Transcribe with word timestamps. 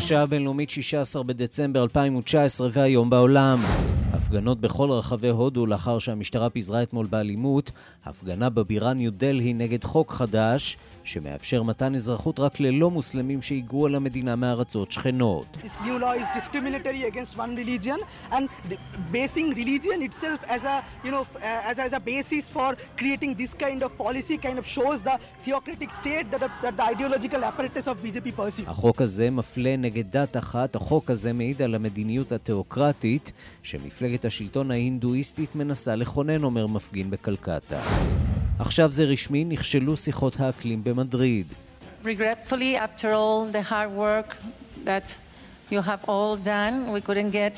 השעה 0.00 0.22
הבינלאומית 0.22 0.70
16 0.70 1.22
בדצמבר 1.22 1.82
2019 1.82 2.68
והיום 2.72 3.10
בעולם. 3.10 3.58
הפגנות 4.12 4.60
בכל 4.60 4.90
רחבי 4.90 5.28
הודו 5.28 5.66
לאחר 5.66 5.98
שהמשטרה 5.98 6.50
פיזרה 6.50 6.82
אתמול 6.82 7.06
באלימות, 7.06 7.70
הפגנה 8.04 8.50
בבירה 8.50 8.92
ניו 8.92 9.12
דלהי 9.12 9.52
נגד 9.52 9.84
חוק 9.84 10.12
חדש 10.12 10.76
שמאפשר 11.04 11.62
מתן 11.62 11.94
אזרחות 11.94 12.40
רק 12.40 12.60
ללא 12.60 12.90
מוסלמים 12.90 13.42
שהיגרו 13.42 13.86
אל 13.86 13.94
המדינה 13.94 14.36
מארצות 14.36 14.92
שכנות. 14.92 15.46
החוק 28.66 29.02
הזה 29.02 29.30
מפלה 29.30 29.76
נגד 29.90 30.10
דת 30.10 30.36
אחת, 30.36 30.76
החוק 30.76 31.10
הזה 31.10 31.32
מעיד 31.32 31.62
על 31.62 31.74
המדיניות 31.74 32.32
התיאוקרטית 32.32 33.32
שמפלגת 33.62 34.24
השלטון 34.24 34.70
ההינדואיסטית 34.70 35.54
מנסה 35.54 35.96
לכונן, 35.96 36.44
אומר 36.44 36.66
מפגין 36.66 37.10
בקלקטה. 37.10 37.80
עכשיו 38.58 38.92
זה 38.92 39.04
רשמי, 39.04 39.44
נכשלו 39.44 39.96
שיחות 39.96 40.40
האקלים 40.40 40.84
במדריד. 40.84 41.46
Regretfully, 42.04 42.76
after 42.76 43.06
all 43.06 43.52
the 43.52 43.62
hard 43.70 43.90
work 43.98 44.36
that 44.84 45.06
you 45.70 45.80
have 45.82 46.02
all 46.08 46.36
done, 46.44 46.92
we 46.94 47.00
couldn't 47.08 47.32
get 47.32 47.56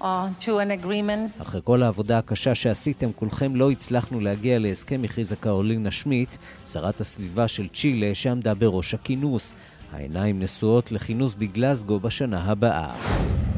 uh, 0.00 0.28
to 0.40 0.50
an 0.58 0.84
agreement. 0.84 1.42
אחרי 1.42 1.60
כל 1.64 1.82
העבודה 1.82 2.18
הקשה 2.18 2.54
שעשיתם, 2.54 3.12
כולכם 3.12 3.56
לא 3.56 3.70
הצלחנו 3.70 4.20
להגיע 4.20 4.58
להסכם, 4.58 5.00
הכריזה 5.04 5.36
קרולינה 5.36 5.90
שמיט, 5.90 6.36
שרת 6.66 7.00
הסביבה 7.00 7.48
של 7.48 7.68
צ'ילה, 7.68 8.14
שעמדה 8.14 8.54
בראש 8.54 8.94
הכינוס. 8.94 9.52
העיניים 9.92 10.38
נשואות 10.38 10.92
לכינוס 10.92 11.34
בגלזגו 11.34 12.00
בשנה 12.00 12.42
הבאה. 12.42 12.94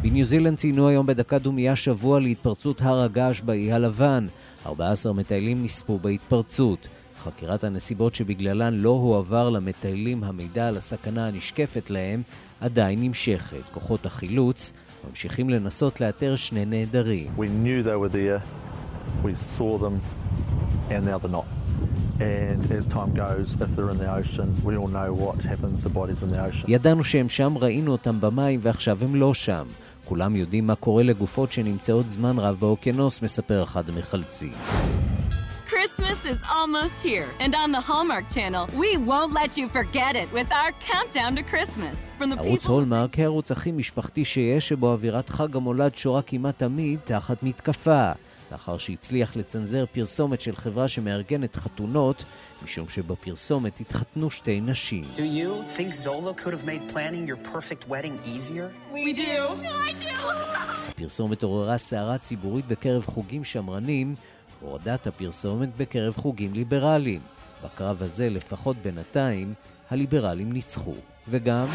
בניו 0.03 0.25
זילנד 0.25 0.59
ציינו 0.59 0.89
היום 0.89 1.07
בדקה 1.07 1.39
דומייה 1.39 1.77
שבוע 1.77 2.21
להתפרצות 2.21 2.81
הר 2.83 3.01
הגעש 3.03 3.41
באי 3.41 3.73
הלבן. 3.73 4.27
14 4.67 5.13
מטיילים 5.13 5.65
נספו 5.65 5.99
בהתפרצות. 5.99 6.89
חקירת 7.23 7.65
הנסיבות 7.65 8.15
שבגללן 8.15 8.75
לא 8.75 8.91
הועבר 8.91 9.51
למטיילים 9.51 10.25
המידע 10.25 10.69
על 10.69 10.77
הסכנה 10.77 11.27
הנשקפת 11.27 11.91
להם 11.91 12.23
עדיין 12.61 13.03
נמשכת. 13.03 13.63
כוחות 13.73 14.07
החילוץ 14.07 14.73
ממשיכים 15.09 15.51
לנסות 15.51 16.01
לאתר 16.01 16.37
שני 16.37 16.65
נעדרים. 16.65 17.27
We 17.39 17.41
knew 17.41 17.87
they 17.87 17.97
were 17.97 18.13
there, 18.13 18.41
we 19.25 19.35
saw 19.35 19.79
them, 19.79 20.01
and 20.91 21.05
now 21.05 21.19
they're 21.19 21.33
not. 21.33 21.60
ידענו 26.69 27.05
שהם 27.05 27.29
שם, 27.29 27.55
ראינו 27.59 27.93
אותם 27.93 28.21
במים 28.21 28.61
ועכשיו 28.63 28.99
הם 29.05 29.15
לא 29.15 29.35
שם. 29.35 29.67
כולם 30.05 30.37
יודעים 30.37 30.67
מה 30.67 30.75
קורה 30.75 31.03
לגופות 31.03 31.53
שנמצאות 31.53 32.11
זמן 32.11 32.39
רב 32.39 32.57
באוקיינוס, 32.61 33.23
מספר 33.23 33.63
אחד 33.63 33.89
המחלצים. 33.89 34.53
Christmas 35.71 36.25
is 36.33 36.41
almost 36.59 36.97
here, 37.11 37.29
and 37.45 37.55
on 37.55 37.71
the 37.77 37.83
Hallmark 37.89 38.27
Channel, 38.37 38.65
we 38.83 38.91
won't 39.11 39.33
let 39.33 39.51
you 39.59 39.67
forget 39.79 40.13
it 40.23 40.29
with 40.37 40.49
our 40.61 40.73
countdown 40.91 41.33
to 41.39 41.43
Christmas. 41.53 41.97
From 42.19 42.31
the 42.31 42.37
ערוץ 42.37 42.67
הולמרק 42.67 43.15
היא 43.15 43.23
הערוץ 43.25 43.53
הכי 43.53 43.73
משפחתי 43.73 44.25
שיש, 44.25 44.69
שבו 44.69 44.93
אווירת 44.93 45.29
חג 45.29 45.57
המולד 45.57 45.95
שורה 45.95 46.23
כמעט 46.23 46.59
תמיד 46.59 46.99
תחת 47.05 47.43
מתקפה. 47.43 48.13
לאחר 48.53 48.79
שהצליח 48.79 49.37
לצנזר 49.37 49.85
פרסומת 49.93 50.41
של 50.41 50.57
חברה 50.57 50.89
שמארגנת 50.89 51.57
חתונות, 51.57 52.25
משום 52.63 52.89
שבפרסומת 52.89 53.81
התחתנו 53.81 54.31
שתי 54.31 54.61
נשים. 54.61 55.05
Do 55.15 55.19
you 55.19 55.77
think 55.77 55.95
Zola 55.95 56.35
could 56.35 56.55
have 56.55 56.65
made 56.65 56.93
planning 56.95 57.27
your 57.27 57.55
perfect 57.55 57.89
wedding 57.89 58.19
easier? 58.27 58.71
we 58.93 59.13
do. 59.13 59.21
I 59.87 59.93
do. 60.05 60.31
הפרסומת 60.91 61.43
עוררה 61.43 61.79
סערה 61.79 62.19
ציבורית 62.19 62.67
בקרב 62.67 63.07
חוגים 63.07 63.45
שמרנים, 63.45 64.15
והורדת 64.63 65.07
הפרסומת 65.07 65.77
בקרב 65.77 66.17
חוגים 66.17 66.55
ליברליים. 66.55 67.21
בקרב 67.65 68.03
הזה, 68.03 68.29
לפחות 68.29 68.77
בינתיים, 68.77 69.55
הליברלים 69.91 70.53
ניצחו. 70.53 70.95
וגם... 71.29 71.67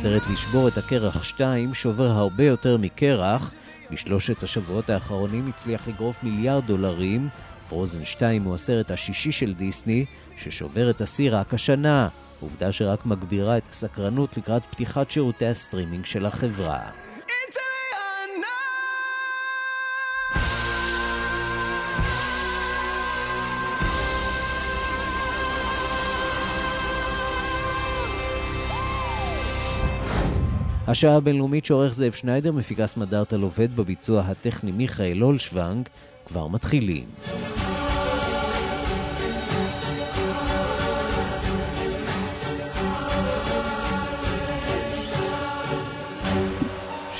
הסרט 0.00 0.22
לשבור 0.32 0.68
את 0.68 0.78
הקרח 0.78 1.22
2 1.22 1.74
שובר 1.74 2.06
הרבה 2.06 2.44
יותר 2.44 2.76
מקרח. 2.76 3.54
בשלושת 3.90 4.42
השבועות 4.42 4.90
האחרונים 4.90 5.48
הצליח 5.48 5.88
לגרוף 5.88 6.22
מיליארד 6.22 6.66
דולרים. 6.66 7.28
פרוזן 7.68 8.04
2 8.04 8.42
הוא 8.42 8.54
הסרט 8.54 8.90
השישי 8.90 9.32
של 9.32 9.54
דיסני, 9.54 10.04
ששובר 10.42 10.90
את 10.90 11.00
השיא 11.00 11.30
רק 11.32 11.54
השנה. 11.54 12.08
עובדה 12.40 12.72
שרק 12.72 13.06
מגבירה 13.06 13.58
את 13.58 13.68
הסקרנות 13.70 14.36
לקראת 14.36 14.62
פתיחת 14.70 15.10
שירותי 15.10 15.46
הסטרימינג 15.46 16.04
של 16.04 16.26
החברה. 16.26 16.80
השעה 30.90 31.16
הבינלאומית 31.16 31.64
שעורך 31.64 31.94
זאב 31.94 32.12
שניידר, 32.12 32.52
מפיקס 32.52 32.96
מדארטל 32.96 33.40
עובד 33.40 33.76
בביצוע 33.76 34.20
הטכני 34.20 34.72
מיכאל 34.72 35.20
הולשוונג, 35.20 35.88
כבר 36.26 36.48
מתחילים. 36.48 37.04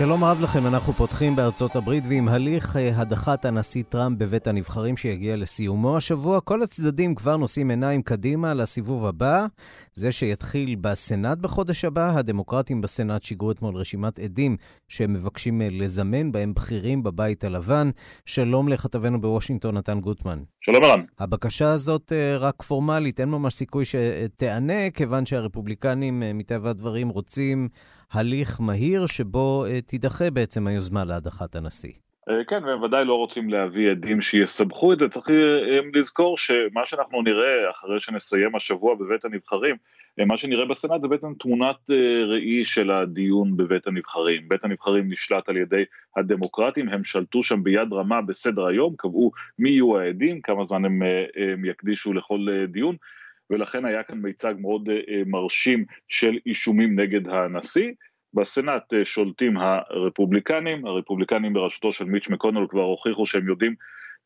שלום 0.00 0.24
רב 0.24 0.40
לכם, 0.40 0.66
אנחנו 0.66 0.92
פותחים 0.92 1.36
בארצות 1.36 1.76
הברית 1.76 2.04
ועם 2.08 2.28
הליך 2.28 2.76
אה, 2.76 3.00
הדחת 3.00 3.44
הנשיא 3.44 3.82
טראמפ 3.88 4.18
בבית 4.18 4.46
הנבחרים 4.46 4.96
שיגיע 4.96 5.36
לסיומו 5.36 5.96
השבוע, 5.96 6.40
כל 6.40 6.62
הצדדים 6.62 7.14
כבר 7.14 7.36
נושאים 7.36 7.70
עיניים 7.70 8.02
קדימה 8.02 8.54
לסיבוב 8.54 9.06
הבא, 9.06 9.46
זה 9.92 10.12
שיתחיל 10.12 10.74
בסנאט 10.80 11.38
בחודש 11.38 11.84
הבא. 11.84 12.12
הדמוקרטים 12.16 12.80
בסנאט 12.80 13.22
שיגרו 13.22 13.50
אתמול 13.50 13.76
רשימת 13.76 14.18
עדים 14.18 14.56
שהם 14.88 15.12
מבקשים 15.12 15.62
אה, 15.62 15.68
לזמן 15.70 16.32
בהם 16.32 16.54
בכירים 16.54 17.02
בבית 17.02 17.44
הלבן. 17.44 17.90
שלום 18.26 18.68
לכתבנו 18.68 19.20
בוושינגטון, 19.20 19.76
נתן 19.76 20.00
גוטמן. 20.00 20.38
שלום 20.60 20.84
ערן. 20.84 21.00
הבקשה 21.18 21.68
הזאת 21.68 22.12
אה, 22.12 22.36
רק 22.36 22.62
פורמלית, 22.62 23.20
אין 23.20 23.28
ממש 23.28 23.54
סיכוי 23.54 23.84
שתיענה, 23.84 24.90
כיוון 24.94 25.26
שהרפובליקנים 25.26 26.22
מטבע 26.34 26.70
הדברים 26.70 27.08
רוצים 27.08 27.68
הליך 28.12 28.60
מהיר 28.60 29.06
שבו 29.06 29.64
אה, 29.66 29.80
תידחה 29.80 30.30
בעצם 30.30 30.66
היוזמה 30.66 31.04
להדחת 31.04 31.56
הנשיא. 31.56 31.92
אה, 32.28 32.44
כן, 32.44 32.64
והם 32.64 32.82
ודאי 32.82 33.04
לא 33.04 33.14
רוצים 33.14 33.50
להביא 33.50 33.90
עדים 33.90 34.20
שיסבכו 34.20 34.92
את 34.92 34.98
זה. 34.98 35.08
צריך 35.08 35.30
אה, 35.30 35.78
לזכור 35.94 36.36
שמה 36.36 36.86
שאנחנו 36.86 37.22
נראה 37.22 37.70
אחרי 37.70 38.00
שנסיים 38.00 38.56
השבוע 38.56 38.94
בבית 38.94 39.24
הנבחרים, 39.24 39.76
מה 40.26 40.36
שנראה 40.36 40.64
בסנאט 40.64 41.02
זה 41.02 41.08
בעצם 41.08 41.34
תמונת 41.38 41.90
ראי 42.28 42.64
של 42.64 42.90
הדיון 42.90 43.56
בבית 43.56 43.86
הנבחרים. 43.86 44.48
בית 44.48 44.64
הנבחרים 44.64 45.12
נשלט 45.12 45.48
על 45.48 45.56
ידי 45.56 45.84
הדמוקרטים, 46.16 46.88
הם 46.88 47.04
שלטו 47.04 47.42
שם 47.42 47.62
ביד 47.62 47.92
רמה 47.92 48.22
בסדר 48.22 48.66
היום, 48.66 48.94
קבעו 48.98 49.30
מי 49.58 49.70
יהיו 49.70 49.98
העדים, 49.98 50.40
כמה 50.40 50.64
זמן 50.64 50.84
הם, 50.84 51.02
יקדישו 51.64 52.12
לכל 52.12 52.46
דיון, 52.68 52.96
ולכן 53.50 53.84
היה 53.84 54.02
כאן 54.02 54.18
מיצג 54.18 54.54
מאוד 54.58 54.88
אה, 54.88 54.94
אה, 54.94 55.22
מרשים 55.26 55.84
של 56.08 56.38
אישומים 56.46 57.00
נגד 57.00 57.28
הנשיא. 57.28 57.92
בסנאט 58.34 58.94
אה, 58.94 59.04
שולטים 59.04 59.56
הרפובליקנים, 59.56 60.86
הרפובליקנים 60.86 61.52
בראשותו 61.52 61.92
של 61.92 62.04
מיץ' 62.04 62.30
מקונל 62.30 62.66
כבר 62.68 62.82
הוכיחו 62.82 63.26
שהם 63.26 63.48
יודעים, 63.48 63.74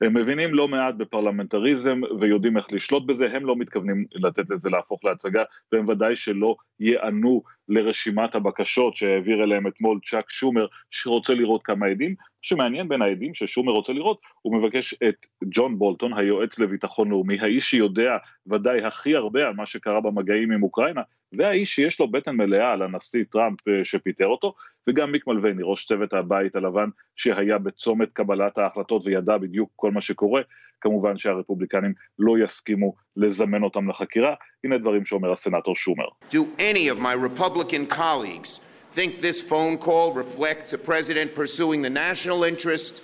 הם 0.01 0.17
מבינים 0.17 0.55
לא 0.55 0.69
מעט 0.69 0.95
בפרלמנטריזם 0.95 2.01
ויודעים 2.21 2.57
איך 2.57 2.73
לשלוט 2.73 3.07
בזה, 3.07 3.37
הם 3.37 3.47
לא 3.47 3.57
מתכוונים 3.57 4.05
לתת 4.15 4.51
לזה 4.51 4.71
להפוך 4.71 5.05
להצגה, 5.05 5.43
והם 5.73 5.89
ודאי 5.89 6.17
שלא 6.17 6.57
ייענו 6.81 7.43
לרשימת 7.69 8.35
הבקשות 8.35 8.97
שהעביר 8.97 9.45
אליהם 9.45 9.67
אתמול 9.67 9.99
צ'אק 10.05 10.31
שומר, 10.31 10.67
שרוצה 10.91 11.35
לראות 11.35 11.63
כמה 11.65 11.87
עדים. 11.87 12.15
שמעניין 12.45 12.89
בין 12.89 13.03
העדים 13.03 13.35
ששומר 13.35 13.73
רוצה 13.73 13.93
לראות, 13.93 14.21
הוא 14.43 14.57
מבקש 14.57 14.95
את 15.09 15.27
ג'ון 15.45 15.79
בולטון, 15.79 16.19
היועץ 16.19 16.59
לביטחון 16.59 17.09
לאומי, 17.09 17.41
האיש 17.41 17.71
שיודע 17.71 18.17
ודאי 18.47 18.85
הכי 18.85 19.17
הרבה 19.17 19.47
על 19.47 19.55
מה 19.55 19.67
שקרה 19.67 20.01
במגעים 20.01 20.53
עם 20.53 20.63
אוקראינה, 20.63 21.03
והאיש 21.33 21.75
שיש 21.75 22.01
לו 22.01 22.09
בטן 22.09 22.37
מלאה 22.37 22.73
על 22.73 22.83
הנשיא 22.83 23.25
טראמפ 23.31 23.69
אה, 23.69 23.85
שפיטר 23.85 24.27
אותו, 24.27 24.55
וגם 24.89 25.13
מיק 25.13 25.27
מלווני, 25.27 25.63
ראש 25.65 25.85
צוות 25.85 26.13
הבית 26.13 26.57
הלבן, 26.57 26.89
שהיה 27.17 27.59
בצומת 27.59 28.13
קבלת 28.13 28.59
ההחלטות 28.59 29.07
וידע 29.07 29.39
בדיוק 29.39 29.71
כל 29.77 29.91
מה 29.91 30.01
שקורה, 30.01 30.43
כמובן 30.81 31.19
שהרפובליקנים 31.19 31.93
לא 32.19 32.39
יסכימו 32.39 32.95
לזמן 33.17 33.63
אותם 33.63 33.89
לחקירה, 33.89 34.35
הנה 34.65 34.79
דברים 34.79 35.05
שאומר 35.05 35.33
הסנאטור 35.33 35.77
שומר. 35.77 36.07
Do 36.31 36.45
any 36.59 36.89
of 36.89 36.99
my 36.99 37.15
Republican 37.15 37.97
colleagues 37.97 38.61
think 38.97 39.21
this 39.21 39.43
phone 39.43 39.77
call 39.77 40.13
reflects 40.13 40.73
a 40.73 40.79
president 40.79 41.35
pursuing 41.35 41.83
the 41.83 41.91
national 41.91 42.45
interest 42.45 43.03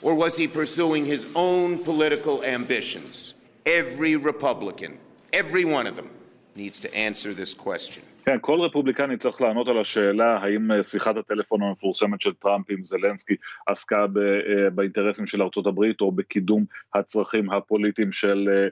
or 0.00 0.14
was 0.14 0.36
he 0.36 0.46
pursuing 0.46 1.04
his 1.04 1.26
own 1.34 1.78
political 1.90 2.36
ambitions? 2.44 3.34
Every 3.66 4.14
Republican, 4.16 4.92
every 5.32 5.64
one 5.64 5.86
of 5.90 5.96
them, 5.96 6.10
needs 6.54 6.78
to 6.80 6.88
answer 6.94 7.34
this 7.34 7.54
question. 7.54 8.02
כן, 8.24 8.38
כל 8.40 8.60
רפובליקני 8.60 9.16
צריך 9.16 9.40
לענות 9.40 9.68
על 9.68 9.78
השאלה 9.80 10.36
האם 10.36 10.72
אה, 10.72 10.82
שיחת 10.82 11.16
הטלפון 11.16 11.62
המפורסמת 11.62 12.20
של 12.20 12.32
טראמפ 12.32 12.70
עם 12.70 12.84
זלנסקי 12.84 13.36
עסקה 13.66 14.06
ב, 14.06 14.18
אה, 14.18 14.70
באינטרסים 14.70 15.26
של 15.26 15.42
ארצות 15.42 15.66
הברית 15.66 16.00
או 16.00 16.12
בקידום 16.12 16.64
הצרכים 16.94 17.50
הפוליטיים 17.50 18.12
של 18.12 18.48
אה, 18.52 18.68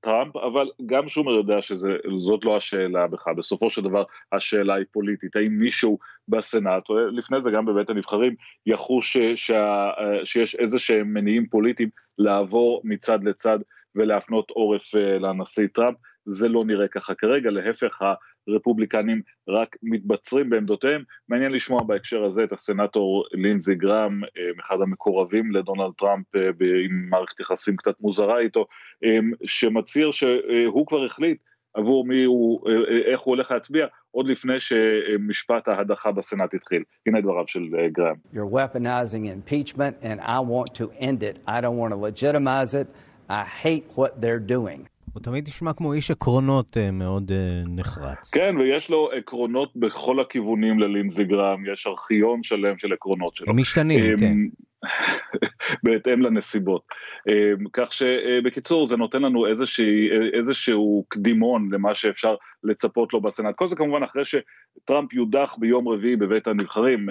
טראמפ, 0.00 0.36
אבל 0.36 0.70
גם 0.86 1.08
שומר 1.08 1.32
יודע 1.32 1.62
שזאת 1.62 2.44
לא 2.44 2.56
השאלה 2.56 3.06
בכלל, 3.06 3.34
בסופו 3.34 3.70
של 3.70 3.82
דבר 3.82 4.04
השאלה 4.32 4.74
היא 4.74 4.84
פוליטית, 4.92 5.36
האם 5.36 5.58
מישהו 5.60 5.98
בסנאט, 6.28 6.88
או 6.88 6.94
לפני 6.98 7.42
זה 7.42 7.50
גם 7.50 7.66
בבית 7.66 7.90
הנבחרים, 7.90 8.34
יחוש 8.66 9.16
שה, 9.34 9.90
שיש 10.24 10.54
איזה 10.54 10.78
שהם 10.78 11.14
מניעים 11.14 11.46
פוליטיים 11.46 11.88
לעבור 12.18 12.80
מצד 12.84 13.24
לצד 13.24 13.58
ולהפנות 13.94 14.50
עורף 14.50 14.94
לנשיא 14.94 15.66
טראמפ, 15.66 15.96
זה 16.24 16.48
לא 16.48 16.64
נראה 16.64 16.88
ככה 16.88 17.14
כרגע, 17.14 17.50
להפך 17.50 18.02
הרפובליקנים 18.50 19.22
רק 19.48 19.76
מתבצרים 19.82 20.50
בעמדותיהם. 20.50 21.02
מעניין 21.28 21.52
לשמוע 21.52 21.82
בהקשר 21.82 22.24
הזה 22.24 22.44
את 22.44 22.52
הסנאטור 22.52 23.24
לינזי 23.32 23.74
גרם, 23.74 24.20
אה, 24.24 24.62
אחד 24.62 24.76
המקורבים 24.82 25.52
לדונלד 25.52 25.92
טראמפ 25.98 26.36
אה, 26.36 26.40
עם 26.84 27.06
מערכת 27.10 27.40
יחסים 27.40 27.76
קצת 27.76 27.94
מוזרה 28.00 28.38
איתו, 28.38 28.66
אה, 29.04 29.18
שמצהיר 29.44 30.10
שהוא 30.10 30.86
כבר 30.86 31.04
החליט 31.04 31.38
עבור 31.74 32.06
מי 32.06 32.24
הוא, 32.24 32.60
איך 33.04 33.20
הוא 33.20 33.34
הולך 33.34 33.50
להצביע, 33.50 33.86
עוד 34.10 34.26
לפני 34.26 34.60
שמשפט 34.60 35.68
ההדחה 35.68 36.12
בסנאט 36.12 36.54
התחיל. 36.54 36.82
הנה 37.06 37.20
דבריו 37.20 37.46
של 37.46 37.62
גרם. 37.92 38.14
You're 38.34 38.52
weaponizing 38.52 39.24
impeachment 39.26 39.94
and 40.02 40.20
I 40.20 40.40
want 40.40 40.74
to 40.74 40.90
end 40.98 41.22
it. 41.22 41.36
I 41.46 41.60
don't 41.60 41.78
want 41.78 41.92
to 41.92 41.96
legitimize 41.96 42.74
it. 42.74 42.88
I 43.28 43.44
hate 43.44 43.84
what 43.94 44.20
they're 44.20 44.40
doing. 44.40 44.89
הוא 45.12 45.22
תמיד 45.22 45.48
נשמע 45.48 45.72
כמו 45.72 45.92
איש 45.92 46.10
עקרונות 46.10 46.76
uh, 46.76 46.90
מאוד 46.92 47.30
uh, 47.30 47.68
נחרץ. 47.68 48.30
כן, 48.34 48.56
ויש 48.58 48.90
לו 48.90 49.10
עקרונות 49.12 49.76
בכל 49.76 50.20
הכיוונים 50.20 50.78
ללינזי 50.78 51.24
גרם, 51.24 51.64
יש 51.72 51.86
ארכיון 51.86 52.42
שלם 52.42 52.78
של 52.78 52.92
עקרונות 52.92 53.36
שלו. 53.36 53.46
הם 53.50 53.56
משתנים, 53.56 54.14
um, 54.14 54.20
כן. 54.20 54.36
בהתאם 55.84 56.22
לנסיבות. 56.22 56.82
Um, 57.28 57.68
כך 57.72 57.92
שבקיצור 57.92 58.86
זה 58.86 58.96
נותן 58.96 59.22
לנו 59.22 59.46
איזושהי, 59.46 60.08
איזשהו 60.38 61.04
קדימון 61.08 61.68
למה 61.72 61.94
שאפשר 61.94 62.34
לצפות 62.64 63.12
לו 63.12 63.20
בסנאט. 63.20 63.54
כל 63.56 63.68
זה 63.68 63.76
כמובן 63.76 64.02
אחרי 64.02 64.22
שטראמפ 64.24 65.12
יודח 65.12 65.56
ביום 65.58 65.88
רביעי 65.88 66.16
בבית 66.16 66.46
הנבחרים, 66.46 67.08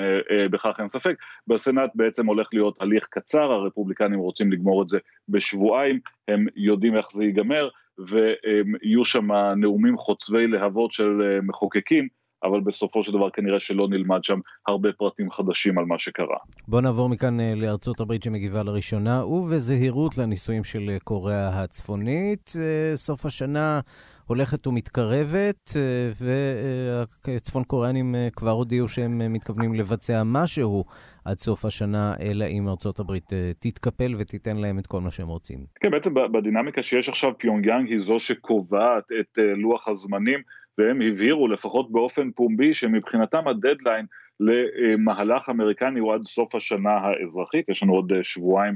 בכך 0.52 0.76
אין 0.80 0.88
ספק. 0.88 1.16
בסנאט 1.48 1.92
בעצם 1.96 2.28
הולך 2.28 2.48
להיות 2.54 2.82
הליך 2.82 3.08
קצר, 3.10 3.52
הרפובליקנים 3.52 4.20
רוצים 4.20 4.52
לגמור 4.52 4.84
את 4.84 4.90
זה 4.90 4.98
בשבועיים, 5.30 6.00
הם 6.28 6.46
יודעים 6.56 6.98
איך 6.98 7.08
זה 7.12 7.24
ייגמר. 7.24 7.70
ויהיו 8.08 9.06
שם 9.06 9.32
נאומים 9.58 9.98
חוצבי 9.98 10.48
להבות 10.48 10.92
של 10.92 11.22
אה, 11.22 11.42
מחוקקים, 11.42 12.08
אבל 12.44 12.60
בסופו 12.60 13.04
של 13.04 13.12
דבר 13.12 13.30
כנראה 13.30 13.60
שלא 13.60 13.88
נלמד 13.90 14.24
שם 14.24 14.40
הרבה 14.68 14.90
פרטים 14.98 15.32
חדשים 15.32 15.78
על 15.78 15.86
מה 15.86 16.00
שקרה. 16.00 16.38
בוא 16.68 16.82
נעבור 16.82 17.10
מכאן 17.10 17.40
אה, 17.40 17.54
לארצות 17.56 18.00
הברית 18.00 18.24
שמגיבה 18.24 18.64
לראשונה, 18.64 19.26
ובזהירות 19.26 20.18
לניסויים 20.18 20.64
של 20.64 20.90
אה, 20.90 21.00
קוריאה 21.04 21.64
הצפונית. 21.64 22.54
סוף 22.96 23.26
השנה 23.26 23.80
הולכת 24.26 24.68
ומתקרבת, 24.68 25.70
וצפון 27.28 27.64
קוריאנים 27.64 28.16
כבר 28.36 28.52
הודיעו 28.52 28.88
שהם 28.88 29.34
מתכוונים 29.34 29.74
לבצע 29.74 30.22
משהו 30.26 30.86
עד 31.26 31.40
סוף 31.40 31.66
השנה, 31.66 32.14
אלא 32.20 32.46
אם 32.46 32.68
ארצות 32.68 33.00
הברית 33.00 33.34
תתקפל 33.60 34.16
ותיתן 34.18 34.58
להם 34.58 34.80
את 34.80 34.88
כל 34.88 35.02
מה 35.02 35.12
שהם 35.12 35.28
רוצים. 35.28 35.60
כן, 35.80 35.92
בעצם 35.92 36.14
בדינמיקה 36.14 36.84
שיש 36.84 37.10
עכשיו, 37.10 37.32
פיונגיאנג 37.38 37.90
היא 37.90 38.00
זו 38.00 38.20
שקובעת 38.20 39.04
את 39.20 39.38
לוח 39.58 39.88
הזמנים. 39.88 40.40
והם 40.80 41.02
הבהירו 41.02 41.48
לפחות 41.48 41.92
באופן 41.92 42.32
פומבי 42.32 42.74
שמבחינתם 42.74 43.48
הדדליין 43.48 44.06
למהלך 44.40 45.50
אמריקני 45.50 46.00
הוא 46.00 46.14
עד 46.14 46.24
סוף 46.24 46.56
השנה 46.56 46.92
האזרחית, 46.92 47.70
יש 47.70 47.84
לנו 47.84 47.94
עוד 47.94 48.14
שבועיים 48.22 48.76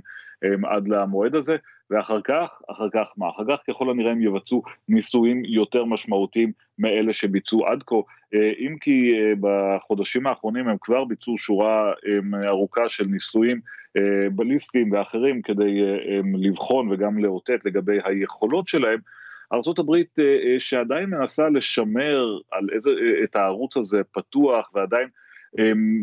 עד 0.64 0.88
למועד 0.88 1.36
הזה, 1.36 1.56
ואחר 1.90 2.22
כך, 2.22 2.62
אחר 2.72 2.90
כך 2.90 3.06
מה? 3.18 3.30
אחר 3.30 3.44
כך 3.50 3.64
ככל 3.70 3.90
הנראה 3.90 4.12
הם 4.12 4.22
יבצעו 4.22 4.64
ניסויים 4.90 5.46
יותר 5.46 5.86
משמעותיים 5.86 6.52
מאלה 6.80 7.14
שביצעו 7.14 7.68
עד 7.68 7.84
כה, 7.88 7.96
אם 8.34 8.76
כי 8.82 9.12
בחודשים 9.40 10.28
האחרונים 10.28 10.68
הם 10.68 10.78
כבר 10.82 11.06
ביצעו 11.06 11.38
שורה 11.38 11.94
ארוכה 12.48 12.90
של 12.90 13.06
ניסויים 13.06 13.60
בליסטיים 14.32 14.92
ואחרים 14.92 15.42
כדי 15.42 15.82
לבחון 16.36 16.92
וגם 16.92 17.24
לאותת 17.24 17.66
לגבי 17.66 17.98
היכולות 18.04 18.68
שלהם, 18.68 19.00
ארה"ב 19.52 19.92
אה, 19.92 20.24
אה, 20.24 20.60
שעדיין 20.60 21.10
מנסה 21.10 21.50
לשמר 21.50 22.38
על 22.52 22.68
איזה, 22.76 22.90
אה, 22.90 23.24
את 23.24 23.36
הערוץ 23.36 23.78
הזה 23.78 24.02
פתוח 24.12 24.72
ועדיין 24.74 25.08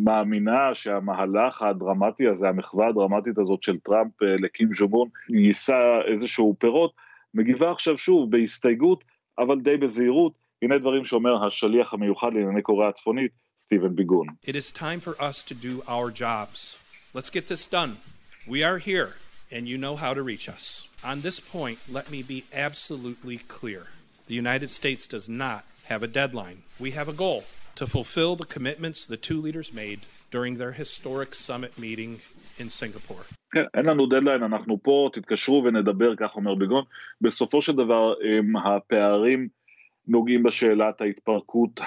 מאמינה 0.04 0.74
שהמהלך 0.74 1.62
הדרמטי 1.62 2.28
הזה, 2.28 2.48
המחווה 2.48 2.88
הדרמטית 2.88 3.38
הזאת 3.38 3.62
של 3.62 3.78
טראמפ 3.78 4.12
לקים 4.22 4.74
ז'ומון 4.74 5.08
יישא 5.28 6.00
איזשהו 6.12 6.56
פירות, 6.58 6.92
מגיבה 7.34 7.72
עכשיו 7.72 7.98
שוב 7.98 8.30
בהסתייגות, 8.30 9.04
אבל 9.38 9.60
די 9.60 9.76
בזהירות, 9.76 10.32
הנה 10.62 10.78
דברים 10.78 11.04
שאומר 11.04 11.46
השליח 11.46 11.94
המיוחד 11.94 12.34
לענייני 12.34 12.62
קוריאה 12.62 12.88
הצפונית, 12.88 13.32
סטיבן 13.60 13.96
ביגון. 13.96 14.26
It 14.46 14.56
is 14.56 14.70
time 14.70 15.00
for 15.00 15.14
us 15.20 15.42
to 15.44 15.54
do 15.54 15.82
our 15.88 16.10
jobs. 16.10 16.78
Let's 17.14 17.30
get 17.30 17.48
this 17.48 17.66
done. 17.66 17.96
We 18.48 18.62
are 18.62 18.78
here. 18.78 19.10
and 19.51 19.67
you 19.67 19.77
know 19.77 19.95
how 19.95 20.13
to 20.13 20.21
reach 20.21 20.47
us. 20.49 20.87
On 21.03 21.21
this 21.21 21.39
point, 21.39 21.79
let 21.97 22.09
me 22.09 22.21
be 22.23 22.45
absolutely 22.53 23.37
clear. 23.57 23.83
The 24.27 24.35
United 24.35 24.69
States 24.69 25.07
does 25.07 25.27
not 25.29 25.61
have 25.91 26.01
a 26.03 26.07
deadline. 26.07 26.63
We 26.79 26.91
have 26.91 27.07
a 27.07 27.13
goal 27.13 27.43
to 27.75 27.85
fulfill 27.87 28.35
the 28.35 28.51
commitments 28.55 29.05
the 29.05 29.17
two 29.17 29.39
leaders 29.45 29.73
made 29.73 29.99
during 30.31 30.55
their 30.55 30.71
historic 30.71 31.35
summit 31.35 31.77
meeting 31.77 32.19
in 32.57 32.69
Singapore. 32.69 33.25
כן, 33.51 33.63
אין 33.73 33.85
לנו 33.85 34.05
דדליין, 34.07 34.43
אנחנו 34.43 34.77
פה, 34.83 35.09
תתקשרו 35.13 35.63
ונדבר, 35.65 36.15
כך 36.15 36.35
אומר 36.35 36.55
ביגון. 36.55 36.83
בסופו 37.21 37.61
של 37.61 37.71
דבר, 37.71 38.13
הפערים 38.65 39.47
נוגעים 40.07 40.43
בשאלת 40.43 41.01
ההתפרקות 41.01 41.81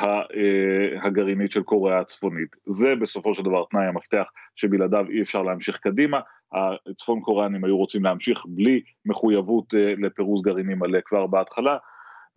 הגרעינית 1.03 1.51
של 1.53 1.63
קוריאה 1.63 2.01
הצפונית. 2.01 2.57
זה 2.67 2.89
בסופו 3.01 3.35
של 3.35 3.43
דבר 3.43 3.65
תנאי 3.71 3.87
המפתח 3.87 4.25
שבלעדיו 4.57 5.05
אי 5.11 5.23
אפשר 5.23 5.43
להמשיך 5.43 5.77
קדימה. 5.77 6.21
הצפון 6.54 7.22
קוריאנים 7.22 7.64
היו 7.64 7.78
רוצים 7.78 8.04
להמשיך 8.04 8.46
בלי 8.48 8.82
מחויבות 9.06 9.74
לפירוז 9.98 10.42
גרעיני 10.42 10.74
מלא 10.76 11.00
כבר 11.06 11.28
בהתחלה, 11.28 11.78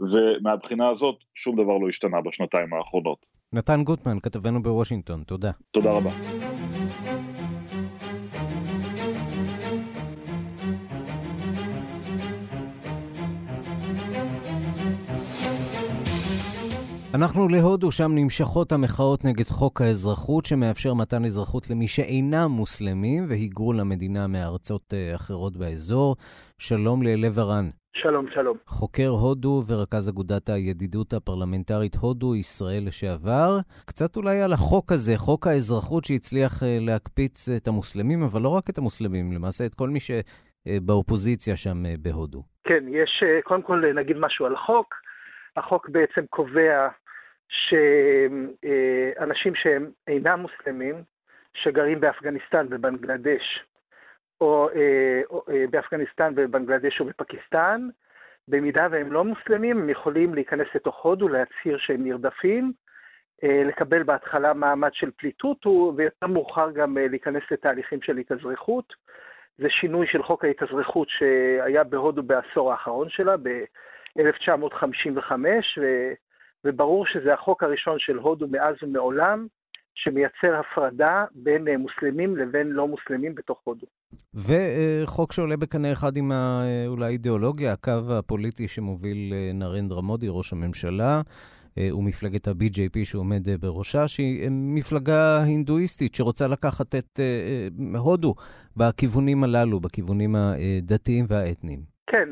ומהבחינה 0.00 0.88
הזאת 0.88 1.16
שום 1.35 1.56
דבר 1.56 1.78
לא 1.78 1.88
השתנה 1.88 2.20
בשנתיים 2.20 2.75
האחרונות. 2.75 3.26
נתן 3.52 3.85
גוטמן, 3.85 4.18
כתבנו 4.23 4.62
בוושינגטון, 4.62 5.23
תודה. 5.23 5.50
תודה 5.70 5.90
רבה. 5.90 6.11
אנחנו 17.16 17.49
להודו, 17.49 17.92
שם 17.92 18.11
נמשכות 18.14 18.73
המחאות 18.73 19.25
נגד 19.25 19.44
חוק 19.44 19.80
האזרחות, 19.80 20.44
שמאפשר 20.44 20.94
מתן 20.94 21.25
אזרחות 21.25 21.70
למי 21.70 21.88
שאינם 21.88 22.50
מוסלמים 22.50 23.25
והיגרו 23.28 23.73
למדינה 23.73 24.26
מארצות 24.26 24.94
אחרות 25.14 25.56
באזור. 25.56 26.16
שלום 26.58 27.02
לאלב 27.02 27.38
ארן. 27.38 27.68
שלום, 27.96 28.26
שלום. 28.35 28.56
חוקר 28.66 29.08
הודו 29.08 29.62
ורכז 29.68 30.08
אגודת 30.08 30.49
הידידות 30.49 31.12
הפרלמנטרית 31.12 31.94
הודו-ישראל 31.94 32.82
לשעבר. 32.87 33.58
קצת 33.87 34.16
אולי 34.16 34.40
על 34.40 34.52
החוק 34.52 34.92
הזה, 34.92 35.12
חוק 35.16 35.46
האזרחות 35.46 36.04
שהצליח 36.04 36.62
להקפיץ 36.80 37.49
את 37.49 37.68
המוסלמים, 37.68 38.23
אבל 38.23 38.42
לא 38.42 38.49
רק 38.49 38.70
את 38.70 38.78
המוסלמים, 38.78 39.32
למעשה 39.32 39.66
את 39.66 39.75
כל 39.75 39.88
מי 39.88 39.99
שבאופוזיציה 40.00 41.56
שם 41.56 41.82
בהודו. 42.02 42.42
כן, 42.64 42.85
יש, 42.88 43.23
קודם 43.44 43.62
כל 43.62 43.82
נגיד 43.94 44.16
משהו 44.18 44.46
על 44.46 44.54
החוק. 44.54 44.94
החוק 45.56 45.88
בעצם 45.88 46.26
קובע 46.30 46.88
שאנשים 47.49 47.95
שהם 49.55 49.91
אינם 50.09 50.41
מוסלמים, 50.41 50.95
שגרים 51.55 52.00
באפגניסטן 52.00 52.67
ובנגלדש, 52.71 53.65
או, 54.41 54.69
אה, 54.75 55.21
או 55.31 55.43
אה, 55.50 55.65
באפגניסטן 55.71 56.33
ובנגלדש 56.37 57.00
או 57.00 57.05
בפקיסטן. 57.05 57.88
במידה 58.49 58.88
והם 58.91 59.12
לא 59.12 59.25
מוסלמים, 59.25 59.79
הם 59.79 59.88
יכולים 59.88 60.35
להיכנס 60.35 60.67
לתוך 60.75 61.03
הודו, 61.03 61.29
להצהיר 61.29 61.79
שהם 61.79 62.05
נרדפים, 62.05 62.73
אה, 63.45 63.62
לקבל 63.65 64.03
בהתחלה 64.03 64.55
מעמד 64.55 64.91
של 64.93 65.11
פליטות, 65.17 65.67
ויותר 65.97 66.26
מאוחר 66.26 66.71
גם 66.71 66.99
להיכנס 66.99 67.43
לתהליכים 67.50 68.03
של 68.03 68.17
התאזרחות. 68.17 68.95
זה 69.59 69.71
שינוי 69.71 70.07
של 70.07 70.23
חוק 70.23 70.45
ההתאזרחות 70.45 71.09
שהיה 71.09 71.85
בהודו 71.85 72.23
בעשור 72.23 72.73
האחרון 72.73 73.09
שלה, 73.11 73.37
ב-1955, 73.37 75.33
וברור 76.66 77.06
שזה 77.06 77.35
החוק 77.35 77.62
הראשון 77.62 77.96
של 77.99 78.16
הודו 78.16 78.46
מאז 78.49 78.75
ומעולם, 78.82 79.46
שמייצר 79.94 80.61
הפרדה 80.61 81.25
בין 81.35 81.68
אה, 81.68 81.76
מוסלמים 81.76 82.37
לבין 82.37 82.66
לא 82.66 82.88
מוסלמים 82.88 83.35
בתוך 83.35 83.58
הודו. 83.64 83.87
וחוק 84.35 85.32
שעולה 85.32 85.56
בקנה 85.56 85.92
אחד 85.92 86.16
עם 86.16 86.32
אולי 86.87 87.06
אידיאולוגיה, 87.06 87.73
הקו 87.73 87.92
הפוליטי 88.11 88.68
שמוביל 88.68 89.32
נרנדרה 89.54 90.02
מודי, 90.02 90.26
ראש 90.30 90.52
הממשלה, 90.52 91.20
ומפלגת 91.78 92.49
ה-BJP 92.49 93.04
שעומד 93.04 93.49
בראשה, 93.61 94.08
שהיא 94.08 94.49
מפלגה 94.50 95.42
הינדואיסטית 95.42 96.14
שרוצה 96.14 96.49
לקחת 96.49 96.94
את 96.94 97.20
הודו 97.99 98.35
בכיוונים 98.76 99.44
הללו, 99.44 99.80
בכיוונים 99.80 100.35
הדתיים 100.37 101.25
והאתניים. 101.28 101.96
כן, 102.06 102.28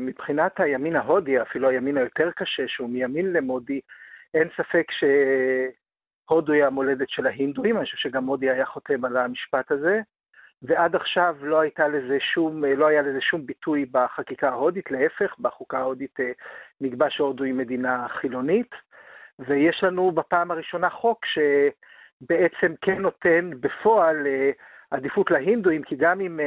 מבחינת 0.00 0.60
הימין 0.60 0.96
ההודי, 0.96 1.42
אפילו 1.42 1.68
הימין 1.68 1.96
היותר 1.96 2.30
קשה, 2.30 2.68
שהוא 2.68 2.90
מימין 2.90 3.32
למודי, 3.32 3.80
אין 4.34 4.48
ספק 4.56 4.86
שהודו 4.90 6.52
היא 6.52 6.64
המולדת 6.64 7.10
של 7.10 7.26
ההינדואים, 7.26 7.76
אני 7.76 7.84
חושב 7.84 7.96
שגם 7.96 8.24
מודי 8.24 8.50
היה 8.50 8.66
חותם 8.66 9.04
על 9.04 9.16
המשפט 9.16 9.70
הזה. 9.72 10.00
ועד 10.62 10.96
עכשיו 10.96 11.36
לא, 11.40 11.62
לזה 11.88 12.20
שום, 12.20 12.64
לא 12.64 12.86
היה 12.86 13.02
לזה 13.02 13.20
שום 13.20 13.46
ביטוי 13.46 13.84
בחקיקה 13.92 14.48
ההודית, 14.48 14.90
להפך, 14.90 15.38
בחוקה 15.38 15.78
ההודית 15.78 16.16
נקבע 16.80 17.06
שהודו 17.10 17.44
היא 17.44 17.54
מדינה 17.54 18.06
חילונית, 18.08 18.70
ויש 19.38 19.84
לנו 19.84 20.10
בפעם 20.10 20.50
הראשונה 20.50 20.90
חוק 20.90 21.26
שבעצם 21.26 22.74
כן 22.80 22.98
נותן 22.98 23.50
בפועל 23.60 24.26
עדיפות 24.90 25.30
להינדואים, 25.30 25.82
כי 25.82 25.96
גם 25.96 26.20
אם 26.20 26.40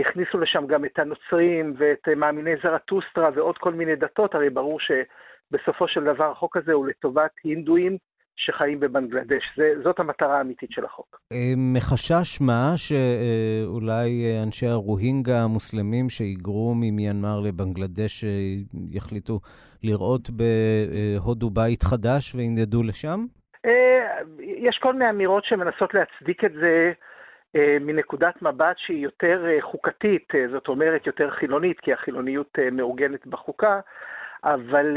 הכניסו 0.00 0.38
לשם 0.38 0.66
גם 0.66 0.84
את 0.84 0.98
הנוצרים 0.98 1.74
ואת 1.78 2.08
מאמיני 2.16 2.50
זרטוסטרה 2.62 3.30
ועוד 3.34 3.58
כל 3.58 3.74
מיני 3.74 3.96
דתות, 3.96 4.34
הרי 4.34 4.50
ברור 4.50 4.78
שבסופו 4.80 5.88
של 5.88 6.04
דבר 6.04 6.30
החוק 6.30 6.56
הזה 6.56 6.72
הוא 6.72 6.86
לטובת 6.86 7.30
הינדואים 7.44 7.96
שחיים 8.36 8.80
בבנגלדש. 8.80 9.42
זה, 9.56 9.72
זאת 9.84 10.00
המטרה 10.00 10.38
האמיתית 10.38 10.70
של 10.72 10.84
החוק. 10.84 11.20
מחשש 11.56 12.40
מה 12.40 12.72
שאולי 12.76 14.40
אנשי 14.46 14.66
הרוהינגה 14.66 15.40
המוסלמים 15.44 16.08
שהיגרו 16.08 16.74
ממיינמר 16.74 17.40
לבנגלדש 17.40 18.24
יחליטו 18.90 19.40
לראות 19.82 20.30
בהודו 20.30 21.50
בית 21.50 21.82
חדש 21.82 22.34
וינדדו 22.34 22.82
לשם? 22.82 23.20
יש 24.40 24.78
כל 24.82 24.92
מיני 24.92 25.10
אמירות 25.10 25.44
שמנסות 25.44 25.94
להצדיק 25.94 26.44
את 26.44 26.52
זה. 26.52 26.92
מנקודת 27.80 28.42
מבט 28.42 28.78
שהיא 28.78 29.04
יותר 29.04 29.46
חוקתית, 29.60 30.32
זאת 30.50 30.68
אומרת 30.68 31.06
יותר 31.06 31.30
חילונית, 31.30 31.80
כי 31.80 31.92
החילוניות 31.92 32.58
מעוגנת 32.72 33.26
בחוקה, 33.26 33.80
אבל 34.44 34.96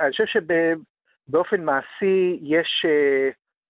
אני 0.00 0.10
חושב 0.10 0.26
שב... 0.26 0.74
באופן 1.30 1.64
מעשי 1.64 2.38
יש, 2.42 2.86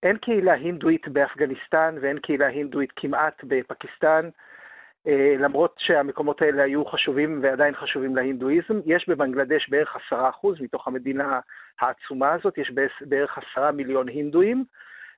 אין 0.03 0.17
קהילה 0.17 0.53
הינדואית 0.53 1.09
באפגניסטן 1.09 1.95
ואין 2.01 2.19
קהילה 2.19 2.47
הינדואית 2.47 2.93
כמעט 2.97 3.45
בפקיסטן, 3.45 4.29
למרות 5.39 5.75
שהמקומות 5.79 6.43
האלה 6.43 6.63
היו 6.63 6.85
חשובים 6.85 7.41
ועדיין 7.43 7.75
חשובים 7.75 8.17
להינדואיזם. 8.17 8.81
יש 8.87 9.09
בבנגלדש 9.09 9.69
בערך 9.69 9.97
עשרה 9.97 10.29
אחוז 10.29 10.61
מתוך 10.61 10.89
המדינה 10.89 11.41
העצומה 11.81 12.33
הזאת, 12.33 12.59
יש 12.59 12.73
בערך 13.01 13.39
עשרה 13.39 13.73
מיליון 13.73 14.09
הינדואים, 14.09 14.65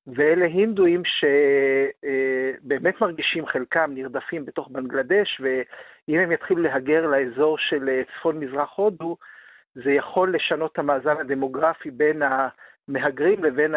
ואלה 0.07 0.45
הינדואים 0.45 1.02
שבאמת 1.04 3.00
מרגישים 3.00 3.47
חלקם 3.47 3.90
נרדפים 3.95 4.45
בתוך 4.45 4.69
בנגלדש, 4.71 5.40
ואם 5.40 6.19
הם 6.19 6.33
יתחילו 6.33 6.62
להגר 6.62 7.07
לאזור 7.07 7.59
של 7.59 8.02
צפון 8.16 8.38
מזרח 8.38 8.73
הודו, 8.76 9.16
זה 9.75 9.92
יכול 9.92 10.35
לשנות 10.35 10.73
את 10.73 10.78
המאזן 10.78 11.16
הדמוגרפי 11.16 11.90
בין 11.90 12.23
המהגרים 12.23 13.45
לבין 13.45 13.75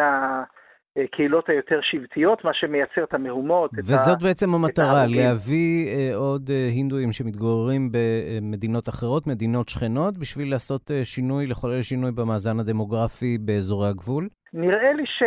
הקהילות 0.96 1.48
היותר 1.48 1.80
שבטיות, 1.82 2.44
מה 2.44 2.54
שמייצר 2.54 3.04
את 3.04 3.14
המהומות. 3.14 3.70
וזאת 3.78 4.18
את 4.18 4.22
בעצם 4.22 4.54
המטרה, 4.54 5.04
להביא 5.08 5.88
עוד 6.14 6.50
הינדואים 6.74 7.12
שמתגוררים 7.12 7.90
במדינות 7.92 8.88
אחרות, 8.88 9.26
מדינות 9.26 9.68
שכנות, 9.68 10.18
בשביל 10.18 10.50
לעשות 10.50 10.90
שינוי, 11.04 11.46
לחולל 11.46 11.82
שינוי 11.82 12.10
במאזן 12.12 12.60
הדמוגרפי 12.60 13.38
באזורי 13.38 13.88
הגבול? 13.88 14.28
נראה 14.52 14.92
לי, 14.92 15.06
ש... 15.06 15.22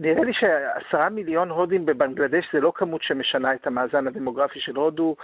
נראה 0.00 0.24
לי 0.24 0.32
שעשרה 0.32 1.08
מיליון 1.08 1.50
הודים 1.50 1.86
בבנגלדש 1.86 2.44
זה 2.52 2.60
לא 2.60 2.72
כמות 2.74 3.02
שמשנה 3.02 3.54
את 3.54 3.66
המאזן 3.66 4.06
הדמוגרפי 4.06 4.60
של 4.60 4.76
הודו, 4.76 5.16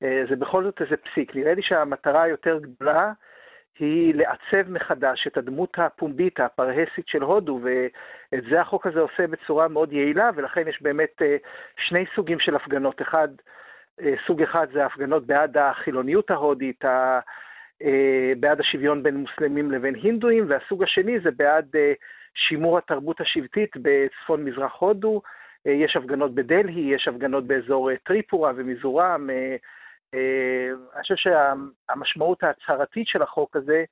זה 0.00 0.36
בכל 0.38 0.64
זאת 0.64 0.80
איזה 0.80 0.94
פסיק. 0.96 1.36
נראה 1.36 1.54
לי 1.54 1.62
שהמטרה 1.62 2.22
היותר 2.22 2.58
גדולה 2.58 3.12
היא 3.80 4.14
לעצב 4.14 4.70
מחדש 4.70 5.26
את 5.26 5.36
הדמות 5.36 5.78
הפומבית, 5.78 6.40
הפרהסית 6.40 7.08
של 7.08 7.22
הודו, 7.22 7.60
ואת 7.62 8.44
זה 8.50 8.60
החוק 8.60 8.86
הזה 8.86 9.00
עושה 9.00 9.26
בצורה 9.26 9.68
מאוד 9.68 9.92
יעילה, 9.92 10.30
ולכן 10.34 10.68
יש 10.68 10.82
באמת 10.82 11.22
שני 11.76 12.04
סוגים 12.14 12.40
של 12.40 12.56
הפגנות. 12.56 13.02
אחד, 13.02 13.28
סוג 14.26 14.42
אחד 14.42 14.66
זה 14.72 14.86
הפגנות 14.86 15.26
בעד 15.26 15.56
החילוניות 15.56 16.30
ההודית, 16.30 16.84
בעד 18.40 18.60
השוויון 18.60 19.02
בין 19.02 19.16
מוסלמים 19.16 19.70
לבין 19.70 19.94
הינדואים, 19.94 20.44
והסוג 20.48 20.82
השני 20.82 21.20
זה 21.20 21.30
בעד 21.30 21.66
שימור 22.34 22.78
התרבות 22.78 23.20
השבטית 23.20 23.70
בצפון 23.76 24.44
מזרח 24.44 24.76
הודו. 24.78 25.22
יש 25.64 25.96
הפגנות 25.96 26.34
בדלהי, 26.34 26.94
יש 26.94 27.08
הפגנות 27.08 27.46
באזור 27.46 27.90
טריפורה 27.96 28.52
ומיזורם, 28.56 29.30
אני 30.94 31.02
חושב 31.02 31.14
שהמשמעות 31.16 32.42
ההצהרתית 32.42 33.06
של 33.06 33.22
החוק 33.22 33.56
הזה 33.56 33.84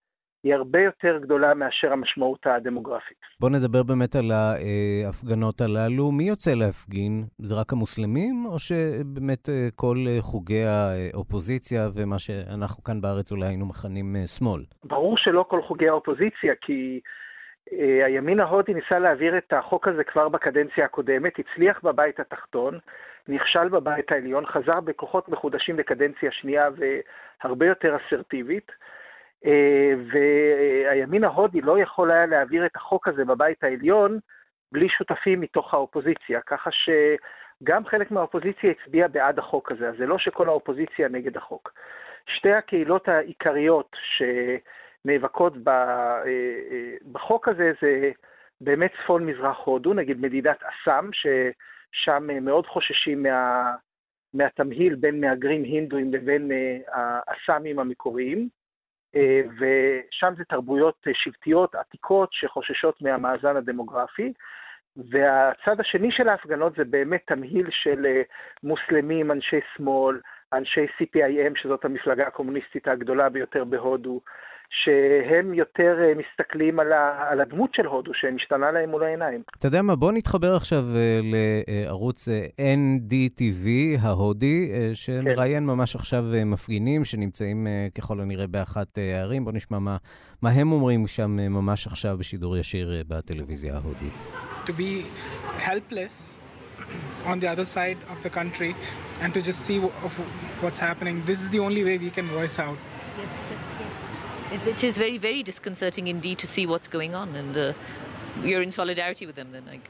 היא 0.44 0.54
הרבה 0.54 0.80
יותר 0.80 1.18
גדולה 1.22 1.54
מאשר 1.54 1.92
המשמעות 1.92 2.46
הדמוגרפית. 2.46 3.16
בואו 3.40 3.52
נדבר 3.52 3.82
באמת 3.82 4.16
על 4.16 4.30
ההפגנות 4.30 5.60
הללו. 5.60 6.12
מי 6.12 6.24
יוצא 6.24 6.54
להפגין? 6.54 7.24
זה 7.38 7.54
רק 7.60 7.72
המוסלמים, 7.72 8.46
או 8.46 8.58
שבאמת 8.58 9.48
כל 9.74 9.96
חוגי 10.20 10.64
האופוזיציה 10.64 11.88
ומה 11.94 12.18
שאנחנו 12.18 12.82
כאן 12.82 13.00
בארץ 13.00 13.32
אולי 13.32 13.46
היינו 13.46 13.66
מכנים 13.66 14.16
שמאל? 14.26 14.62
ברור 14.84 15.14
שלא 15.18 15.44
כל 15.48 15.62
חוגי 15.62 15.88
האופוזיציה, 15.88 16.54
כי 16.60 17.00
הימין 18.04 18.40
ההודי 18.40 18.74
ניסה 18.74 18.98
להעביר 18.98 19.38
את 19.38 19.52
החוק 19.52 19.88
הזה 19.88 20.04
כבר 20.04 20.28
בקדנציה 20.28 20.84
הקודמת, 20.84 21.32
הצליח 21.38 21.80
בבית 21.82 22.20
התחתון, 22.20 22.78
נכשל 23.28 23.68
בבית 23.68 24.12
העליון, 24.12 24.46
חזר 24.46 24.80
בכוחות 24.80 25.28
מחודשים 25.28 25.78
לקדנציה 25.78 26.32
שנייה 26.32 26.68
והרבה 26.76 27.66
יותר 27.66 27.96
אסרטיבית, 27.96 28.72
והימין 30.12 31.24
ההודי 31.24 31.60
לא 31.60 31.78
יכול 31.78 32.10
היה 32.10 32.26
להעביר 32.26 32.66
את 32.66 32.76
החוק 32.76 33.08
הזה 33.08 33.24
בבית 33.24 33.64
העליון 33.64 34.18
בלי 34.72 34.88
שותפים 34.88 35.40
מתוך 35.40 35.74
האופוזיציה, 35.74 36.40
ככה 36.40 36.70
שגם 36.70 37.86
חלק 37.86 38.10
מהאופוזיציה 38.10 38.70
הצביע 38.70 39.08
בעד 39.08 39.38
החוק 39.38 39.72
הזה, 39.72 39.88
אז 39.88 39.94
זה 39.98 40.06
לא 40.06 40.18
שכל 40.18 40.48
האופוזיציה 40.48 41.08
נגד 41.08 41.36
החוק. 41.36 41.72
שתי 42.26 42.52
הקהילות 42.52 43.08
העיקריות 43.08 43.96
ש... 44.02 44.22
נאבקות 45.08 45.52
בחוק 47.12 47.48
הזה 47.48 47.72
זה 47.82 48.10
באמת 48.60 48.92
צפון 49.02 49.26
מזרח 49.26 49.58
הודו, 49.64 49.94
נגיד 49.94 50.20
מדידת 50.20 50.58
אסאם, 50.62 51.10
ששם 51.12 52.44
מאוד 52.44 52.66
חוששים 52.66 53.22
מה, 53.22 53.72
מהתמהיל 54.34 54.94
בין 54.94 55.20
מהגרים 55.20 55.62
הינדואים 55.62 56.12
לבין 56.12 56.50
האסאמים 56.88 57.78
המקוריים, 57.78 58.48
ושם 59.58 60.32
זה 60.36 60.44
תרבויות 60.44 61.06
שבטיות 61.12 61.74
עתיקות 61.74 62.28
שחוששות 62.32 63.02
מהמאזן 63.02 63.56
הדמוגרפי. 63.56 64.32
והצד 64.96 65.80
השני 65.80 66.12
של 66.12 66.28
ההפגנות 66.28 66.72
זה 66.76 66.84
באמת 66.84 67.22
תמהיל 67.26 67.66
של 67.70 68.06
מוסלמים, 68.62 69.30
אנשי 69.30 69.60
שמאל, 69.76 70.20
אנשי 70.52 70.86
CPIM, 70.86 71.52
שזאת 71.62 71.84
המפלגה 71.84 72.26
הקומוניסטית 72.26 72.88
הגדולה 72.88 73.28
ביותר 73.28 73.64
בהודו, 73.64 74.20
שהם 74.70 75.54
יותר 75.54 75.96
מסתכלים 76.16 76.80
על, 76.80 76.92
ה, 76.92 77.26
על 77.30 77.40
הדמות 77.40 77.74
של 77.74 77.86
הודו, 77.86 78.12
שמשתנה 78.14 78.70
להם 78.70 78.90
מול 78.90 79.04
העיניים. 79.04 79.42
אתה 79.58 79.66
יודע 79.66 79.82
מה, 79.82 79.96
בוא 79.96 80.12
נתחבר 80.12 80.56
עכשיו 80.56 80.84
לערוץ 81.22 82.28
NDTV 82.58 83.66
ההודי, 84.02 84.70
שמראיין 84.94 85.62
כן. 85.62 85.66
ממש 85.66 85.96
עכשיו 85.96 86.24
מפגינים 86.46 87.04
שנמצאים 87.04 87.66
ככל 87.98 88.20
הנראה 88.20 88.46
באחת 88.46 88.98
הערים. 88.98 89.44
בוא 89.44 89.52
נשמע 89.52 89.78
מה, 89.78 89.96
מה 90.42 90.50
הם 90.50 90.72
אומרים 90.72 91.06
שם 91.06 91.30
ממש 91.30 91.86
עכשיו 91.86 92.18
בשידור 92.18 92.56
ישיר 92.56 93.02
בטלוויזיה 93.08 93.74
ההודית. 93.74 94.12
To 94.66 94.70
be 94.70 95.04
helpless 95.58 96.38
on 97.26 97.40
the 97.40 97.48
other 97.48 97.64
side 97.64 97.98
of 98.12 98.22
the 98.22 98.30
country 98.30 98.74
and 99.22 99.34
to 99.34 99.40
just 99.40 99.60
see 99.66 99.78
what's 100.62 100.78
happening. 100.78 101.22
This 101.26 101.40
is 101.42 101.48
the 101.50 101.60
only 101.66 101.82
way 101.84 101.98
we 101.98 102.10
can 102.10 102.26
voice 102.38 102.58
out. 102.58 102.78
Yes. 103.18 103.57
It, 104.52 104.66
it 104.66 104.84
is 104.84 104.96
very, 104.96 105.18
very 105.18 105.42
disconcerting 105.42 106.06
indeed 106.06 106.38
to 106.38 106.46
see 106.46 106.66
what's 106.66 106.88
going 106.88 107.14
on, 107.14 107.34
and 107.34 107.56
uh, 107.56 107.72
you're 108.42 108.62
in 108.62 108.70
solidarity 108.70 109.26
with 109.26 109.36
them 109.36 109.48
then. 109.52 109.64
Like. 109.66 109.88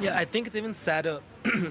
Yeah, 0.00 0.18
I 0.18 0.24
think 0.24 0.46
it's 0.46 0.56
even 0.56 0.74
sadder. 0.74 1.20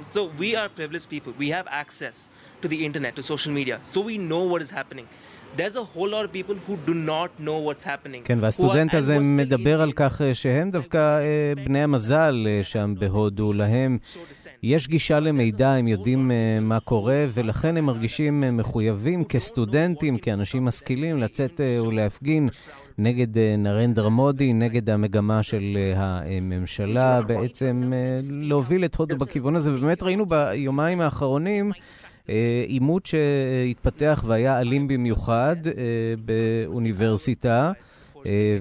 so 0.03 0.25
we 0.37 0.55
are 0.55 0.69
privileged 0.69 1.09
people. 1.09 1.33
We 1.37 1.49
have 1.49 1.67
access 1.67 2.29
to 2.61 2.67
the 2.67 2.85
internet, 2.85 3.15
to 3.15 3.23
social 3.23 3.51
media, 3.51 3.79
so 3.83 3.99
we 4.01 4.17
know 4.17 4.43
what 4.43 4.61
is 4.61 4.69
happening. 4.69 5.07
there's 5.55 5.75
a 5.75 5.83
whole 5.83 6.09
lot 6.09 6.23
of 6.25 6.31
people 6.31 6.55
who 6.65 6.77
do 6.89 6.93
not 6.93 7.29
know 7.39 7.57
what's 7.67 7.83
happening. 7.83 8.23
כן, 8.23 8.37
והסטודנט 8.41 8.93
הזה 8.93 9.19
מדבר 9.19 9.81
על 9.81 9.91
כך 9.91 10.21
שהם 10.33 10.71
דווקא 10.71 11.19
בני 11.65 11.83
המזל 11.83 12.47
שם 12.63 12.93
בהודו, 12.99 13.53
להם 13.53 13.97
יש 14.63 14.87
גישה 14.87 15.19
למידע, 15.19 15.71
הם 15.71 15.87
יודעים 15.87 16.31
מה 16.61 16.79
קורה, 16.79 17.25
ולכן 17.33 17.77
הם 17.77 17.85
מרגישים 17.85 18.57
מחויבים 18.57 19.23
כסטודנטים, 19.23 20.17
כאנשים 20.17 20.65
משכילים, 20.65 21.17
לצאת 21.17 21.61
ולהפגין 21.87 22.49
נגד 22.97 23.37
נרנדר 23.57 24.09
מודי, 24.09 24.53
נגד 24.53 24.89
המגמה 24.89 25.43
של 25.43 25.77
הממשלה, 25.95 27.21
בעצם 27.21 27.91
להוביל 28.29 28.85
את 28.85 28.95
הודו 28.95 29.17
בכיוון 29.17 29.55
הזה. 29.55 29.73
ובאמת 29.73 30.03
ראינו 30.03 30.25
ביומיים 30.25 31.01
האחרונים 31.01 31.71
עימות 32.67 33.05
שהתפתח 33.05 34.23
והיה 34.27 34.59
אלים 34.59 34.87
במיוחד 34.87 35.55
באוניברסיטה. 36.25 37.71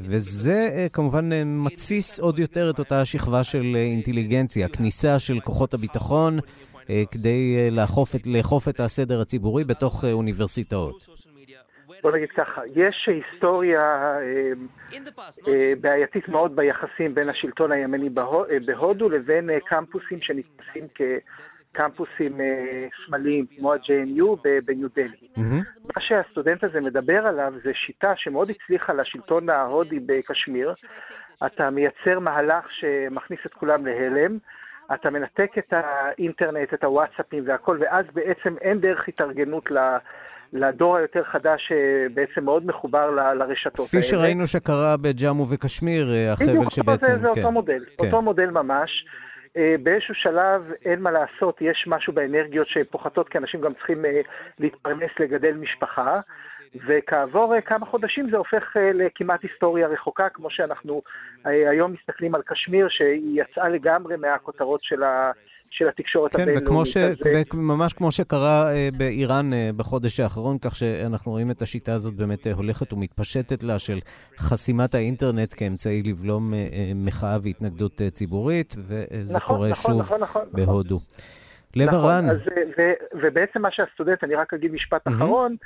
וזה 0.00 0.86
כמובן 0.92 1.30
מתסיס 1.44 2.20
עוד 2.20 2.38
יותר 2.38 2.70
את 2.70 2.78
אותה 2.78 3.04
שכבה 3.04 3.44
של 3.44 3.76
אינטליגנציה, 3.76 4.68
כניסה 4.68 5.18
של 5.18 5.40
כוחות 5.40 5.74
הביטחון 5.74 6.38
כדי 7.10 7.70
לאכוף 7.70 8.14
את, 8.14 8.26
לאכוף 8.26 8.68
את 8.68 8.80
הסדר 8.80 9.20
הציבורי 9.20 9.64
בתוך 9.64 10.04
אוניברסיטאות. 10.04 11.20
בוא 12.02 12.12
נגיד 12.12 12.28
ככה, 12.30 12.62
יש 12.74 13.08
היסטוריה 13.08 13.80
אה, 13.80 14.52
אה, 15.48 15.72
בעייתית 15.80 16.28
מאוד 16.28 16.56
ביחסים 16.56 17.14
בין 17.14 17.28
השלטון 17.28 17.72
הימני 17.72 18.08
בהודו 18.66 19.08
לבין 19.08 19.50
אה, 19.50 19.58
קמפוסים 19.60 20.18
שנתפסים 20.22 20.86
כ... 20.94 21.00
קמפוסים 21.72 22.40
אה, 22.40 22.86
שמאליים 22.92 23.46
כמו 23.56 23.72
ה-JNU 23.72 24.48
בניו 24.64 24.88
דלהי. 24.96 25.28
Mm-hmm. 25.36 25.88
מה 25.96 26.02
שהסטודנט 26.02 26.64
הזה 26.64 26.80
מדבר 26.80 27.26
עליו 27.26 27.52
זה 27.62 27.70
שיטה 27.74 28.12
שמאוד 28.16 28.50
הצליחה 28.50 28.92
לשלטון 28.92 29.50
ההודי 29.50 30.00
בקשמיר. 30.06 30.74
אתה 31.46 31.70
מייצר 31.70 32.18
מהלך 32.18 32.70
שמכניס 32.70 33.40
את 33.46 33.54
כולם 33.54 33.86
להלם, 33.86 34.38
אתה 34.94 35.10
מנתק 35.10 35.50
את 35.58 35.72
האינטרנט, 35.72 36.74
את 36.74 36.84
הוואטסאפים 36.84 37.44
והכל, 37.46 37.78
ואז 37.80 38.04
בעצם 38.14 38.54
אין 38.60 38.80
דרך 38.80 39.08
התארגנות 39.08 39.64
לדור 40.52 40.96
היותר 40.96 41.24
חדש 41.24 41.68
שבעצם 41.68 42.44
מאוד 42.44 42.66
מחובר 42.66 43.10
לרשתות 43.10 43.86
כפי 43.86 43.96
האלה. 43.96 44.06
כפי 44.06 44.16
שראינו 44.16 44.46
שקרה 44.46 44.96
בג'אמו 44.96 45.46
וקשמיר, 45.50 46.08
החבל 46.32 46.70
שבעצם... 46.70 47.12
בדיוק, 47.12 47.22
זה, 47.22 47.28
זה 47.28 47.34
כן. 47.34 47.40
אותו 47.40 47.52
מודל, 47.52 47.84
כן. 47.98 48.06
אותו 48.06 48.22
מודל 48.22 48.50
ממש. 48.50 49.04
באיזשהו 49.56 50.14
שלב 50.14 50.72
אין 50.84 51.00
מה 51.00 51.10
לעשות, 51.10 51.56
יש 51.60 51.84
משהו 51.86 52.12
באנרגיות 52.12 52.66
שפוחתות, 52.66 53.28
כי 53.28 53.38
אנשים 53.38 53.60
גם 53.60 53.74
צריכים 53.74 54.04
להתפרנס, 54.58 55.10
לגדל 55.20 55.54
משפחה, 55.54 56.20
וכעבור 56.86 57.60
כמה 57.60 57.86
חודשים 57.86 58.30
זה 58.30 58.36
הופך 58.36 58.76
לכמעט 58.94 59.42
היסטוריה 59.42 59.88
רחוקה, 59.88 60.28
כמו 60.28 60.50
שאנחנו 60.50 61.02
היום 61.44 61.92
מסתכלים 61.92 62.34
על 62.34 62.42
קשמיר, 62.42 62.88
שהיא 62.88 63.42
יצאה 63.42 63.68
לגמרי 63.68 64.16
מהכותרות 64.16 64.82
של 64.82 65.02
ה... 65.02 65.30
של 65.70 65.88
התקשורת 65.88 66.36
כן, 66.36 66.42
הבינלאומית. 66.42 66.88
כן, 67.22 67.58
וממש 67.58 67.92
כמו 67.92 68.12
שקרה 68.12 68.72
uh, 68.72 68.96
באיראן 68.96 69.52
uh, 69.52 69.76
בחודש 69.76 70.20
האחרון, 70.20 70.58
כך 70.58 70.76
שאנחנו 70.76 71.32
רואים 71.32 71.50
את 71.50 71.62
השיטה 71.62 71.92
הזאת 71.92 72.14
באמת 72.14 72.46
uh, 72.46 72.50
הולכת 72.50 72.92
ומתפשטת 72.92 73.62
לה 73.62 73.78
של 73.78 73.98
חסימת 74.38 74.94
האינטרנט 74.94 75.54
כאמצעי 75.56 76.02
לבלום 76.02 76.52
מחאה 76.94 77.38
והתנגדות 77.42 78.00
ציבורית, 78.12 78.74
וזה 78.78 79.36
נכון, 79.36 79.56
קורה 79.56 79.68
נכון, 79.68 79.92
שוב 79.92 80.00
נכון, 80.00 80.20
נכון, 80.20 80.42
בהודו. 80.52 80.96
נכון. 80.96 81.06
לב 81.76 81.88
נכון, 81.88 81.98
הרן. 81.98 82.30
אז, 82.30 82.38
ו, 82.78 82.82
ובעצם 83.22 83.62
מה 83.62 83.68
שהסטודנט, 83.72 84.24
אני 84.24 84.34
רק 84.34 84.54
אגיד 84.54 84.72
משפט 84.72 85.06
mm-hmm. 85.06 85.14
אחרון, 85.16 85.56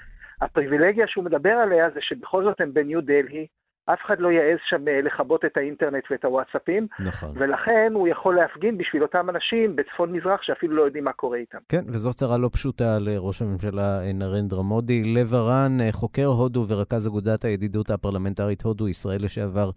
הפריבילגיה 0.40 1.07
שהוא 1.09 1.24
מדבר 1.24 1.50
עליה 1.50 1.90
זה 1.94 2.00
שבכל 2.02 2.44
זאת 2.44 2.61
הם 2.61 2.74
בניו 2.74 3.00
דלהי, 3.00 3.46
אף 3.87 3.99
אחד 4.07 4.20
לא 4.20 4.29
יעז 4.29 4.59
שם 4.68 4.85
לכבות 5.05 5.44
את 5.44 5.57
האינטרנט 5.57 6.05
ואת 6.11 6.25
הוואטסאפים, 6.25 6.87
נכון. 7.01 7.31
ולכן 7.35 7.92
הוא 7.94 8.09
יכול 8.09 8.37
להפגין 8.37 8.79
בשביל 8.79 9.03
אותם 9.03 9.31
אנשים 9.31 9.77
בצפון 9.77 10.12
מזרח 10.12 10.42
שאפילו 10.42 10.77
לא 10.77 10.83
יודעים 10.83 11.05
מה 11.05 11.12
קורה 11.12 11.38
איתם. 11.38 11.59
כן, 11.68 11.85
וזו 11.88 12.14
צרה 12.14 12.38
לא 12.38 12.51
פשוטה 12.53 12.99
לראש 13.01 13.42
הממשלה 13.42 14.01
נרנדרה 14.14 14.62
מודי. 14.62 15.03
לב 15.05 15.35
הרן, 15.35 15.79
חוקר 15.92 16.27
הודו 16.27 16.64
ורכז 16.68 17.07
אגודת 17.07 17.44
הידידות 17.44 17.90
הפרלמנטרית 17.90 18.62
הודו-ישראל 18.62 19.25
לשעבר, 19.25 19.70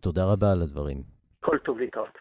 תודה 0.00 0.24
רבה 0.24 0.52
על 0.52 0.62
הדברים. 0.62 0.96
כל 1.40 1.58
טוב 1.58 1.78
להתראות. 1.78 2.18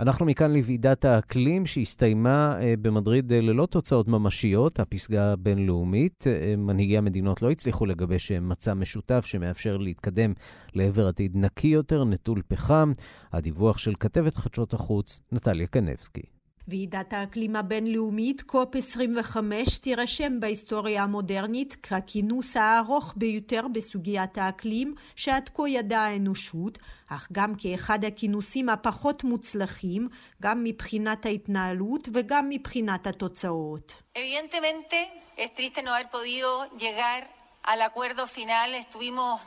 אנחנו 0.00 0.26
מכאן 0.26 0.52
לוועידת 0.52 1.04
האקלים 1.04 1.66
שהסתיימה 1.66 2.58
במדריד 2.80 3.32
ללא 3.32 3.66
תוצאות 3.66 4.08
ממשיות, 4.08 4.80
הפסגה 4.80 5.32
הבינלאומית. 5.32 6.24
מנהיגי 6.58 6.98
המדינות 6.98 7.42
לא 7.42 7.50
הצליחו 7.50 7.86
לגבש 7.86 8.32
מצע 8.32 8.74
משותף 8.74 9.26
שמאפשר 9.26 9.76
להתקדם 9.76 10.32
לעבר 10.74 11.08
עתיד 11.08 11.36
נקי 11.36 11.68
יותר, 11.68 12.04
נטול 12.04 12.42
פחם. 12.48 12.92
הדיווח 13.32 13.78
של 13.78 13.94
כתבת 14.00 14.36
חדשות 14.36 14.74
החוץ, 14.74 15.20
נטליה 15.32 15.66
קנבסקי. 15.66 16.35
ועידת 16.68 17.12
האקלים 17.12 17.56
הבינלאומית, 17.56 18.42
קופ 18.42 18.76
25, 18.76 19.78
תירשם 19.78 20.40
בהיסטוריה 20.40 21.02
המודרנית 21.02 21.74
ככינוס 21.74 22.56
הארוך 22.56 23.14
ביותר 23.16 23.66
בסוגיית 23.72 24.38
האקלים 24.38 24.94
שעד 25.16 25.50
כה 25.54 25.68
ידעה 25.68 26.06
האנושות, 26.06 26.78
אך 27.08 27.28
גם 27.32 27.52
כאחד 27.58 28.04
הכינוסים 28.04 28.68
הפחות 28.68 29.24
מוצלחים, 29.24 30.08
גם 30.42 30.64
מבחינת 30.64 31.26
ההתנהלות 31.26 32.08
וגם 32.12 32.48
מבחינת 32.48 33.06
התוצאות. 33.06 34.02
Evidentemente, 34.14 34.96
es 35.36 35.50
triste 35.54 35.82
no 35.82 35.90
haber 35.90 36.08
podido 36.10 36.50
llegar 36.78 37.20
al 37.66 37.82
acuerdo 37.82 38.26
final, 38.26 38.74
estuvimos 38.74 39.40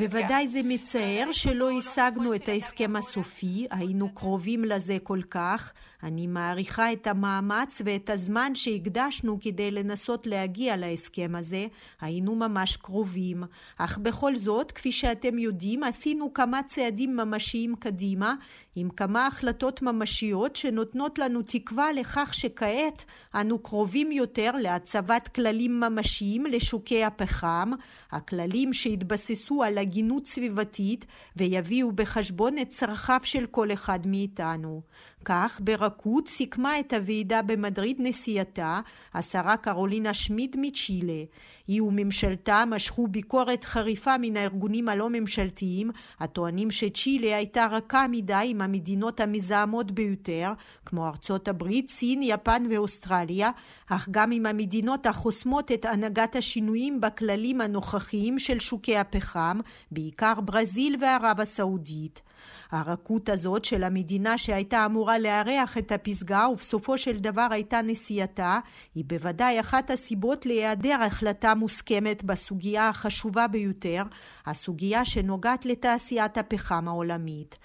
בוודאי 0.00 0.48
זה 0.48 0.60
מצער 0.64 1.32
שלא 1.32 1.70
השגנו 1.70 2.34
את 2.34 2.48
ההסכם 2.48 2.96
הסופי, 2.96 3.66
היינו 3.70 4.14
קרובים 4.14 4.64
לזה 4.64 4.96
כל 5.02 5.20
כך. 5.30 5.72
אני 6.02 6.26
מעריכה 6.26 6.92
את 6.92 7.06
המאמץ 7.06 7.82
ואת 7.84 8.10
הזמן 8.10 8.54
שהקדשנו 8.54 9.38
כדי 9.40 9.70
לנסות 9.70 10.26
להגיע 10.26 10.76
להסכם 10.76 11.32
הזה, 11.36 11.66
היינו 12.00 12.34
ממש 12.34 12.76
קרובים. 12.76 13.42
אך 13.78 13.98
בכל 13.98 14.36
זאת, 14.36 14.72
כפי 14.72 14.92
שאתם 14.92 15.38
יודעים, 15.38 15.82
עשינו 15.82 16.32
כמה 16.32 16.60
צעדים 16.62 17.16
ממשיים 17.16 17.76
קדימה, 17.76 18.34
עם 18.76 18.90
כמה 18.90 19.26
החלטות 19.26 19.82
ממשיות 19.82 20.56
שנותנות 20.56 21.18
לנו 21.18 21.42
תקווה 21.42 21.92
לכך 21.92 22.34
שכעת 22.34 23.04
אנו 23.34 23.58
קרובים 23.58 24.12
יותר 24.12 24.50
להצבת 24.60 25.28
כללים 25.28 25.80
ממשיים 25.80 26.46
לשוקי 26.46 27.04
הפחם, 27.04 27.70
הכללים 28.10 28.72
שהתבססו 28.72 29.19
על 29.64 29.78
הגינות 29.78 30.26
סביבתית 30.26 31.06
ויביאו 31.36 31.92
בחשבון 31.92 32.58
את 32.58 32.70
צרכיו 32.70 33.20
של 33.24 33.46
כל 33.46 33.72
אחד 33.72 34.06
מאיתנו. 34.06 34.82
כך 35.24 35.60
ברכות 35.64 36.28
סיכמה 36.28 36.80
את 36.80 36.92
הוועידה 36.92 37.42
במדריד 37.42 37.96
נשיאתה, 38.00 38.80
השרה 39.14 39.56
קרולינה 39.56 40.14
שמיד 40.14 40.56
מצ'ילה. 40.58 41.24
היא 41.70 41.82
וממשלתה 41.82 42.64
משכו 42.66 43.08
ביקורת 43.08 43.64
חריפה 43.64 44.14
מן 44.20 44.36
הארגונים 44.36 44.88
הלא 44.88 45.08
ממשלתיים, 45.10 45.90
הטוענים 46.20 46.70
שצ'ילה 46.70 47.36
הייתה 47.36 47.66
רכה 47.70 48.06
מדי 48.10 48.44
עם 48.46 48.60
המדינות 48.60 49.20
המזהמות 49.20 49.90
ביותר, 49.90 50.52
כמו 50.86 51.06
ארצות 51.06 51.48
הברית, 51.48 51.90
סין, 51.90 52.22
יפן 52.22 52.64
ואוסטרליה, 52.70 53.50
אך 53.88 54.08
גם 54.10 54.32
עם 54.32 54.46
המדינות 54.46 55.06
החוסמות 55.06 55.72
את 55.72 55.84
הנהגת 55.84 56.36
השינויים 56.36 57.00
בכללים 57.00 57.60
הנוכחיים 57.60 58.38
של 58.38 58.58
שוקי 58.58 58.96
הפחם, 58.96 59.60
בעיקר 59.90 60.40
ברזיל 60.40 60.96
וערב 61.00 61.40
הסעודית. 61.40 62.22
הרכות 62.70 63.28
הזאת 63.28 63.64
של 63.64 63.84
המדינה 63.84 64.38
שהייתה 64.38 64.86
אמורה 64.86 65.18
לארח 65.18 65.78
את 65.78 65.92
הפסגה 65.92 66.48
ובסופו 66.52 66.98
של 66.98 67.18
דבר 67.18 67.46
הייתה 67.50 67.82
נשיאתה, 67.82 68.58
היא 68.94 69.04
בוודאי 69.06 69.60
אחת 69.60 69.90
הסיבות 69.90 70.46
להיעדר 70.46 71.02
החלטה 71.02 71.54
מוסכמת 71.54 72.24
בסוגיה 72.24 72.88
החשובה 72.88 73.46
ביותר, 73.46 74.02
הסוגיה 74.46 75.04
שנוגעת 75.04 75.66
לתעשיית 75.66 76.38
הפחם 76.38 76.88
העולמית. 76.88 77.58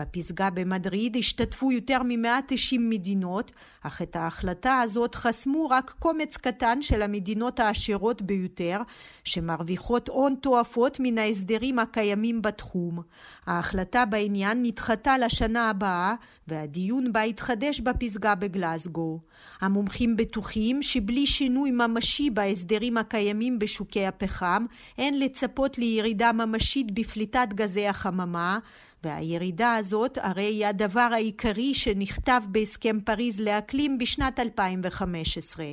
בפסגה 0.00 0.50
במדריד 0.50 1.16
השתתפו 1.16 1.72
יותר 1.72 2.02
מ-190 2.02 2.78
מדינות, 2.78 3.52
אך 3.82 4.02
את 4.02 4.16
ההחלטה 4.16 4.78
הזאת 4.78 5.14
חסמו 5.14 5.68
רק 5.70 5.94
קומץ 5.98 6.36
קטן 6.36 6.82
של 6.82 7.02
המדינות 7.02 7.60
העשירות 7.60 8.22
ביותר, 8.22 8.80
שמרוויחות 9.24 10.08
הון 10.08 10.34
תועפות 10.34 10.96
מן 11.00 11.18
ההסדרים 11.18 11.78
הקיימים 11.78 12.42
בתחום. 12.42 12.98
ההחלטה 13.46 14.04
בעניין 14.04 14.62
נדחתה 14.62 15.18
לשנה 15.18 15.70
הבאה, 15.70 16.14
והדיון 16.48 17.12
בה 17.12 17.22
התחדש 17.22 17.80
בפסגה 17.80 18.34
בגלסגו. 18.34 19.20
המומחים 19.60 20.16
בטוחים 20.16 20.82
שבלי 20.82 21.26
שינוי 21.26 21.70
ממשי 21.70 22.30
בהסדרים 22.30 22.96
הקיימים 22.96 23.58
בשוקי 23.58 24.06
הפחם, 24.06 24.66
אין 24.98 25.18
לצפות 25.18 25.78
לירידה 25.78 26.32
ממשית 26.32 26.90
בפליטת 26.90 27.48
גזי 27.54 27.86
החממה, 27.86 28.58
והירידה 29.04 29.74
הזאת 29.74 30.18
הרי 30.22 30.44
היא 30.44 30.66
הדבר 30.66 31.08
העיקרי 31.12 31.74
שנכתב 31.74 32.42
בהסכם 32.48 33.00
פריז 33.00 33.40
לאקלים 33.40 33.98
בשנת 33.98 34.40
2015. 34.40 35.66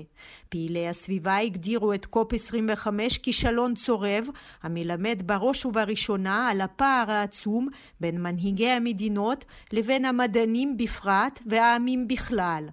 פעילי 0.49 0.87
הסביבה 0.87 1.37
הגדירו 1.37 1.93
את 1.93 2.05
קופ 2.05 2.33
25 2.33 3.17
כישלון 3.17 3.75
צורב, 3.75 4.27
המלמד 4.63 5.21
בראש 5.25 5.65
ובראשונה 5.65 6.49
על 6.49 6.61
הפער 6.61 7.11
העצום 7.11 7.67
בין 7.99 8.21
מנהיגי 8.21 8.69
המדינות 8.69 9.45
לבין 9.71 10.05
המדענים 10.05 10.77
בפרט 10.77 11.39
והעמים 11.45 12.07
בכלל. 12.07 12.63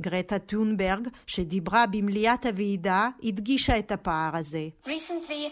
גרטה 0.00 0.38
טונברג, 0.38 1.08
שדיברה 1.26 1.86
במליאת 1.86 2.46
הוועידה, 2.46 3.08
הדגישה 3.22 3.78
את 3.78 3.92
הפער 3.92 4.36
הזה. 4.36 4.68
Recently, 4.86 5.50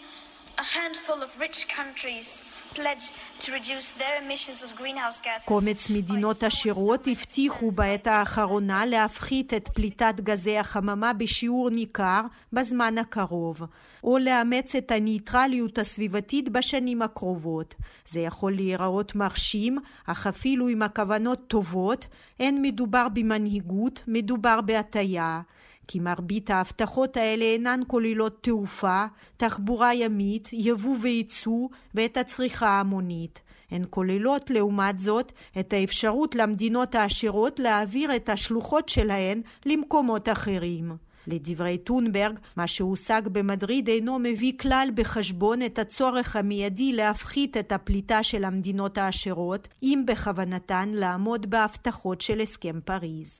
קומץ 5.45 5.89
מדינות 5.89 6.43
עשירות 6.43 7.07
הבטיחו 7.07 7.71
בעת 7.71 8.07
האחרונה 8.07 8.85
להפחית 8.85 9.53
את 9.53 9.67
פליטת 9.67 10.13
גזי 10.19 10.57
החממה 10.57 11.13
בשיעור 11.13 11.69
ניכר 11.69 12.21
בזמן 12.53 12.97
הקרוב, 12.97 13.61
או 14.03 14.17
לאמץ 14.17 14.75
את 14.75 14.91
הניטרליות 14.91 15.77
הסביבתית 15.77 16.49
בשנים 16.49 17.01
הקרובות. 17.01 17.75
זה 18.07 18.19
יכול 18.19 18.55
להיראות 18.55 19.15
מרשים, 19.15 19.77
אך 20.05 20.27
אפילו 20.27 20.69
אם 20.69 20.81
הכוונות 20.81 21.47
טובות, 21.47 22.07
אין 22.39 22.61
מדובר 22.61 23.07
במנהיגות, 23.13 24.03
מדובר 24.07 24.61
בהטייה. 24.61 25.41
כי 25.87 25.99
מרבית 25.99 26.49
ההבטחות 26.49 27.17
האלה 27.17 27.45
אינן 27.45 27.79
כוללות 27.87 28.43
תעופה, 28.43 29.05
תחבורה 29.37 29.93
ימית, 29.93 30.49
יבוא 30.53 30.95
וייצוא 31.01 31.67
ואת 31.95 32.17
הצריכה 32.17 32.67
ההמונית. 32.67 33.41
הן 33.71 33.83
כוללות 33.89 34.49
לעומת 34.49 34.99
זאת 34.99 35.31
את 35.59 35.73
האפשרות 35.73 36.35
למדינות 36.35 36.95
העשירות 36.95 37.59
להעביר 37.59 38.15
את 38.15 38.29
השלוחות 38.29 38.89
שלהן 38.89 39.41
למקומות 39.65 40.29
אחרים. 40.29 40.91
לדברי 41.27 41.77
טונברג, 41.77 42.39
מה 42.55 42.67
שהושג 42.67 43.21
במדריד 43.31 43.87
אינו 43.87 44.19
מביא 44.19 44.53
כלל 44.59 44.89
בחשבון 44.95 45.61
את 45.61 45.79
הצורך 45.79 46.35
המיידי 46.35 46.93
להפחית 46.93 47.57
את 47.57 47.71
הפליטה 47.71 48.23
של 48.23 48.43
המדינות 48.43 48.97
העשירות, 48.97 49.67
אם 49.83 50.03
בכוונתן 50.07 50.89
לעמוד 50.93 51.49
בהבטחות 51.49 52.21
של 52.21 52.41
הסכם 52.41 52.79
פריז. 52.85 53.39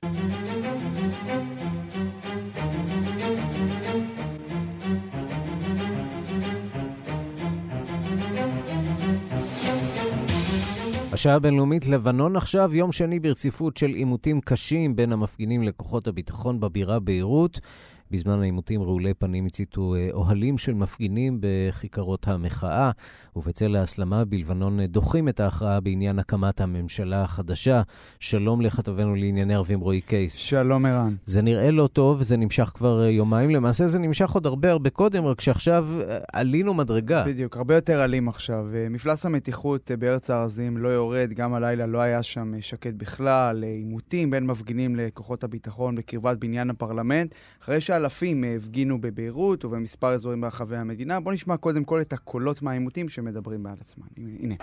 השעה 11.16 11.34
הבינלאומית 11.34 11.86
לבנון 11.86 12.36
עכשיו, 12.36 12.74
יום 12.74 12.92
שני 12.92 13.20
ברציפות 13.20 13.76
של 13.76 13.86
עימותים 13.86 14.40
קשים 14.40 14.96
בין 14.96 15.12
המפגינים 15.12 15.62
לכוחות 15.62 16.08
הביטחון 16.08 16.60
בבירה 16.60 16.98
ביירות. 16.98 17.60
בזמן 18.10 18.40
העימותים 18.40 18.82
רעולי 18.82 19.14
פנים 19.14 19.46
הציתו 19.46 19.94
אה, 19.94 20.08
אוהלים 20.12 20.58
של 20.58 20.74
מפגינים 20.74 21.38
בכיכרות 21.40 22.28
המחאה, 22.28 22.90
ובצל 23.36 23.76
ההסלמה 23.76 24.24
בלבנון 24.24 24.80
אה, 24.80 24.86
דוחים 24.86 25.28
את 25.28 25.40
ההכרעה 25.40 25.80
בעניין 25.80 26.18
הקמת 26.18 26.60
הממשלה 26.60 27.22
החדשה. 27.22 27.82
שלום 28.20 28.60
לכתבנו 28.60 29.14
לענייני 29.14 29.54
ערבים 29.54 29.80
רועי 29.80 30.00
קייס. 30.00 30.34
שלום 30.34 30.86
ערן. 30.86 31.14
זה 31.24 31.42
נראה 31.42 31.70
לא 31.70 31.88
טוב, 31.92 32.22
זה 32.22 32.36
נמשך 32.36 32.70
כבר 32.74 33.04
אה, 33.04 33.10
יומיים. 33.10 33.50
למעשה 33.50 33.86
זה 33.86 33.98
נמשך 33.98 34.30
עוד 34.30 34.46
הרבה 34.46 34.70
הרבה 34.70 34.90
קודם, 34.90 35.26
רק 35.26 35.40
שעכשיו 35.40 35.88
עלינו 36.32 36.74
מדרגה. 36.74 37.24
בדיוק, 37.24 37.56
הרבה 37.56 37.74
יותר 37.74 38.00
עלים 38.00 38.28
עכשיו. 38.28 38.66
מפלס 38.90 39.26
המתיחות 39.26 39.90
בארץ 39.98 40.30
הארזים 40.30 40.76
לא 40.76 40.88
יורד, 40.88 41.32
גם 41.32 41.54
הלילה 41.54 41.86
לא 41.86 41.98
היה 41.98 42.22
שם 42.22 42.60
שקט 42.60 42.94
בכלל. 42.96 43.64
עימותים 43.64 44.30
בין 44.30 44.46
מפגינים 44.46 44.96
לכוחות 44.96 45.44
הביטחון 45.44 45.94
בקרבת 45.94 46.38
בניין 46.38 46.70
הפרלמנט. 46.70 47.34
אחרי 47.62 47.80
ש... 47.80 47.90
אלפים 47.96 48.44
הפגינו 48.56 49.00
בביירות 49.00 49.64
ובמספר 49.64 50.08
אזורים 50.08 50.40
ברחבי 50.40 50.76
המדינה. 50.76 51.20
בואו 51.20 51.34
נשמע 51.34 51.56
קודם 51.56 51.84
כל 51.84 52.00
את 52.00 52.12
הקולות 52.12 52.62
מהעימותים 52.62 53.08
שמדברים 53.08 53.62
בעד 53.62 53.78
עצמם. 53.80 54.06
הנה. 54.40 54.54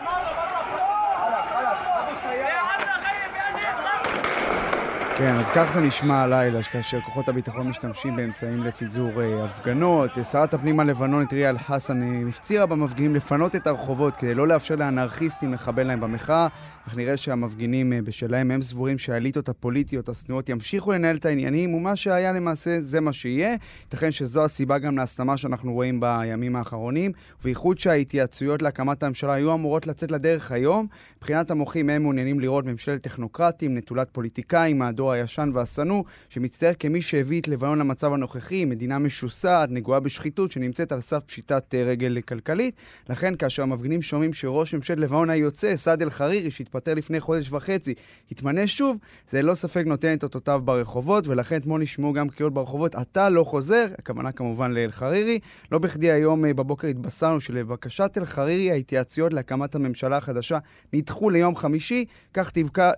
כן, 5.16 5.34
אז 5.34 5.52
כך 5.52 5.72
זה 5.74 5.82
נשמע 5.82 6.22
הלילה, 6.22 6.64
כאשר 6.64 7.02
כוחות 7.02 7.30
הביטחון 7.30 7.68
משתמשים 7.68 8.16
באמצעים 8.16 8.64
לפיזור 8.64 9.22
אה, 9.22 9.46
הפגנות. 9.46 10.12
שרת 10.32 10.54
הפנים 10.54 10.80
הלבנונית 10.80 11.34
ריאל 11.34 11.58
חסן 11.58 12.04
אה, 12.04 12.30
הפצירה 12.30 12.66
במפגינים 12.66 13.16
לפנות 13.16 13.56
את 13.56 13.68
הרחובות 13.68 14.16
כדי 14.16 14.36
לא 14.36 14.48
לאפשר 14.48 14.76
לאנרכיסטים 14.76 15.54
לחבל 15.54 15.84
להם 15.84 16.00
במחאה, 16.00 16.48
אך 16.88 16.98
נראה 16.98 17.18
שהמפגינים 17.18 17.94
אה, 17.94 18.02
בשלהם 18.02 18.52
הם 18.52 18.62
סבורים 18.62 18.98
שהאליטות 18.98 19.50
הפוליטיות 19.50 20.10
השנואות 20.10 20.50
ימשיכו 20.50 20.92
לנהל 20.92 21.16
את 21.16 21.26
העניינים, 21.26 21.74
ומה 21.74 21.96
שהיה 21.96 22.32
למעשה 22.32 22.82
זה 22.82 23.02
מה 23.02 23.14
שיהיה. 23.14 23.56
ייתכן 23.84 24.12
שזו 24.12 24.44
הסיבה 24.44 24.78
גם 24.78 24.98
להסלמה 24.98 25.38
שאנחנו 25.38 25.74
רואים 25.74 26.00
בימים 26.00 26.56
האחרונים, 26.56 27.12
ובייחוד 27.42 27.80
שההתייעצויות 27.80 28.62
להקמת 28.62 29.04
הממשלה 29.04 29.34
היו 29.34 29.54
אמורות 29.54 29.88
לצאת 29.88 30.12
לדרך 30.12 30.52
היום. 30.52 30.88
מבחינת 31.18 31.52
המוחים 31.52 31.90
הם 31.90 32.02
מעוניינים 32.02 32.40
לראות 32.40 32.66
ממשלת 32.66 33.02
טכנוקרטים, 33.02 33.78
נטולת 33.78 34.08
פוליטיקאים, 34.12 34.80
מהדור 34.80 35.03
הישן 35.12 35.52
והשנוא, 35.54 36.04
שמצטייר 36.30 36.74
כמי 36.80 37.02
שהביא 37.02 37.42
את 37.42 37.48
לבנון 37.48 37.80
למצב 37.80 38.14
הנוכחי, 38.14 38.66
מדינה 38.66 39.00
משוסעת, 39.00 39.70
נגועה 39.72 40.00
בשחיתות, 40.00 40.52
שנמצאת 40.52 40.92
על 40.92 41.02
סף 41.02 41.24
פשיטת 41.24 41.76
אה, 41.76 41.84
רגל 41.84 42.22
כלכלית. 42.22 42.76
לכן, 43.10 43.36
כאשר 43.36 43.64
המפגינים 43.64 44.02
שומעים 44.02 44.34
שראש 44.34 44.76
ממשלת 44.76 45.00
לבנון 45.00 45.30
היוצא, 45.30 45.76
סעד 45.76 46.02
אל-חרירי, 46.02 46.52
שהתפטר 46.52 46.94
לפני 46.94 47.20
חודש 47.20 47.52
וחצי, 47.52 47.94
התמנה 48.32 48.68
שוב, 48.68 48.98
זה 49.30 49.42
לא 49.42 49.56
ספק 49.56 49.84
נותן 49.86 50.14
את 50.14 50.24
אותותיו 50.24 50.62
ברחובות, 50.66 51.28
ולכן 51.28 51.58
אתמול 51.58 51.82
נשמעו 51.82 52.14
גם 52.14 52.30
קריאות 52.30 52.54
ברחובות, 52.54 52.96
אתה 52.96 53.30
לא 53.30 53.44
חוזר, 53.44 53.88
הכוונה 54.00 54.32
כמובן 54.32 54.72
לאל-חרירי. 54.72 55.40
לא 55.72 55.80
בכדי 55.80 56.12
היום 56.12 56.46
אה, 56.46 56.54
בבוקר 56.54 56.88
התבשרנו 56.88 57.42
שלבקשת 57.42 58.18
אל-חרירי 58.18 58.72
ההתייעצויות 58.72 59.34
להקמת 59.34 59.76
הממשלה 59.76 60.18
החדשה 60.18 60.58
נדחו 60.94 61.30
ליום 61.30 61.56
חמישי, 61.56 62.06
כך 62.34 62.52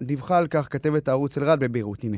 דיווחה 0.04 0.38
על 0.38 0.48
כך 0.48 0.68
כתבת 0.70 1.08
הערוץ 1.08 1.38
אל-רד 1.38 1.60
בביירות. 1.60 1.95
הנה. 2.04 2.18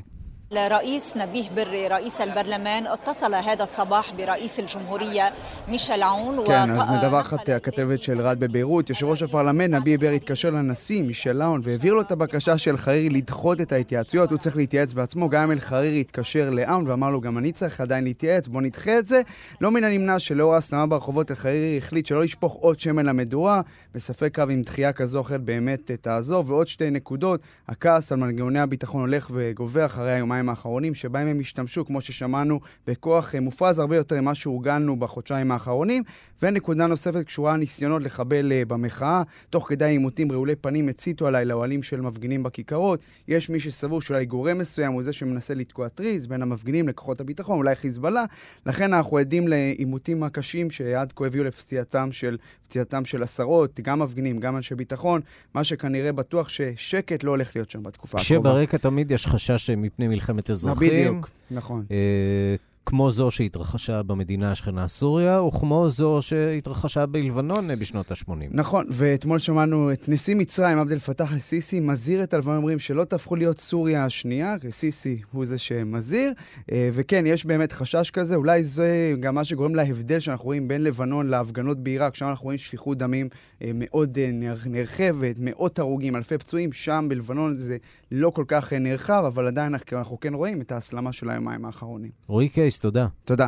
الرئيس 0.52 1.16
نبيه 1.16 1.50
بري 1.56 1.88
رئيس 1.88 2.20
البرلمان 2.20 2.86
اتصل 2.86 3.34
هذا 3.34 3.62
الصباح 3.62 4.12
برئيس 4.12 4.60
الجمهورية 4.60 5.32
מישל 5.68 6.02
עאון. 6.02 6.46
כן, 6.46 6.70
אז 6.70 6.90
מדווחת 6.90 7.48
הכתבת 7.48 8.02
של 8.02 8.20
רד 8.20 8.40
בביירות, 8.40 8.88
יושב 8.88 9.06
ראש 9.06 9.22
הפרלמנט 9.22 9.74
נביה 9.74 9.98
בר 9.98 10.08
התקשר 10.08 10.50
לנשיא 10.50 11.02
מישל 11.02 11.42
עאון 11.42 11.60
והעביר 11.64 11.94
לו 11.94 12.00
את 12.00 12.10
הבקשה 12.10 12.58
של 12.58 12.76
חרירי 12.76 13.08
לדחות 13.08 13.60
את 13.60 13.72
ההתייעצויות, 13.72 14.30
הוא 14.30 14.38
צריך 14.38 14.56
להתייעץ 14.56 14.92
בעצמו, 14.92 15.28
גם 15.28 15.50
אל 15.50 15.60
חרירי 15.60 16.00
התקשר 16.00 16.50
לעאון 16.50 16.88
ואמר 16.88 17.10
לו 17.10 17.20
גם 17.20 17.38
אני 17.38 17.52
צריך 17.52 17.80
עדיין 17.80 18.04
להתייעץ, 18.04 18.48
בוא 18.48 18.62
נדחה 18.62 18.98
את 18.98 19.06
זה. 19.06 19.20
לא 19.60 19.70
מן 19.70 19.84
הנמנע 19.84 20.18
שלאור 20.18 20.54
ההסלמה 20.54 20.86
ברחובות 20.86 21.30
אל 21.30 21.36
חרירי 21.36 21.78
החליט 21.78 22.06
שלא 22.06 22.22
לשפוך 22.22 22.54
עוד 22.54 22.80
שמן 22.80 23.06
למדורה, 23.06 23.60
בספק 23.94 24.38
רב 24.38 24.50
אם 24.50 24.62
דחייה 24.62 24.92
כזו 24.92 25.18
או 25.18 25.22
אחרת 25.22 25.40
באמת 25.40 25.90
תעזור, 25.90 26.44
ועוד 26.46 26.68
שתי 26.68 26.90
נקודות, 26.90 27.40
הכעס 27.68 28.12
על 28.12 28.18
מנגנוני 28.18 28.60
הביטחון 28.60 29.00
הולך 29.00 29.30
וגובר 29.34 29.86
אחרי 29.86 30.12
היומיים 30.12 30.35
היומיים 30.37 30.49
האחרונים, 30.49 30.95
שבהם 30.95 31.27
הם 31.27 31.39
השתמשו, 31.39 31.85
כמו 31.85 32.01
ששמענו, 32.01 32.59
בכוח 32.87 33.35
אה, 33.35 33.39
מופרז 33.39 33.79
הרבה 33.79 33.95
יותר 33.95 34.21
ממה 34.21 34.35
שהורגלנו 34.35 34.99
בחודשיים 34.99 35.51
האחרונים. 35.51 36.03
ונקודה 36.41 36.87
נוספת 36.87 37.25
קשורה 37.25 37.53
לניסיונות 37.53 38.03
לחבל 38.03 38.51
אה, 38.51 38.65
במחאה. 38.67 39.23
תוך 39.49 39.69
כדי 39.69 39.85
עימותים 39.85 40.31
רעולי 40.31 40.55
פנים 40.55 40.89
הציתו 40.89 41.27
אש 41.27 41.45
לאוהלים 41.45 41.83
של 41.83 42.01
מפגינים 42.01 42.43
בכיכרות. 42.43 42.99
יש 43.27 43.49
מי 43.49 43.59
שסבור 43.59 44.01
שאולי 44.01 44.25
גורם 44.25 44.57
מסוים 44.57 44.93
הוא 44.93 45.03
זה 45.03 45.13
שמנסה 45.13 45.53
לתקוע 45.53 45.87
טריז 45.87 46.27
בין 46.27 46.41
המפגינים 46.41 46.87
לכוחות 46.87 47.21
הביטחון, 47.21 47.57
אולי 47.57 47.75
חיזבאללה. 47.75 48.25
לכן 48.65 48.93
אנחנו 48.93 49.17
עדים 49.17 49.47
לעימותים 49.47 50.23
הקשים 50.23 50.71
שעד 50.71 51.13
כה 51.15 51.25
הביאו 51.25 51.43
לפציעתם 51.43 52.11
של, 52.11 52.37
פציעתם 52.63 53.05
של 53.05 53.23
עשרות, 53.23 53.79
גם 53.79 53.99
מפגינים, 53.99 54.39
גם 54.39 54.55
אנשי 54.55 54.75
ביטחון, 54.75 55.21
מה 55.53 55.63
שכנראה 55.63 56.11
בטוח 56.11 56.49
ששקט 56.49 57.23
לא 57.23 57.31
הולך 57.31 57.55
להיות 57.55 57.69
שם 57.69 57.83
בתקופה 57.83 58.17
הקרובה. 58.17 58.49
כשברקע 58.49 58.77
תמיד 58.77 59.11
יש 59.11 59.27
חשש 59.27 59.69
מפני 59.69 60.07
מלחמת 60.27 60.49
אזרחים. 60.49 60.89
בדיוק, 60.89 61.29
נכון. 61.51 61.85
אה, 61.91 62.55
כמו 62.85 63.11
זו 63.11 63.31
שהתרחשה 63.31 64.03
במדינה 64.03 64.51
השכנה 64.51 64.87
סוריה, 64.87 65.41
וכמו 65.41 65.89
זו 65.89 66.19
שהתרחשה 66.21 67.05
בלבנון 67.05 67.79
בשנות 67.79 68.11
ה-80. 68.11 68.31
נכון, 68.51 68.85
ואתמול 68.89 69.39
שמענו 69.39 69.93
את 69.93 70.09
נשיא 70.09 70.35
מצרים, 70.35 70.79
עבד 70.79 70.91
אל 70.91 70.99
פתאח 70.99 71.33
א-סיסי, 71.33 71.79
מזהיר 71.79 72.23
את 72.23 72.33
הלבנון, 72.33 72.57
אומרים 72.57 72.79
שלא 72.79 73.03
תהפכו 73.03 73.35
להיות 73.35 73.59
סוריה 73.59 74.05
השנייה, 74.05 74.55
כי 74.61 74.71
סיסי 74.71 75.21
הוא 75.31 75.45
זה 75.45 75.57
שמזהיר, 75.57 76.33
וכן, 76.71 77.25
יש 77.25 77.45
באמת 77.45 77.71
חשש 77.71 78.11
כזה, 78.11 78.35
אולי 78.35 78.63
זה 78.63 79.13
גם 79.19 79.35
מה 79.35 79.45
שגורם 79.45 79.75
להבדל 79.75 80.19
שאנחנו 80.19 80.45
רואים 80.45 80.67
בין 80.67 80.83
לבנון 80.83 81.27
להפגנות 81.27 81.77
בעיראק, 81.77 82.15
שם 82.15 82.27
אנחנו 82.27 82.43
רואים 82.43 82.59
שפיכות 82.59 82.97
דמים 82.97 83.29
מאוד 83.73 84.17
נרחבת, 84.65 85.35
מאות 85.39 85.79
הרוגים, 85.79 86.15
אלפי 86.15 86.37
פצועים, 86.37 86.73
שם 86.73 87.05
בלבנון 87.09 87.57
זה 87.57 87.77
לא 88.11 88.29
כל 88.29 88.45
כך 88.47 88.73
נרחב, 88.73 89.23
אבל 89.27 89.47
עדיין 89.47 89.75
אנחנו 89.93 90.19
כן 90.19 90.33
רואים 90.33 90.61
את 90.61 90.71
ההסלמה 90.71 91.11
של 91.11 91.29
היומיים 91.29 91.65
האחרונים. 91.65 92.11
רועי 92.27 92.49
קייס, 92.49 92.79
תודה. 92.79 93.07
תודה. 93.25 93.47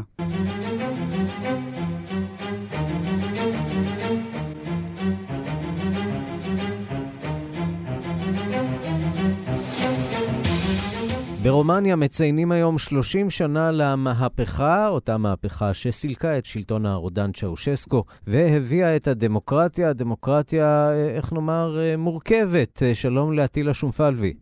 ברומניה 11.41 11.95
מציינים 11.95 12.51
היום 12.51 12.77
30 12.77 13.29
שנה 13.29 13.71
למהפכה, 13.71 14.87
אותה 14.87 15.17
מהפכה 15.17 15.73
שסילקה 15.73 16.37
את 16.37 16.45
שלטון 16.45 16.85
הרודן 16.85 17.31
צ'אושסקו 17.31 18.03
והביאה 18.27 18.95
את 18.95 19.07
הדמוקרטיה, 19.07 19.89
הדמוקרטיה, 19.89 20.91
איך 21.15 21.33
נאמר, 21.33 21.77
מורכבת. 21.97 22.81
שלום 22.93 23.33
לעטילה 23.33 23.73
שומפלבי. 23.73 24.33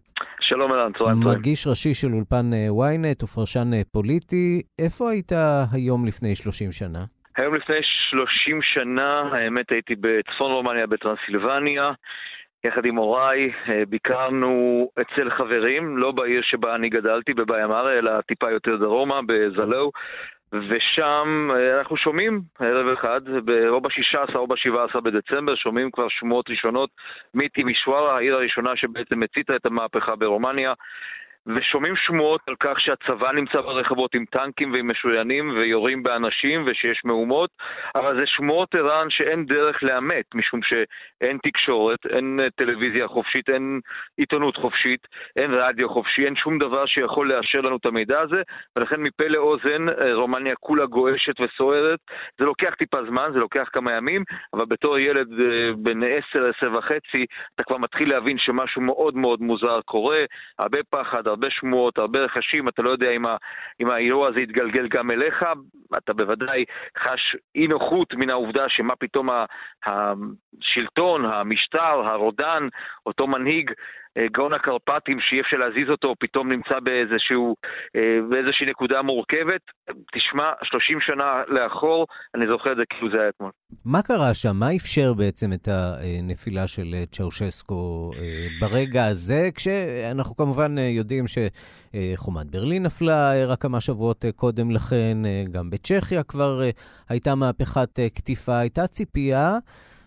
שלום 0.49 0.73
אלן, 0.73 0.91
צהריים 0.97 1.23
טובים. 1.23 1.39
מגיש 1.39 1.67
ראשי 1.67 1.93
של 1.93 2.13
אולפן 2.13 2.45
ynet 2.53 3.23
ופרשן 3.23 3.83
פוליטי. 3.91 4.61
איפה 4.79 5.11
היית 5.11 5.31
היום 5.73 6.05
לפני 6.05 6.35
30 6.35 6.71
שנה? 6.71 6.99
היום 7.37 7.55
לפני 7.55 7.75
30 8.09 8.59
שנה, 8.61 9.21
האמת 9.31 9.71
הייתי 9.71 9.95
בצפון 9.99 10.51
רומניה, 10.51 10.87
בטרנסילבניה. 10.87 11.91
יחד 12.63 12.85
עם 12.85 12.95
הוריי 12.95 13.51
ביקרנו 13.89 14.51
אצל 15.01 15.29
חברים, 15.29 15.97
לא 15.97 16.11
בעיר 16.11 16.41
שבה 16.43 16.75
אני 16.75 16.89
גדלתי, 16.89 17.33
בביימארה, 17.33 17.93
אלא 17.93 18.21
טיפה 18.21 18.51
יותר 18.51 18.75
דרומה, 18.75 19.19
בזלו. 19.27 19.91
ושם 20.53 21.49
אנחנו 21.77 21.97
שומעים 21.97 22.41
ערב 22.59 22.87
אחד, 22.87 23.21
או 23.69 23.81
ב-16 23.81 24.35
או 24.35 24.47
ב-17 24.47 24.99
בדצמבר, 24.99 25.55
שומעים 25.55 25.91
כבר 25.91 26.07
שמועות 26.09 26.49
ראשונות 26.49 26.89
מטימישוארה, 27.33 28.15
העיר 28.17 28.35
הראשונה 28.35 28.71
שבעצם 28.75 29.23
הציתה 29.23 29.55
את 29.55 29.65
המהפכה 29.65 30.15
ברומניה. 30.15 30.73
ושומעים 31.55 31.95
שמועות 31.95 32.41
על 32.47 32.55
כך 32.59 32.79
שהצבא 32.79 33.31
נמצא 33.31 33.61
ברחבות 33.61 34.15
עם 34.15 34.25
טנקים 34.25 34.73
ועם 34.73 34.91
משוריינים 34.91 35.49
ויורים 35.49 36.03
באנשים 36.03 36.65
ושיש 36.67 37.01
מהומות, 37.05 37.49
אבל 37.95 38.19
זה 38.19 38.23
שמועות 38.25 38.75
ערן 38.75 39.09
שאין 39.09 39.45
דרך 39.45 39.83
לאמת, 39.83 40.25
משום 40.35 40.59
שאין 40.63 41.37
תקשורת, 41.43 41.99
אין 42.09 42.39
טלוויזיה 42.55 43.07
חופשית, 43.07 43.49
אין 43.49 43.79
עיתונות 44.17 44.57
חופשית, 44.57 45.07
אין 45.35 45.53
רדיו 45.53 45.89
חופשי, 45.89 46.25
אין 46.25 46.35
שום 46.35 46.57
דבר 46.57 46.85
שיכול 46.85 47.33
לאשר 47.33 47.61
לנו 47.61 47.77
את 47.77 47.85
המידע 47.85 48.19
הזה, 48.19 48.41
ולכן 48.75 49.01
מפה 49.01 49.27
לאוזן 49.27 49.85
רומניה 50.13 50.55
כולה 50.55 50.85
גועשת 50.85 51.39
וסוערת. 51.39 51.99
זה 52.39 52.45
לוקח 52.45 52.73
טיפה 52.75 52.97
זמן, 53.09 53.29
זה 53.33 53.39
לוקח 53.39 53.69
כמה 53.73 53.91
ימים, 53.93 54.23
אבל 54.53 54.65
בתור 54.65 54.99
ילד 54.99 55.27
בן 55.77 56.03
10, 56.03 56.49
10 56.57 56.73
וחצי, 56.77 57.25
אתה 57.55 57.63
כבר 57.63 57.77
מתחיל 57.77 58.09
להבין 58.09 58.37
שמשהו 58.37 58.81
מאוד 58.81 59.15
מאוד 59.15 59.41
מוזר 59.41 59.81
קורה, 59.81 60.19
הרבה 60.59 60.79
פחד, 60.89 61.27
הרבה 61.37 61.49
שמועות, 61.49 61.97
הרבה 61.97 62.19
רכשים, 62.19 62.67
אתה 62.67 62.81
לא 62.81 62.89
יודע 62.89 63.09
אם, 63.11 63.25
ה, 63.25 63.37
אם 63.79 63.89
האירוע 63.89 64.27
הזה 64.27 64.39
יתגלגל 64.39 64.87
גם 64.87 65.11
אליך, 65.11 65.45
אתה 65.97 66.13
בוודאי 66.13 66.65
חש 66.97 67.35
אי 67.55 67.67
נוחות 67.67 68.13
מן 68.13 68.29
העובדה 68.29 68.69
שמה 68.69 68.95
פתאום 68.95 69.29
השלטון, 69.85 71.25
המשטר, 71.25 72.07
הרודן, 72.07 72.67
אותו 73.05 73.27
מנהיג, 73.27 73.71
גאון 74.31 74.53
הקרפטים 74.53 75.17
שאי 75.21 75.41
אפשר 75.41 75.57
להזיז 75.57 75.89
אותו, 75.89 76.13
פתאום 76.19 76.51
נמצא 76.51 76.79
באיזשהו, 76.79 77.55
באיזושהי 78.29 78.65
נקודה 78.65 79.01
מורכבת. 79.01 79.61
תשמע, 80.15 80.43
30 80.63 80.97
שנה 81.01 81.41
לאחור, 81.47 82.07
אני 82.35 82.45
זוכר 82.51 82.71
את 82.71 82.77
זה 82.77 82.83
כאילו 82.89 83.11
זה 83.11 83.19
היה 83.21 83.29
אתמול. 83.29 83.51
מה 83.85 84.01
קרה 84.01 84.33
שם? 84.33 84.55
מה 84.55 84.75
אפשר 84.75 85.13
בעצם 85.13 85.53
את 85.53 85.67
הנפילה 85.67 86.67
של 86.67 86.95
צ'אושסקו 87.11 88.11
ברגע 88.61 89.05
הזה, 89.05 89.49
כשאנחנו 89.55 90.35
כמובן 90.35 90.77
יודעים 90.77 91.25
שחומת 91.27 92.45
ברלין 92.51 92.83
נפלה 92.83 93.45
רק 93.47 93.61
כמה 93.61 93.81
שבועות 93.81 94.25
קודם 94.35 94.71
לכן, 94.71 95.17
גם 95.51 95.69
בצ'כיה 95.69 96.23
כבר 96.23 96.61
הייתה 97.09 97.35
מהפכת 97.35 97.99
קטיפה, 98.15 98.59
הייתה 98.59 98.87
ציפייה. 98.87 99.57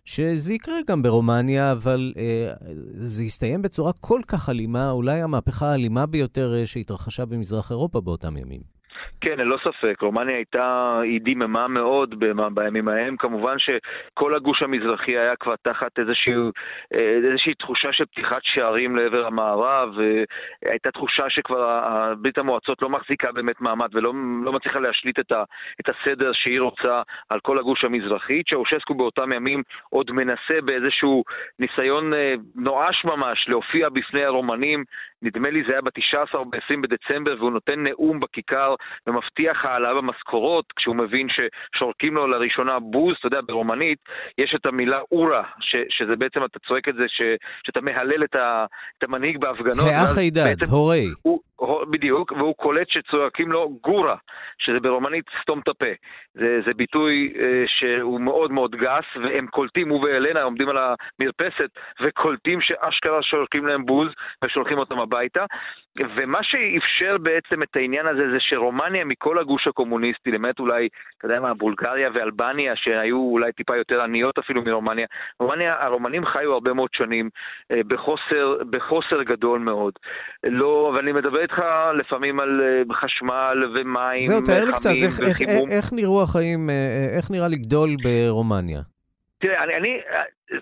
שזה 0.05 0.55
יקרה 0.55 0.77
גם 0.87 1.03
ברומניה, 1.03 1.73
אבל 1.73 2.13
אה, 2.17 2.53
זה 2.95 3.25
יסתיים 3.25 3.63
בצורה 3.63 3.93
כל 3.93 4.21
כך 4.27 4.49
אלימה, 4.49 4.91
אולי 4.91 5.23
המהפכה 5.23 5.71
האלימה 5.71 6.07
ביותר 6.07 6.55
אה, 6.55 6.67
שהתרחשה 6.67 7.25
במזרח 7.25 7.71
אירופה 7.71 8.01
באותם 8.01 8.37
ימים. 8.37 8.80
כן, 9.21 9.39
ללא 9.39 9.57
ספק. 9.65 10.03
רומניה 10.03 10.37
הייתה, 10.37 10.99
היא 11.03 11.21
דיממה 11.21 11.69
מאוד 11.69 12.25
בימים 12.55 12.89
ההם. 12.89 13.17
כמובן 13.17 13.57
שכל 13.59 14.35
הגוש 14.35 14.63
המזרחי 14.63 15.19
היה 15.19 15.37
כבר 15.37 15.55
תחת 15.63 15.99
איזושהי, 15.99 16.35
איזושהי 17.25 17.55
תחושה 17.55 17.93
של 17.93 18.05
פתיחת 18.07 18.41
שערים 18.43 18.97
לעבר 18.97 19.27
המערב. 19.27 19.89
הייתה 20.71 20.91
תחושה 20.91 21.25
שכבר 21.29 21.81
ברית 22.19 22.39
המועצות 22.39 22.83
לא 22.83 22.89
מחזיקה 22.89 23.33
באמת 23.33 23.61
מעמד 23.61 23.89
ולא 23.93 24.13
לא 24.45 24.53
מצליחה 24.53 24.79
להשליט 24.79 25.19
את, 25.19 25.33
ה, 25.33 25.43
את 25.81 25.89
הסדר 25.89 26.31
שהיא 26.33 26.61
רוצה 26.61 27.03
על 27.31 27.41
כל 27.41 27.59
הגוש 27.59 27.85
המזרחי. 27.85 28.43
צ'אושסקו 28.43 28.95
באותם 28.95 29.33
ימים 29.33 29.63
עוד 29.91 30.11
מנסה 30.11 30.61
באיזשהו 30.65 31.25
ניסיון 31.59 32.13
נואש 32.55 33.05
ממש 33.05 33.47
להופיע 33.49 33.89
בפני 33.89 34.25
הרומנים. 34.25 34.85
נדמה 35.23 35.51
לי 35.51 35.63
זה 35.69 35.73
היה 35.73 35.81
ב-19 35.83 36.35
או 36.35 36.45
ב-20 36.45 36.77
בדצמבר, 36.83 37.37
והוא 37.39 37.51
נותן 37.51 37.83
נאום 37.83 38.21
בכיכר 38.21 38.75
ומבטיח 39.07 39.65
העלאה 39.65 39.95
במשכורות, 39.95 40.65
כשהוא 40.77 40.97
מבין 40.97 41.27
ששורקים 41.29 42.15
לו 42.15 42.27
לראשונה 42.27 42.79
בוז, 42.79 43.15
אתה 43.19 43.27
יודע, 43.27 43.41
ברומנית, 43.47 43.99
יש 44.39 44.55
את 44.61 44.67
המילה 44.67 44.99
אורה, 45.13 45.43
ש, 45.61 45.77
שזה 45.89 46.17
בעצם, 46.17 46.45
אתה 46.45 46.59
צועק 46.69 46.89
את 46.89 46.95
זה, 46.95 47.05
ש, 47.09 47.21
שאתה 47.67 47.81
מהלל 47.81 48.25
את, 48.25 48.35
ה, 48.35 48.67
את 48.99 49.05
המנהיג 49.05 49.39
בהפגנות. 49.39 49.87
האח 49.91 50.19
הידד, 50.19 50.65
הורי. 50.71 51.07
הוא, 51.23 51.41
בדיוק, 51.91 52.33
והוא 52.33 52.55
קולט 52.55 52.89
שצועקים 52.91 53.53
לו 53.53 53.79
גורה, 53.83 54.17
שזה 54.59 54.81
ברומנית 54.81 55.25
סתום 55.43 55.61
את 55.61 55.69
הפה. 55.69 55.93
זה, 56.35 56.61
זה 56.67 56.75
ביטוי 56.75 57.33
אה, 57.41 57.65
שהוא 57.67 58.21
מאוד 58.21 58.53
מאוד 58.53 58.71
גס, 58.77 59.05
והם 59.23 59.47
קולטים, 59.47 59.89
הוא 59.89 60.05
ואלנה 60.05 60.43
עומדים 60.43 60.69
על 60.69 60.77
המרפסת, 60.77 61.71
וקולטים 62.03 62.61
שאשכרה 62.61 63.23
שולחים 63.23 63.67
להם 63.67 63.87
בוז, 63.87 64.09
ושולחים 64.45 64.79
אותם 64.79 64.99
הביתה. 64.99 65.10
ומה 66.17 66.39
שאפשר 66.43 67.19
בעצם 67.19 67.63
את 67.63 67.77
העניין 67.77 68.07
הזה, 68.07 68.23
זה 68.33 68.37
שרומניה 68.41 69.05
מכל 69.05 69.39
הגוש 69.39 69.67
הקומוניסטי, 69.67 70.31
למעט 70.31 70.59
אולי, 70.61 70.89
אתה 71.19 71.27
יודע 71.27 71.41
מה, 71.41 71.55
בולגריה 71.55 72.09
ואלבניה, 72.15 72.73
שהיו 72.77 73.17
אולי 73.17 73.53
טיפה 73.53 73.77
יותר 73.77 74.03
עניות 74.03 74.39
אפילו 74.39 74.63
מרומניה, 74.63 75.07
רומניה, 75.41 75.75
הרומנים 75.81 76.27
חיו 76.27 76.53
הרבה 76.53 76.73
מאוד 76.73 76.91
שנים 76.93 77.31
אה, 77.73 77.81
בחוסר, 77.87 78.57
בחוסר 78.71 79.23
גדול 79.23 79.61
מאוד. 79.61 79.93
לא, 80.45 80.93
ואני 80.97 81.13
מדבר 81.13 81.43
איתך 81.43 81.59
לפעמים 81.99 82.41
על 82.41 82.61
חשמל 82.93 83.65
ומים 83.75 84.23
זהו, 84.23 84.41
תאר 84.41 84.65
לי 84.65 84.73
קצת, 84.73 84.91
איך, 85.03 85.21
איך, 85.21 85.41
איך 85.71 85.93
נראו 85.93 86.23
החיים, 86.23 86.71
איך 87.17 87.31
נראה 87.31 87.49
לגדול 87.49 87.97
ברומניה? 88.03 88.81
תראה, 89.41 89.65
אני, 89.65 89.75
אני 89.75 90.01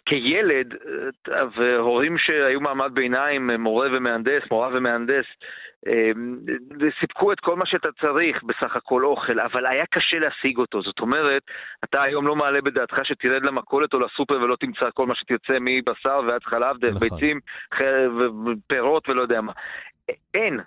כילד, 0.07 0.75
והורים 1.57 2.19
שהיו 2.19 2.61
מעמד 2.61 2.91
ביניים, 2.95 3.51
מורה 3.51 3.89
ומהנדס, 3.93 4.43
מורה 4.51 4.69
ומהנדס, 4.73 5.25
סיפקו 7.01 7.33
את 7.33 7.41
כל 7.41 7.57
מה 7.57 7.67
שאתה 7.67 7.89
צריך, 8.01 8.43
בסך 8.43 8.77
הכל 8.77 9.05
אוכל, 9.05 9.41
אבל 9.41 9.67
היה 9.67 9.85
קשה 9.87 10.19
להשיג 10.19 10.59
אותו. 10.59 10.83
זאת 10.83 11.01
אומרת, 11.01 11.43
אתה 11.85 12.03
היום 12.03 12.27
לא 12.27 12.37
מעלה 12.37 12.61
בדעתך 12.61 12.97
שתרד 13.05 13.43
למכולת 13.43 13.95
או 13.95 14.01
לסופר 14.01 14.35
ולא 14.35 14.57
תמצא 14.61 14.91
כל 14.95 15.07
מה 15.07 15.15
שתרצה 15.15 15.57
מבשר 15.61 16.21
ועד 16.29 16.45
חלב, 16.45 16.79
דרך 16.79 16.97
נכון. 16.97 17.09
ביצים, 17.09 17.41
פירות 18.67 19.09
ולא 19.09 19.23
יודע 19.23 19.41
מה. 19.41 19.53
אין. 20.35 20.61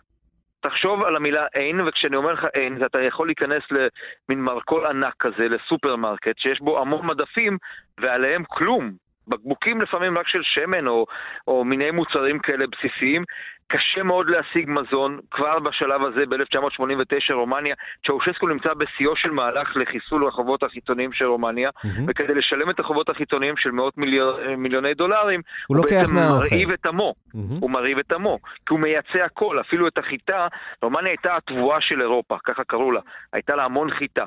תחשוב 0.61 1.03
על 1.03 1.15
המילה 1.15 1.45
אין, 1.53 1.81
וכשאני 1.81 2.15
אומר 2.15 2.33
לך 2.33 2.45
אין, 2.53 2.85
אתה 2.85 3.01
יכול 3.01 3.27
להיכנס 3.27 3.63
למין 3.71 4.41
מרכול 4.43 4.85
ענק 4.85 5.13
כזה, 5.19 5.47
לסופרמרקט, 5.49 6.37
שיש 6.37 6.61
בו 6.61 6.81
המון 6.81 7.07
מדפים, 7.07 7.57
ועליהם 7.97 8.43
כלום. 8.47 8.91
בקבוקים 9.27 9.81
לפעמים 9.81 10.17
רק 10.17 10.27
של 10.27 10.41
שמן 10.43 10.87
או, 10.87 11.05
או 11.47 11.63
מיני 11.63 11.91
מוצרים 11.91 12.39
כאלה 12.39 12.65
בסיסיים, 12.67 13.23
קשה 13.71 14.03
מאוד 14.03 14.29
להשיג 14.29 14.69
מזון, 14.69 15.19
כבר 15.31 15.59
בשלב 15.59 16.03
הזה 16.03 16.25
ב-1989 16.29 17.33
רומניה, 17.33 17.75
צ'אושסקו 18.07 18.47
נמצא 18.47 18.73
בשיאו 18.73 19.15
של 19.15 19.31
מהלך 19.31 19.75
לחיסול 19.75 20.27
החובות 20.27 20.63
החיצוניים 20.63 21.13
של 21.13 21.25
רומניה, 21.25 21.69
mm-hmm. 21.69 21.87
וכדי 22.07 22.33
לשלם 22.33 22.69
את 22.69 22.79
החובות 22.79 23.09
החיצוניים 23.09 23.57
של 23.57 23.71
מאות 23.71 23.97
מיליון, 23.97 24.53
מיליוני 24.57 24.93
דולרים, 24.93 25.41
הוא, 25.67 25.77
הוא 25.77 25.85
בעצם 25.85 26.15
מרעיב 26.15 26.71
את 26.71 26.85
עמו, 26.85 27.13
mm-hmm. 27.13 27.37
הוא 27.61 27.69
מרעיב 27.69 27.97
את 27.99 28.11
עמו, 28.11 28.39
כי 28.65 28.73
הוא 28.73 28.79
מייצא 28.79 29.19
הכל, 29.25 29.59
אפילו 29.59 29.87
את 29.87 29.97
החיטה, 29.97 30.47
רומניה 30.83 31.09
הייתה 31.09 31.35
התבואה 31.35 31.81
של 31.81 32.01
אירופה, 32.01 32.37
ככה 32.43 32.63
קראו 32.63 32.91
לה, 32.91 33.01
הייתה 33.33 33.55
לה 33.55 33.63
המון 33.63 33.91
חיטה. 33.91 34.25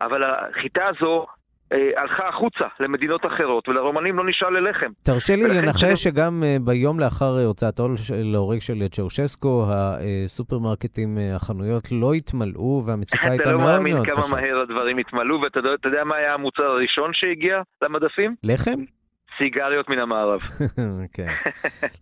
אבל 0.00 0.22
החיטה 0.24 0.86
הזו 0.86 1.26
אה, 1.28 1.35
הלכה 1.72 2.28
החוצה 2.28 2.64
למדינות 2.80 3.26
אחרות, 3.26 3.68
ולרומנים 3.68 4.16
לא 4.16 4.24
נשאר 4.26 4.50
ללחם. 4.50 4.90
תרשה 5.02 5.36
לי 5.36 5.48
לנחש 5.48 6.00
ש... 6.00 6.04
שגם 6.04 6.42
אה, 6.44 6.56
ביום 6.64 7.00
לאחר 7.00 7.38
אה, 7.38 7.44
הוצאתו 7.44 7.88
להורג 8.10 8.58
של 8.58 8.88
צ'אושסקו, 8.88 9.66
הסופרמרקטים, 10.24 11.18
החנויות 11.34 11.92
לא 11.92 12.12
התמלאו, 12.12 12.82
והמצוקה 12.86 13.30
הייתה 13.30 13.56
מאוד 13.56 13.60
מאוד 13.60 13.82
קשה. 13.82 13.82
אתה 13.82 13.92
לא 13.92 13.98
מאמין 13.98 14.04
כמה 14.04 14.40
מהר 14.40 14.60
הדברים 14.60 14.98
התמלאו, 14.98 15.40
ואתה 15.40 15.88
יודע 15.88 16.04
מה 16.04 16.16
היה 16.16 16.34
המוצר 16.34 16.62
הראשון 16.62 17.10
שהגיע 17.14 17.62
למדפים? 17.82 18.34
לחם? 18.44 18.95
סיגריות 19.38 19.88
מן 19.88 19.98
המערב. 19.98 20.40
כן, 21.16 21.28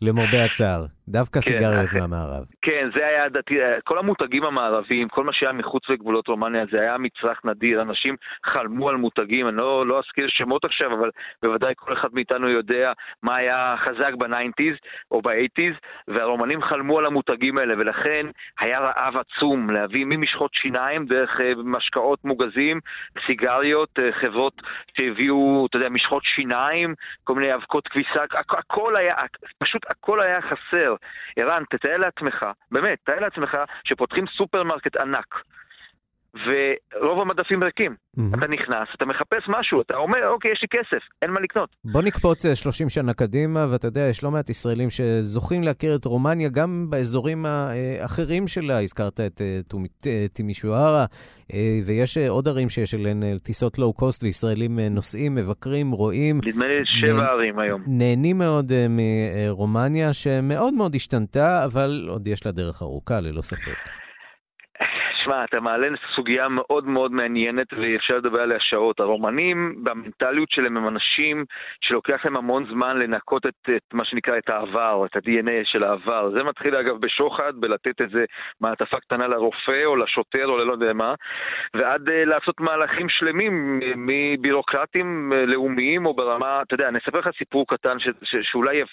למרבה 0.03 0.45
הצער. 0.45 0.87
דווקא 1.09 1.41
כן, 1.41 1.47
סיגריות 1.47 1.93
מהמערב. 1.93 2.45
כן, 2.63 2.89
זה 2.97 3.07
היה, 3.07 3.29
דתי, 3.29 3.55
כל 3.85 3.99
המותגים 3.99 4.45
המערביים, 4.45 5.09
כל 5.09 5.25
מה 5.25 5.33
שהיה 5.33 5.53
מחוץ 5.53 5.83
לגבולות 5.89 6.29
רומניה, 6.29 6.65
זה 6.73 6.81
היה 6.81 6.99
מצרך 6.99 7.45
נדיר, 7.45 7.83
אנשים 7.83 8.17
חלמו 8.47 8.89
על 8.89 8.97
מותגים, 8.97 9.49
אני 9.49 9.57
לא, 9.57 9.87
לא 9.87 9.99
אזכיר 9.99 10.27
שמות 10.29 10.65
עכשיו, 10.65 10.95
אבל 10.99 11.11
בוודאי 11.43 11.73
כל 11.77 11.93
אחד 11.93 12.09
מאיתנו 12.13 12.49
יודע 12.49 12.93
מה 13.23 13.37
היה 13.37 13.75
חזק 13.79 14.15
ב 14.19 14.25
nineties 14.25 14.75
או 15.11 15.23
ב 15.23 15.28
eighties, 15.28 15.75
והרומנים 16.09 16.63
חלמו 16.63 16.99
על 16.99 17.07
המותגים 17.07 17.59
האלה, 17.59 17.75
ולכן 17.79 18.27
היה 18.61 18.79
רעב 18.81 19.15
עצום 19.17 19.71
להביא 19.71 20.05
ממשחות 20.05 20.51
שיניים 20.55 21.07
דרך 21.07 21.41
אה, 21.41 21.53
משקאות 21.65 22.25
מוגזים, 22.25 22.81
סיגריות, 23.27 23.99
אה, 23.99 24.13
חברות 24.13 24.63
שהביאו, 24.99 25.67
אתה 25.71 25.77
יודע, 25.77 25.89
משחות 25.89 26.23
שיניים, 26.25 26.95
כל 27.25 27.35
מיני 27.35 27.55
אבקות 27.55 27.89
כביסה, 27.89 28.25
הכל 28.51 28.97
היה, 28.97 29.15
פשוט 29.59 29.83
הכל 29.91 30.21
היה 30.21 30.41
חסר. 30.43 30.95
ערן, 31.37 31.63
תתאר 31.71 31.97
לעצמך, 31.97 32.47
באמת, 32.71 32.99
תתאר 33.03 33.21
לעצמך 33.21 33.57
שפותחים 33.85 34.25
סופרמרקט 34.37 34.97
ענק. 34.97 35.43
ורוב 36.35 37.21
המדפים 37.21 37.65
ריקים. 37.65 37.93
Mm-hmm. 37.93 38.39
אתה 38.39 38.47
נכנס, 38.47 38.89
אתה 38.97 39.07
מחפש 39.07 39.49
משהו, 39.49 39.81
אתה 39.81 39.97
אומר, 39.97 40.29
אוקיי, 40.29 40.51
יש 40.53 40.63
לי 40.63 40.69
כסף, 40.69 41.03
אין 41.23 41.31
מה 41.31 41.41
לקנות. 41.41 41.77
בוא 41.85 42.03
נקפוץ 42.03 42.47
30 42.55 42.85
אה, 42.85 42.91
שנה 42.91 43.15
קדימה, 43.15 43.67
ואתה 43.71 43.87
יודע, 43.89 44.01
יש 44.01 44.25
לא 44.25 44.31
מעט 44.31 44.51
ישראלים 44.51 44.91
שזוכים 44.91 45.63
להכיר 45.63 45.97
את 45.97 46.05
רומניה 46.05 46.49
גם 46.49 46.87
באזורים 46.91 47.47
האחרים 47.47 48.49
שלה. 48.49 48.83
הזכרת 48.83 49.21
את 49.21 49.41
אה, 50.07 50.27
טימישוארה, 50.33 51.05
אה, 51.53 51.79
ויש 51.87 52.19
עוד 52.19 52.49
ערים 52.49 52.69
שיש 52.69 52.95
אליהן 52.95 53.39
טיסות 53.39 53.79
לואו-קוסט, 53.79 54.23
וישראלים 54.23 54.79
נוסעים, 54.79 55.35
מבקרים, 55.35 55.91
רואים. 55.91 56.41
נדמה 56.45 56.67
לי 56.69 56.75
שבע 56.85 57.23
נ... 57.23 57.25
ערים 57.25 57.59
היום. 57.59 57.83
נהנים 57.87 58.39
מאוד 58.39 58.73
מרומניה, 58.89 60.13
שמאוד 60.13 60.75
מאוד 60.75 60.95
השתנתה, 60.95 61.65
אבל 61.65 62.07
עוד 62.09 62.27
יש 62.27 62.47
לה 62.47 62.53
דרך 62.53 62.83
ארוכה, 62.83 63.21
ללא 63.21 63.43
ספק. 63.43 64.04
תשמע, 65.25 65.45
אתה 65.45 65.61
מעלה 65.61 65.89
סוגיה 66.17 66.49
מאוד 66.49 66.87
מאוד 66.87 67.13
מעניינת 67.13 67.67
ואפשר 67.73 68.17
לדבר 68.17 68.41
עליה 68.41 68.59
שעות. 68.61 69.01
הרומנים, 69.01 69.85
במנטליות 69.85 70.51
שלהם 70.51 70.77
הם 70.77 70.89
אנשים 70.89 71.45
שלוקח 71.81 72.25
להם 72.25 72.37
המון 72.37 72.67
זמן 72.71 72.99
לנקות 72.99 73.47
את, 73.47 73.71
את 73.77 73.95
מה 73.95 74.05
שנקרא 74.05 74.39
את 74.39 74.49
העבר, 74.49 75.07
את 75.07 75.17
ה-DNA 75.17 75.65
של 75.65 75.85
העבר. 75.85 76.31
זה 76.37 76.43
מתחיל 76.43 76.77
אגב 76.77 76.97
בשוחד, 77.01 77.53
בלתת 77.57 78.01
איזה 78.01 78.25
מעטפה 78.61 79.01
קטנה 79.01 79.27
לרופא 79.27 79.85
או 79.85 79.97
לשוטר 79.97 80.47
או 80.47 80.59
ללא 80.59 80.73
יודע 80.73 80.93
מה, 80.93 81.15
ועד 81.75 82.09
uh, 82.09 82.13
לעשות 82.13 82.61
מהלכים 82.61 83.09
שלמים 83.09 83.81
מבירוקרטים 83.97 85.33
uh, 85.33 85.51
לאומיים 85.51 86.07
או 86.07 86.15
ברמה, 86.15 86.63
אתה 86.63 86.75
יודע, 86.75 86.89
אני 86.89 86.99
אספר 86.99 87.19
לך 87.19 87.29
סיפור 87.39 87.67
קטן 87.69 87.99
ש, 87.99 88.09
ש, 88.23 88.37
שאולי 88.43 88.77
יפ... 88.77 88.91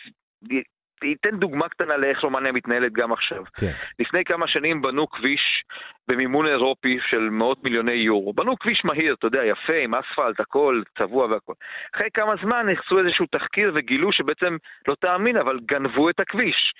אתן 1.04 1.38
דוגמה 1.38 1.70
קטנה 1.70 1.98
לאיך 1.98 2.20
רומניה 2.20 2.52
מתנהלת 2.52 2.92
גם 2.94 3.12
עכשיו. 3.12 3.44
כן. 3.58 3.72
לפני 4.00 4.24
כמה 4.24 4.48
שנים 4.48 4.82
בנו 4.82 5.10
כביש 5.10 5.64
במימון 6.08 6.48
אירופי 6.48 6.98
של 7.10 7.30
מאות 7.30 7.64
מיליוני 7.64 7.94
יורו. 7.94 8.34
בנו 8.34 8.60
כביש 8.60 8.82
מהיר, 8.86 9.14
אתה 9.14 9.28
יודע, 9.28 9.46
יפה, 9.46 9.76
עם 9.84 9.96
אספלט, 9.96 10.40
הכל, 10.40 10.82
צבוע 11.00 11.26
והכל. 11.26 11.54
אחרי 11.96 12.08
כמה 12.14 12.34
זמן 12.44 12.70
נכנסו 12.70 13.00
איזשהו 13.00 13.26
תחקיר 13.26 13.72
וגילו 13.76 14.12
שבעצם, 14.12 14.58
לא 14.88 14.96
תאמין, 14.96 15.38
אבל 15.38 15.60
גנבו 15.66 16.10
את 16.10 16.20
הכביש. 16.20 16.74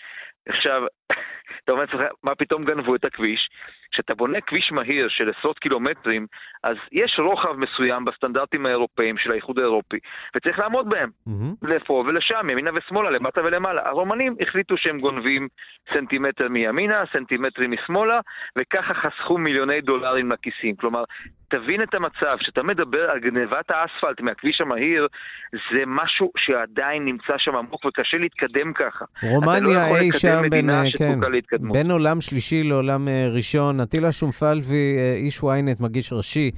עכשיו, 0.50 0.82
אתה 1.64 1.72
אומר 1.72 1.84
לעצמך, 1.84 2.02
מה 2.24 2.36
פתאום 2.36 2.66
גנבו 2.66 2.96
את 2.96 3.06
הכביש? 3.06 3.50
כשאתה 3.92 4.16
בונה 4.16 4.42
כביש 4.42 4.72
מהיר 4.72 5.08
של 5.10 5.30
עשרות 5.30 5.60
קילומטרים, 5.60 6.28
אז 6.64 6.76
יש 6.92 7.20
רוחב 7.20 7.54
מסוים 7.58 8.06
בסטנדרטים 8.06 8.66
האירופאיים 8.66 9.18
של 9.18 9.32
האיחוד 9.32 9.60
האירופי, 9.60 9.98
וצריך 10.36 10.60
לעמוד 10.60 10.90
בהם. 10.90 11.10
Mm-hmm. 11.28 11.68
לפה 11.68 12.04
ולשם, 12.08 12.50
ימינה 12.52 12.72
ושמאלה, 12.76 13.10
למטה 13.10 13.42
ולמעלה. 13.42 13.82
הרומנים 13.86 14.36
החליטו 14.42 14.78
שהם 14.78 15.00
גונבים 15.00 15.48
סנטימטר 15.94 16.50
מימינה, 16.50 17.04
סנטימטרים 17.14 17.72
משמאלה, 17.72 18.20
וככה 18.58 18.94
חסכו 18.94 19.38
מיליוני 19.38 19.82
דולרים 19.82 20.30
לכיסים. 20.32 20.76
כלומר, 20.76 21.04
תבין 21.52 21.84
את 21.84 21.94
המצב, 21.94 22.36
כשאתה 22.40 22.64
מדבר 22.64 23.06
על 23.12 23.20
גנבת 23.20 23.72
האספלט 23.72 24.22
מהכביש 24.22 24.62
המהיר, 24.62 25.08
זה 25.52 25.84
משהו 25.88 26.32
שעדיין 26.38 27.06
נמצא 27.06 27.34
שם 27.38 27.56
עמוק 27.56 27.86
וקשה 27.86 28.18
להתקדם 28.18 28.74
ככה. 28.74 29.06
רומניה 29.24 29.90
לא 29.90 29.98
אי 29.98 30.12
שם 30.12 30.42
בין, 30.50 30.70
כן, 30.98 31.20
בין 31.74 31.92
עולם 31.92 32.22
שלישי 32.22 32.64
לעולם 32.64 33.08
אה, 33.08 33.28
ראשון. 33.36 33.80
אטילה 33.80 34.12
שומפלבי, 34.12 34.98
אה, 34.98 35.14
איש 35.18 35.40
ynet, 35.40 35.84
מגיש 35.84 36.14
ראשי 36.14 36.52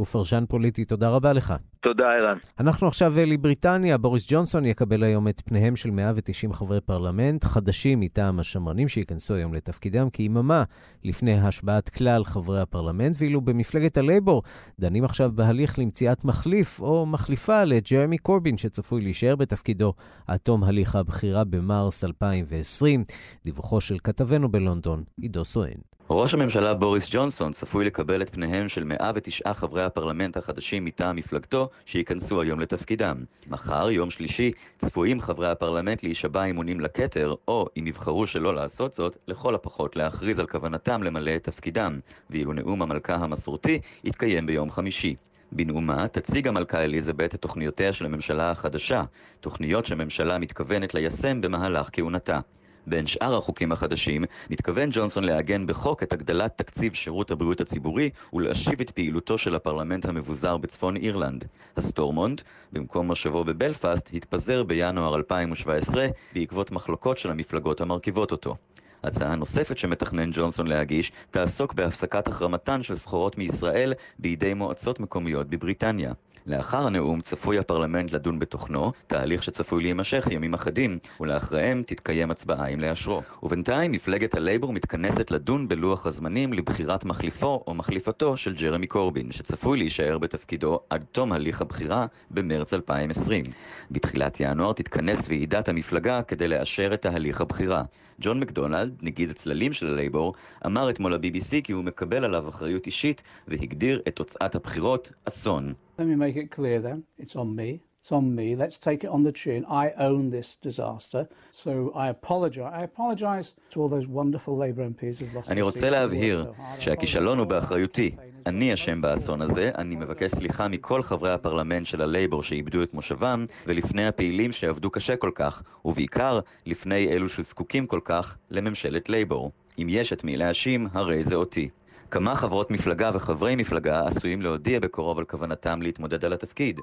ופרשן 0.00 0.44
פוליטי, 0.48 0.84
תודה 0.84 1.10
רבה 1.10 1.32
לך. 1.32 1.54
תודה, 1.82 2.04
ערן. 2.04 2.36
אנחנו 2.60 2.88
עכשיו 2.88 3.14
לבריטניה. 3.16 3.98
בוריס 3.98 4.26
ג'ונסון 4.28 4.64
יקבל 4.64 5.02
היום 5.02 5.28
את 5.28 5.42
פניהם 5.44 5.76
של 5.76 5.90
190 5.90 6.52
חברי 6.52 6.80
פרלמנט 6.80 7.44
חדשים 7.44 8.00
מטעם 8.00 8.38
השמרנים 8.40 8.88
שייכנסו 8.88 9.34
היום 9.34 9.54
לתפקידם 9.54 10.10
כיממה 10.10 10.64
לפני 11.04 11.40
השבעת 11.40 11.88
כלל 11.88 12.24
חברי 12.24 12.60
הפרלמנט, 12.60 13.16
ואילו 13.18 13.40
במפלגת 13.40 13.98
הלייבור 13.98 14.42
דנים 14.80 15.04
עכשיו 15.04 15.30
בהליך 15.34 15.78
למציאת 15.78 16.24
מחליף 16.24 16.80
או 16.80 17.06
מחליפה 17.06 17.64
לג'רמי 17.64 18.18
קורבין, 18.18 18.56
שצפוי 18.56 19.00
להישאר 19.00 19.36
בתפקידו 19.36 19.92
עד 20.26 20.36
תום 20.36 20.64
הליך 20.64 20.96
הבחירה 20.96 21.44
במרס 21.44 22.04
2020. 22.04 23.04
דיווחו 23.44 23.80
של 23.80 23.96
כתבנו 24.04 24.48
בלונדון, 24.48 25.02
עידו 25.20 25.44
סואן. 25.44 25.91
ראש 26.10 26.34
הממשלה 26.34 26.74
בוריס 26.74 27.08
ג'ונסון 27.10 27.52
צפוי 27.52 27.84
לקבל 27.84 28.22
את 28.22 28.30
פניהם 28.30 28.68
של 28.68 28.84
109 28.84 29.54
חברי 29.54 29.84
הפרלמנט 29.84 30.36
החדשים 30.36 30.84
מטעם 30.84 31.16
מפלגתו 31.16 31.68
שייכנסו 31.86 32.40
היום 32.40 32.60
לתפקידם. 32.60 33.16
מחר, 33.46 33.90
יום 33.90 34.10
שלישי, 34.10 34.52
צפויים 34.78 35.20
חברי 35.20 35.50
הפרלמנט 35.50 36.02
להישבע 36.02 36.44
אמונים 36.44 36.80
לכתר, 36.80 37.34
או, 37.48 37.66
אם 37.78 37.86
יבחרו 37.86 38.26
שלא 38.26 38.54
לעשות 38.54 38.92
זאת, 38.92 39.16
לכל 39.28 39.54
הפחות 39.54 39.96
להכריז 39.96 40.38
על 40.38 40.46
כוונתם 40.46 41.02
למלא 41.02 41.36
את 41.36 41.44
תפקידם, 41.44 42.00
ואילו 42.30 42.52
נאום 42.52 42.82
המלכה 42.82 43.14
המסורתי 43.14 43.80
יתקיים 44.04 44.46
ביום 44.46 44.70
חמישי. 44.70 45.14
בנאומה 45.52 46.08
תציג 46.08 46.48
המלכה 46.48 46.84
אליזבת 46.84 47.34
את 47.34 47.40
תוכניותיה 47.40 47.92
של 47.92 48.04
הממשלה 48.04 48.50
החדשה, 48.50 49.04
תוכניות 49.40 49.86
שהממשלה 49.86 50.38
מתכוונת 50.38 50.94
ליישם 50.94 51.40
במהלך 51.40 51.88
כהונתה. 51.92 52.40
בין 52.86 53.06
שאר 53.06 53.36
החוקים 53.36 53.72
החדשים, 53.72 54.24
מתכוון 54.50 54.88
ג'ונסון 54.92 55.24
לעגן 55.24 55.66
בחוק 55.66 56.02
את 56.02 56.12
הגדלת 56.12 56.58
תקציב 56.58 56.94
שירות 56.94 57.30
הבריאות 57.30 57.60
הציבורי 57.60 58.10
ולהשיב 58.32 58.80
את 58.80 58.90
פעילותו 58.90 59.38
של 59.38 59.54
הפרלמנט 59.54 60.06
המבוזר 60.06 60.56
בצפון 60.56 60.96
אירלנד. 60.96 61.44
הסטורמונט, 61.76 62.42
במקום 62.72 63.06
מושבו 63.06 63.44
בבלפאסט, 63.44 64.08
התפזר 64.14 64.64
בינואר 64.64 65.14
2017 65.14 66.06
בעקבות 66.34 66.70
מחלוקות 66.70 67.18
של 67.18 67.30
המפלגות 67.30 67.80
המרכיבות 67.80 68.32
אותו. 68.32 68.56
הצעה 69.04 69.34
נוספת 69.34 69.78
שמתכנן 69.78 70.30
ג'ונסון 70.32 70.66
להגיש 70.66 71.12
תעסוק 71.30 71.74
בהפסקת 71.74 72.28
החרמתן 72.28 72.82
של 72.82 72.94
סחורות 72.94 73.38
מישראל 73.38 73.92
בידי 74.18 74.54
מועצות 74.54 75.00
מקומיות 75.00 75.48
בבריטניה. 75.48 76.12
לאחר 76.46 76.86
הנאום 76.86 77.20
צפוי 77.20 77.58
הפרלמנט 77.58 78.12
לדון 78.12 78.38
בתוכנו, 78.38 78.92
תהליך 79.06 79.42
שצפוי 79.42 79.82
להימשך 79.82 80.28
ימים 80.30 80.54
אחדים, 80.54 80.98
ולאחריהם 81.20 81.82
תתקיים 81.86 82.30
הצבעה 82.30 82.66
אם 82.66 82.80
לאשרו. 82.80 83.22
ובינתיים 83.42 83.92
מפלגת 83.92 84.34
הלייבור 84.34 84.72
מתכנסת 84.72 85.30
לדון 85.30 85.68
בלוח 85.68 86.06
הזמנים 86.06 86.52
לבחירת 86.52 87.04
מחליפו 87.04 87.64
או 87.66 87.74
מחליפתו 87.74 88.36
של 88.36 88.54
ג'רמי 88.54 88.86
קורבין, 88.86 89.32
שצפוי 89.32 89.78
להישאר 89.78 90.18
בתפקידו 90.18 90.80
עד 90.90 91.04
תום 91.12 91.32
הליך 91.32 91.60
הבחירה 91.60 92.06
במרץ 92.30 92.74
2020. 92.74 93.44
בתחילת 93.90 94.40
ינואר 94.40 94.72
תתכנס 94.72 95.28
ועידת 95.28 95.68
המפלגה 95.68 96.22
כדי 96.22 96.48
לאשר 96.48 96.94
את 96.94 97.02
תהליך 97.02 97.40
הבחירה. 97.40 97.82
ג'ון 98.20 98.40
מקדונלד, 98.40 98.94
נגיד 99.02 99.30
הצללים 99.30 99.72
של 99.72 99.86
הלייבור, 99.86 100.34
אמר 100.66 100.90
אתמול 100.90 101.14
ל-BBC 101.14 101.62
כי 101.64 101.72
הוא 101.72 101.84
מקבל 101.84 102.24
עליו 102.24 102.48
אחריות 102.48 102.86
אישית 102.86 103.22
והגדיר 103.48 104.02
את 104.08 104.16
תוצאת 104.16 104.54
הבחירות 104.54 105.10
אסון. 105.28 105.74
Let 105.98 106.06
me 106.08 106.16
make 106.16 106.36
it 106.36 106.50
clear 106.50 106.80
then, 106.80 107.04
it's 107.18 107.36
on 107.36 107.54
me. 107.54 107.80
It's 108.02 108.10
on 108.10 108.34
me. 108.34 108.56
Let's 108.56 108.78
take 108.78 109.04
it 109.04 109.10
on 109.16 109.22
the 109.22 109.30
chin. 109.30 109.64
I 109.66 109.86
own 110.08 110.30
this 110.30 110.56
disaster. 110.68 111.22
So 111.52 111.92
I 111.94 112.08
apologize. 112.08 112.72
I 112.80 112.82
apologize 112.82 113.54
to 113.70 113.80
all 113.80 113.88
those 113.88 114.08
wonderful 114.08 114.56
Labour 114.56 114.82
MPs 114.82 115.18
who've 115.20 115.34
lost 115.34 115.50
אני 115.50 115.62
רוצה 115.62 115.90
להבהיר 115.90 116.52
שהכישלון 116.78 117.38
הוא 117.38 117.46
באחריותי. 117.46 118.10
אני 118.46 118.72
אשם 118.74 119.00
באסון 119.00 119.42
הזה, 119.42 119.70
אני 119.78 119.96
מבקש 119.96 120.30
סליחה 120.30 120.68
מכל 120.68 121.02
חברי 121.02 121.32
הפרלמנט 121.32 121.86
של 121.86 122.02
הלייבור 122.02 122.42
שאיבדו 122.42 122.82
את 122.82 122.94
מושבם, 122.94 123.46
ולפני 123.66 124.06
הפעילים 124.06 124.52
שעבדו 124.52 124.90
קשה 124.90 125.16
כל 125.16 125.30
כך, 125.34 125.62
ובעיקר 125.84 126.40
לפני 126.66 127.08
אלו 127.08 127.28
שזקוקים 127.28 127.86
כל 127.86 128.00
כך 128.04 128.38
לממשלת 128.50 129.08
לייבור. 129.08 129.50
אם 129.78 129.86
יש 129.90 130.12
את 130.12 130.24
מי 130.24 130.36
להאשים, 130.36 130.88
הרי 130.92 131.22
זה 131.22 131.34
אותי. 131.34 131.68
כמה 132.12 132.34
חברות 132.34 132.70
מפלגה 132.70 133.10
וחברי 133.14 133.56
מפלגה 133.56 134.00
עשויים 134.06 134.42
להודיע 134.42 134.80
בקרוב 134.80 135.18
על 135.18 135.24
כוונתם 135.24 135.82
להתמודד 135.82 136.24
על 136.24 136.32
התפקיד. 136.32 136.80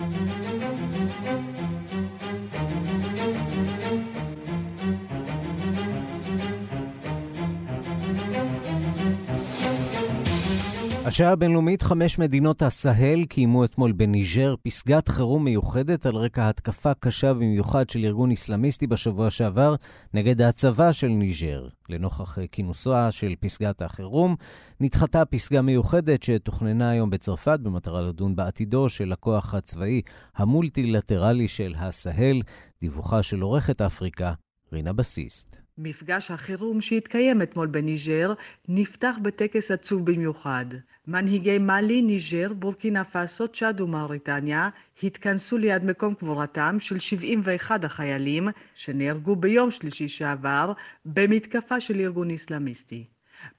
השעה 11.10 11.32
הבינלאומית, 11.32 11.82
חמש 11.82 12.20
מדינות 12.20 12.62
הסהל 12.62 13.26
קיימו 13.26 13.66
אתמול 13.66 13.91
בניג'ר 13.91 14.55
פסגת 14.64 15.07
חירום 15.07 15.45
מיוחדת 15.45 16.05
על 16.05 16.16
רקע 16.16 16.49
התקפה 16.49 16.93
קשה 16.93 17.34
במיוחד 17.34 17.89
של 17.89 18.05
ארגון 18.05 18.32
איסלאמיסטי 18.32 18.88
בשבוע 18.88 19.32
שעבר 19.32 19.76
נגד 20.14 20.41
הצבא 20.41 20.91
של 20.91 21.07
ניג'ר. 21.07 21.68
לנוכח 21.89 22.38
כינוסה 22.51 23.12
של 23.12 23.34
פסגת 23.39 23.82
החירום, 23.82 24.36
נדחתה 24.80 25.26
פסגה 25.26 25.62
מיוחדת 25.62 26.24
שתוכננה 26.24 26.89
היום 26.89 27.10
בצרפת 27.10 27.60
במטרה 27.60 28.01
לדון 28.01 28.36
בעתידו 28.36 28.89
של 28.89 29.12
הכוח 29.12 29.55
הצבאי 29.55 30.01
המולטילטרלי 30.36 31.47
של 31.47 31.76
הסהל, 31.78 32.41
דיווחה 32.82 33.24
של 33.24 33.41
עורכת 33.41 33.82
אפריקה, 33.82 34.34
רינה 34.74 34.93
בסיסט. 34.93 35.68
מפגש 35.82 36.32
החירום 36.32 36.82
שהתקיים 36.82 37.41
אתמול 37.41 37.67
בניג'ר 37.67 38.34
נפתח 38.67 39.15
בטקס 39.21 39.71
עצוב 39.71 40.05
במיוחד. 40.11 40.65
מנהיגי 41.07 41.57
מאלי, 41.57 42.01
ניג'ר, 42.01 42.53
בורקינה 42.53 43.03
פאסו, 43.03 43.47
צ'אד 43.47 43.82
ומאוריטניה 43.82 44.69
התכנסו 45.03 45.57
ליד 45.57 45.86
מקום 45.86 46.13
קבורתם 46.13 46.77
של 46.80 46.99
71 46.99 47.84
החיילים 47.84 48.47
שנהרגו 48.75 49.36
ביום 49.36 49.71
שלישי 49.71 50.09
שעבר 50.09 50.73
במתקפה 51.05 51.80
של 51.80 51.99
ארגון 51.99 52.30
איסלאמיסטי. 52.30 53.05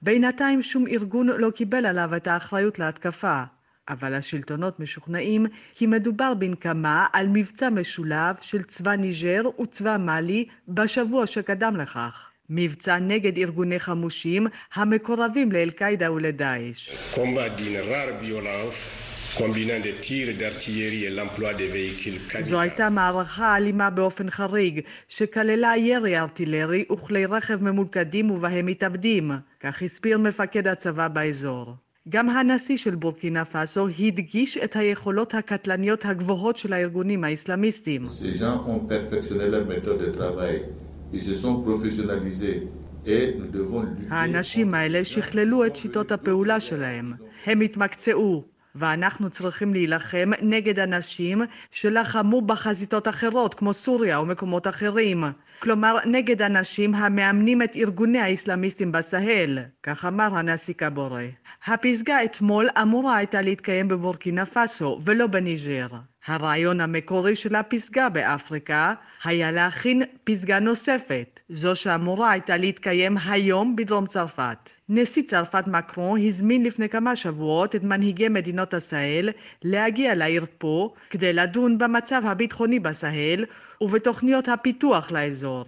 בינתיים 0.01 0.61
שום 0.61 0.87
ארגון 0.87 1.27
לא 1.27 1.51
קיבל 1.51 1.85
עליו 1.85 2.15
את 2.15 2.27
האחריות 2.27 2.79
להתקפה. 2.79 3.43
אבל 3.89 4.13
השלטונות 4.13 4.79
משוכנעים 4.79 5.45
כי 5.73 5.87
מדובר 5.87 6.33
בנקמה 6.33 7.07
על 7.13 7.27
מבצע 7.27 7.69
משולב 7.69 8.35
של 8.41 8.63
צבא 8.63 8.95
ניג'ר 8.95 9.41
וצבא 9.61 9.97
מאלי 9.97 10.45
בשבוע 10.67 11.27
שקדם 11.27 11.75
לכך. 11.77 12.27
מבצע 12.49 12.99
נגד 12.99 13.37
ארגוני 13.37 13.79
חמושים 13.79 14.47
המקורבים 14.73 15.51
לאל-קאעידה 15.51 16.11
ולדאעש. 16.11 16.89
זו 22.41 22.59
הייתה 22.59 22.89
מערכה 22.89 23.57
אלימה 23.57 23.89
באופן 23.89 24.29
חריג, 24.29 24.81
שכללה 25.07 25.77
ירי 25.77 26.17
ארטילרי 26.19 26.85
וכלי 26.91 27.25
רכב 27.25 27.63
ממולכדים 27.63 28.31
ובהם 28.31 28.65
מתאבדים, 28.65 29.31
כך 29.59 29.81
הסביר 29.81 30.17
מפקד 30.17 30.67
הצבא 30.67 31.07
באזור. 31.07 31.75
גם 32.09 32.29
הנשיא 32.29 32.77
של 32.77 32.95
בורקינה 32.95 33.45
פאסו 33.45 33.87
הדגיש 33.99 34.57
את 34.57 34.75
היכולות 34.75 35.33
הקטלניות 35.33 36.05
הגבוהות 36.05 36.57
של 36.57 36.73
הארגונים 36.73 37.23
האסלאמיסטיים. 37.23 38.03
האנשים 44.09 44.73
האלה 44.73 45.03
שכללו 45.03 45.65
את 45.65 45.75
שיטות 45.75 46.11
הפעולה 46.11 46.59
שלהם. 46.59 47.13
הם 47.45 47.61
התמקצעו, 47.61 48.43
ואנחנו 48.75 49.29
צריכים 49.29 49.73
להילחם 49.73 50.31
נגד 50.41 50.79
אנשים 50.79 51.41
שלחמו 51.71 52.41
בחזיתות 52.41 53.07
אחרות, 53.07 53.53
כמו 53.53 53.73
סוריה 53.73 54.17
או 54.17 54.25
מקומות 54.25 54.67
אחרים. 54.67 55.23
כלומר, 55.59 55.95
נגד 56.05 56.41
אנשים 56.41 56.95
המאמנים 56.95 57.61
את 57.61 57.75
ארגוני 57.75 58.19
האסלאמיסטים 58.19 58.91
בסהל, 58.91 59.59
כך 59.83 60.05
אמר 60.05 60.35
הנשיא 60.37 60.73
קבורה. 60.73 61.25
הפסגה 61.65 62.23
אתמול 62.23 62.69
אמורה 62.81 63.15
הייתה 63.17 63.41
להתקיים 63.41 63.87
בבורקינה 63.87 64.45
פאסו, 64.45 64.99
ולא 65.05 65.27
בניג'ר. 65.27 66.10
הרעיון 66.25 66.81
המקורי 66.81 67.35
של 67.35 67.55
הפסגה 67.55 68.09
באפריקה 68.09 68.93
היה 69.23 69.51
להכין 69.51 70.01
פסגה 70.23 70.59
נוספת, 70.59 71.41
זו 71.49 71.75
שאמורה 71.75 72.31
הייתה 72.31 72.57
להתקיים 72.57 73.17
היום 73.25 73.75
בדרום 73.75 74.05
צרפת. 74.07 74.69
נשיא 74.89 75.23
צרפת 75.23 75.63
מקרון 75.67 76.19
הזמין 76.27 76.63
לפני 76.63 76.89
כמה 76.89 77.15
שבועות 77.15 77.75
את 77.75 77.83
מנהיגי 77.83 78.29
מדינות 78.29 78.73
הסהל 78.73 79.29
להגיע 79.63 80.15
לעיר 80.15 80.45
פה 80.57 80.93
כדי 81.09 81.33
לדון 81.33 81.77
במצב 81.77 82.21
הביטחוני 82.25 82.79
בסהל 82.79 83.45
ובתוכניות 83.81 84.47
הפיתוח 84.47 85.11
לאזור. 85.11 85.65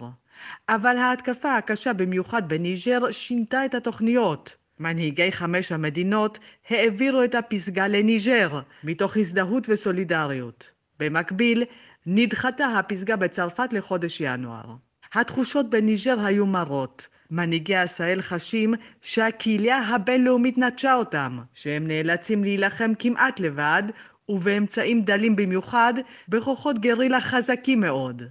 אבל 0.68 0.96
ההתקפה 0.96 1.56
הקשה 1.56 1.92
במיוחד 1.92 2.48
בניג'ר 2.48 3.10
שינתה 3.10 3.64
את 3.64 3.74
התוכניות. 3.74 4.63
מנהיגי 4.80 5.32
חמש 5.32 5.72
המדינות 5.72 6.38
העבירו 6.70 7.24
את 7.24 7.34
הפסגה 7.34 7.88
לניג'ר, 7.88 8.60
מתוך 8.84 9.16
הזדהות 9.16 9.66
וסולידריות. 9.68 10.70
במקביל, 11.00 11.64
נדחתה 12.06 12.66
הפסגה 12.66 13.16
בצרפת 13.16 13.72
לחודש 13.72 14.20
ינואר. 14.20 14.74
התחושות 15.14 15.70
בניג'ר 15.70 16.20
היו 16.20 16.46
מרות. 16.46 17.08
מנהיגי 17.30 17.76
עשהאל 17.76 18.22
חשים 18.22 18.74
שהקהילה 19.02 19.78
הבינלאומית 19.78 20.58
נטשה 20.58 20.94
אותם, 20.94 21.38
שהם 21.54 21.86
נאלצים 21.86 22.44
להילחם 22.44 22.92
כמעט 22.98 23.40
לבד 23.40 23.82
ובאמצעים 24.28 25.02
דלים 25.02 25.36
במיוחד, 25.36 25.94
בכוחות 26.28 26.78
גרילה 26.78 27.20
חזקים 27.20 27.80
מאוד. 27.80 28.22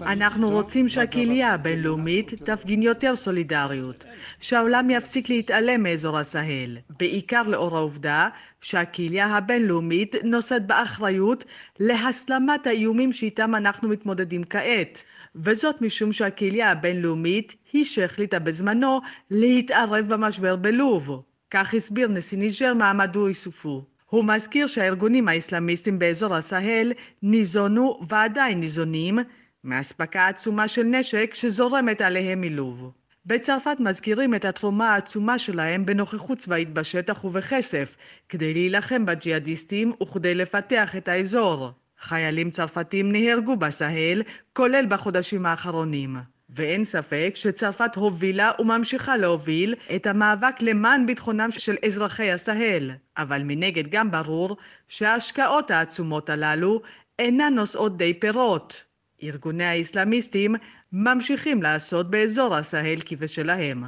אנחנו 0.00 0.50
רוצים 0.50 0.88
שהקהילה 0.88 1.52
הבינלאומית 1.52 2.34
תפגין 2.44 2.82
יותר 2.82 3.16
סולידריות, 3.16 4.04
שהעולם 4.40 4.90
יפסיק 4.90 5.28
להתעלם 5.28 5.82
מאזור 5.82 6.18
הסהל, 6.18 6.78
בעיקר 6.90 7.42
לאור 7.42 7.76
העובדה 7.76 8.28
שהקהילה 8.60 9.26
הבינלאומית 9.26 10.14
נושאת 10.24 10.66
באחריות 10.66 11.44
להסלמת 11.80 12.66
האיומים 12.66 13.12
שאיתם 13.12 13.54
אנחנו 13.54 13.88
מתמודדים 13.88 14.44
כעת. 14.44 15.04
וזאת 15.36 15.82
משום 15.82 16.12
שהקהילה 16.12 16.70
הבינלאומית 16.70 17.56
היא 17.72 17.84
שהחליטה 17.84 18.38
בזמנו 18.38 19.00
להתערב 19.30 20.06
במשבר 20.08 20.56
בלוב. 20.56 21.22
כך 21.50 21.74
הסביר 21.74 22.08
נשיא 22.08 22.38
ניג'ר 22.38 22.74
מעמדו 22.74 23.26
איסופו. 23.26 23.89
הוא 24.10 24.24
מזכיר 24.24 24.66
שהארגונים 24.66 25.28
האסלאמיסטים 25.28 25.98
באזור 25.98 26.34
הסהל 26.34 26.92
ניזונו 27.22 28.00
ועדיין 28.08 28.60
ניזונים 28.60 29.18
מאספקה 29.64 30.26
עצומה 30.26 30.68
של 30.68 30.82
נשק 30.82 31.34
שזורמת 31.34 32.00
עליהם 32.00 32.40
מלוב. 32.40 32.92
בצרפת 33.26 33.76
מזכירים 33.80 34.34
את 34.34 34.44
התרומה 34.44 34.94
העצומה 34.94 35.38
שלהם 35.38 35.86
בנוכחות 35.86 36.38
צבאית 36.38 36.72
בשטח 36.72 37.24
ובכסף, 37.24 37.96
כדי 38.28 38.52
להילחם 38.52 39.06
בג'יהאדיסטים 39.06 39.92
וכדי 40.02 40.34
לפתח 40.34 40.96
את 40.96 41.08
האזור. 41.08 41.70
חיילים 41.98 42.50
צרפתים 42.50 43.12
נהרגו 43.12 43.56
בסהל, 43.56 44.22
כולל 44.52 44.86
בחודשים 44.88 45.46
האחרונים. 45.46 46.16
ואין 46.54 46.84
ספק 46.84 47.32
שצרפת 47.34 47.96
הובילה 47.96 48.50
וממשיכה 48.58 49.16
להוביל 49.16 49.74
את 49.96 50.06
המאבק 50.06 50.54
למען 50.60 51.06
ביטחונם 51.06 51.50
של 51.50 51.76
אזרחי 51.86 52.32
הסהל, 52.32 52.90
אבל 53.18 53.42
מנגד 53.44 53.90
גם 53.90 54.10
ברור 54.10 54.56
שההשקעות 54.88 55.70
העצומות 55.70 56.30
הללו 56.30 56.80
אינן 57.18 57.54
נושאות 57.54 57.96
די 57.96 58.14
פירות. 58.14 58.84
ארגוני 59.22 59.64
האסלאמיסטים 59.64 60.54
ממשיכים 60.92 61.62
לעשות 61.62 62.10
באזור 62.10 62.56
הסהל 62.56 62.98
כבשלהם. 63.04 63.84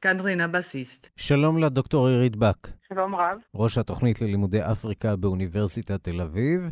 כאן 0.00 0.20
רינה 0.20 0.48
בסיסט. 0.48 1.08
שלום 1.16 1.58
לדוקטור 1.58 2.08
עירית 2.08 2.36
בק. 2.36 2.68
שלום 2.88 3.14
רב. 3.14 3.38
ראש 3.54 3.78
התוכנית 3.78 4.22
ללימודי 4.22 4.62
אפריקה 4.62 5.16
באוניברסיטת 5.16 6.04
תל 6.04 6.20
אביב. 6.20 6.70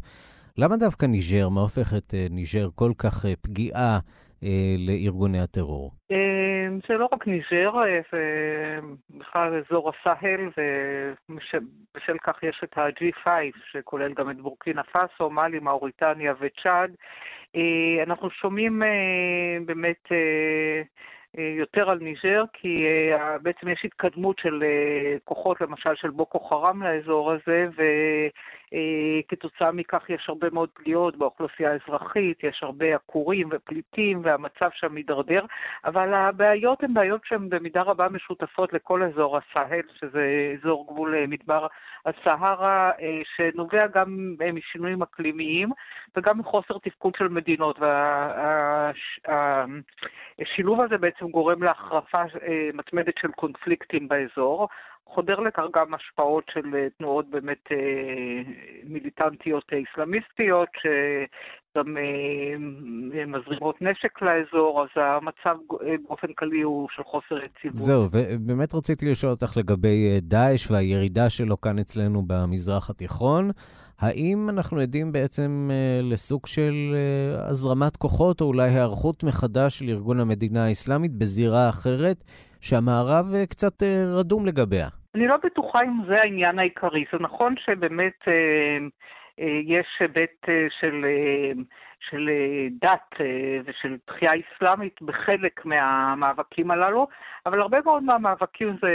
למה 0.59 0.77
דווקא 0.77 1.07
ניג'ר? 1.07 1.49
מה 1.49 1.61
הופך 1.61 1.95
את 1.95 2.15
ניג'ר 2.31 2.69
כל 2.75 2.93
כך 2.99 3.25
פגיעה 3.41 3.95
אה, 3.95 3.99
לארגוני 4.79 5.41
הטרור? 5.41 5.93
זה 6.89 6.95
לא 6.95 7.09
רק 7.13 7.27
ניג'ר, 7.27 7.73
זה 8.13 8.21
בכלל 9.11 9.63
אזור 9.63 9.91
הסהל, 9.91 10.41
ובשל 11.29 12.19
כך 12.23 12.43
יש 12.43 12.61
את 12.65 12.79
ה-G5, 12.79 13.29
שכולל 13.71 14.13
גם 14.15 14.31
את 14.31 14.37
בורקינה 14.37 14.83
פאסו, 14.83 15.31
מאלי, 15.31 15.59
מאוריטניה 15.59 16.35
וצ'אד. 16.41 16.95
אנחנו 18.07 18.31
שומעים 18.31 18.83
באמת 19.67 20.09
יותר 21.35 21.91
על 21.91 21.99
ניג'ר, 21.99 22.45
כי 22.53 22.85
בעצם 23.43 23.69
יש 23.69 23.85
התקדמות 23.85 24.39
של 24.39 24.65
כוחות, 25.25 25.61
למשל 25.61 25.95
של 25.95 26.11
בוקו 26.11 26.41
חרם 26.41 26.83
לאזור 26.83 27.33
הזה, 27.33 27.67
וכתוצאה 28.73 29.73
מכך 29.73 30.11
יש 30.11 30.27
הרבה 30.29 30.51
מאוד 30.53 30.69
פגיעות 30.75 31.17
באוכלוסייה 31.17 31.73
האזרחית, 31.73 32.45
יש 32.45 32.63
הרבה 32.63 32.95
עקורים 32.95 33.49
ופליטים, 33.53 34.21
והמצב 34.25 34.69
שם 34.73 34.95
מידרדר, 34.95 35.45
אבל 35.85 36.15
הבעיות 36.15 36.83
הן 36.83 36.95
בעיות 36.95 37.21
שהן 37.25 37.49
במידה 37.49 37.83
רבה 37.83 38.09
משותפות 38.09 38.73
לכל 38.73 39.03
אזור 39.03 39.39
הסהל, 39.39 39.83
שזה 40.01 40.55
אזור 40.61 40.87
גבול 40.89 41.15
מדבר 41.29 41.67
הסהרה, 42.07 42.91
שנובע 43.37 43.87
גם 43.87 44.35
משינויים 44.53 45.03
אקלימיים 45.03 45.69
וגם 46.17 46.39
מחוסר 46.39 46.79
תפקוד 46.83 47.15
של 47.19 47.29
מדינות. 47.29 47.79
והשילוב 50.39 50.81
הזה 50.81 50.99
בעצם 50.99 51.29
גורם 51.29 51.63
להחרפה 51.63 52.23
מתמדת 52.75 53.15
של 53.19 53.31
קונפליקטים 53.31 54.09
באזור. 54.09 54.69
חודר 55.07 55.41
לכך 55.41 55.63
גם 55.75 55.95
השפעות 55.95 56.45
של 56.55 56.63
תנועות 56.99 57.31
באמת 57.31 57.65
מיליטנטיות 58.85 59.65
איסלאמיסטיות, 59.73 60.69
שגם 60.81 61.97
מזרימות 63.27 63.83
נשק 63.83 64.23
לאזור, 64.23 64.83
אז 64.83 64.89
המצב 64.95 65.57
באופן 66.07 66.33
כללי 66.33 66.63
הוא 66.63 66.89
של 66.97 67.03
חוסר 67.03 67.45
יציבות. 67.45 67.77
זהו, 67.77 68.03
ובאמת 68.13 68.75
רציתי 68.75 69.11
לשאול 69.11 69.33
אותך 69.33 69.57
לגבי 69.57 70.21
דאעש 70.21 70.71
והירידה 70.71 71.31
שלו 71.31 71.61
כאן 71.61 71.79
אצלנו 71.79 72.23
במזרח 72.27 72.91
התיכון. 72.91 73.51
האם 74.01 74.49
אנחנו 74.49 74.81
עדים 74.81 75.13
בעצם 75.13 75.71
לסוג 76.03 76.47
של 76.47 76.75
הזרמת 77.51 77.97
כוחות, 77.97 78.41
או 78.41 78.47
אולי 78.47 78.71
היערכות 78.71 79.25
מחדש 79.25 79.79
של 79.79 79.89
ארגון 79.89 80.21
המדינה 80.21 80.65
האסלאמית 80.65 81.13
בזירה 81.13 81.69
אחרת, 81.69 82.17
שהמערב 82.61 83.27
קצת 83.49 83.83
רדום 84.19 84.47
לגביה? 84.47 84.87
אני 85.15 85.27
לא 85.27 85.37
בטוחה 85.45 85.79
אם 85.85 86.01
זה 86.09 86.21
העניין 86.23 86.59
העיקרי. 86.59 87.05
זה 87.13 87.19
נכון 87.21 87.55
שבאמת 87.65 88.19
יש 89.67 89.87
היבט 90.01 90.47
של... 90.81 91.05
של 92.11 92.29
דת 92.83 93.15
ושל 93.67 93.97
תחייה 94.05 94.31
אסלאמית 94.31 95.03
בחלק 95.03 95.65
מהמאבקים 95.65 96.71
הללו, 96.71 97.07
אבל 97.47 97.61
הרבה 97.61 97.79
מאוד 97.85 98.03
מהמאבקים 98.03 98.77
זה 98.83 98.89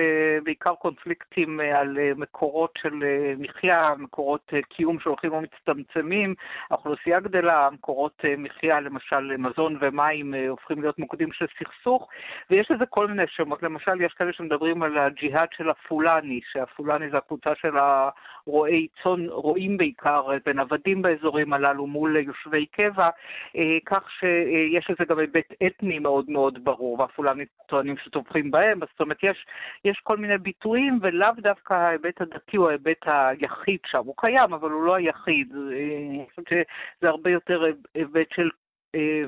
בעיקר 0.44 0.76
קונפליקטים 0.76 1.60
על 1.60 1.98
מקורות 2.16 2.74
של 2.82 3.04
מחיה, 3.38 3.90
מקורות 3.98 4.54
קיום 4.70 5.00
שהולכים 5.00 5.34
ומצטמצמים, 5.34 6.36
האוכלוסייה 6.72 7.20
גדלה, 7.20 7.70
מקורות 7.74 8.22
מחיה, 8.38 8.80
למשל 8.80 9.38
מזון 9.38 9.78
ומים, 9.82 10.34
הופכים 10.50 10.82
להיות 10.82 11.00
מוקדים 11.00 11.32
של 11.32 11.46
סכסוך, 11.60 12.08
ויש 12.50 12.72
לזה 12.72 12.86
כל 12.86 13.08
מיני 13.08 13.24
שמות, 13.28 13.64
למשל 13.64 14.02
יש 14.02 14.14
כאלה 14.14 14.34
שמדברים 14.34 14.84
על 14.84 14.98
הג'יהאד 14.98 15.50
של 15.58 15.70
הפולני, 15.70 16.40
שהפולני 16.52 17.10
זה 17.10 17.18
הקבוצה 17.18 17.50
של 17.56 17.78
הרועי 17.78 18.88
צאן, 19.04 19.26
רועים 19.30 19.78
בעיקר, 19.78 20.28
בין 20.46 20.60
עבדים 20.60 21.02
באזורים 21.02 21.54
הללו 21.54 21.88
מול 21.88 22.16
יושבי 22.16 22.66
קבע, 22.66 23.10
כך 23.86 24.12
שיש 24.20 24.90
לזה 24.90 25.06
גם 25.10 25.20
היבט 25.20 25.54
אתני 25.68 26.00
מאוד 26.00 26.26
מאוד 26.30 26.64
ברור, 26.64 27.00
והפולנים 27.00 27.46
טוענים 27.66 27.96
שטובחים 27.98 28.41
בהם, 28.44 28.80
זאת 28.80 29.00
אומרת 29.00 29.24
יש, 29.24 29.46
יש 29.86 30.00
כל 30.04 30.18
מיני 30.18 30.38
ביטויים, 30.38 31.00
ולאו 31.02 31.30
דווקא 31.38 31.74
ההיבט 31.74 32.22
הדתי 32.22 32.58
הוא 32.58 32.70
ההיבט 32.70 33.06
היחיד 33.06 33.80
שם, 33.86 34.06
הוא 34.06 34.16
קיים, 34.18 34.54
אבל 34.54 34.70
הוא 34.70 34.84
לא 34.84 34.96
היחיד, 34.96 35.54
אני 35.72 36.26
חושבת 36.30 36.48
שזה 36.48 37.10
הרבה 37.10 37.30
יותר 37.30 37.64
היבט 37.96 38.28
של 38.36 38.50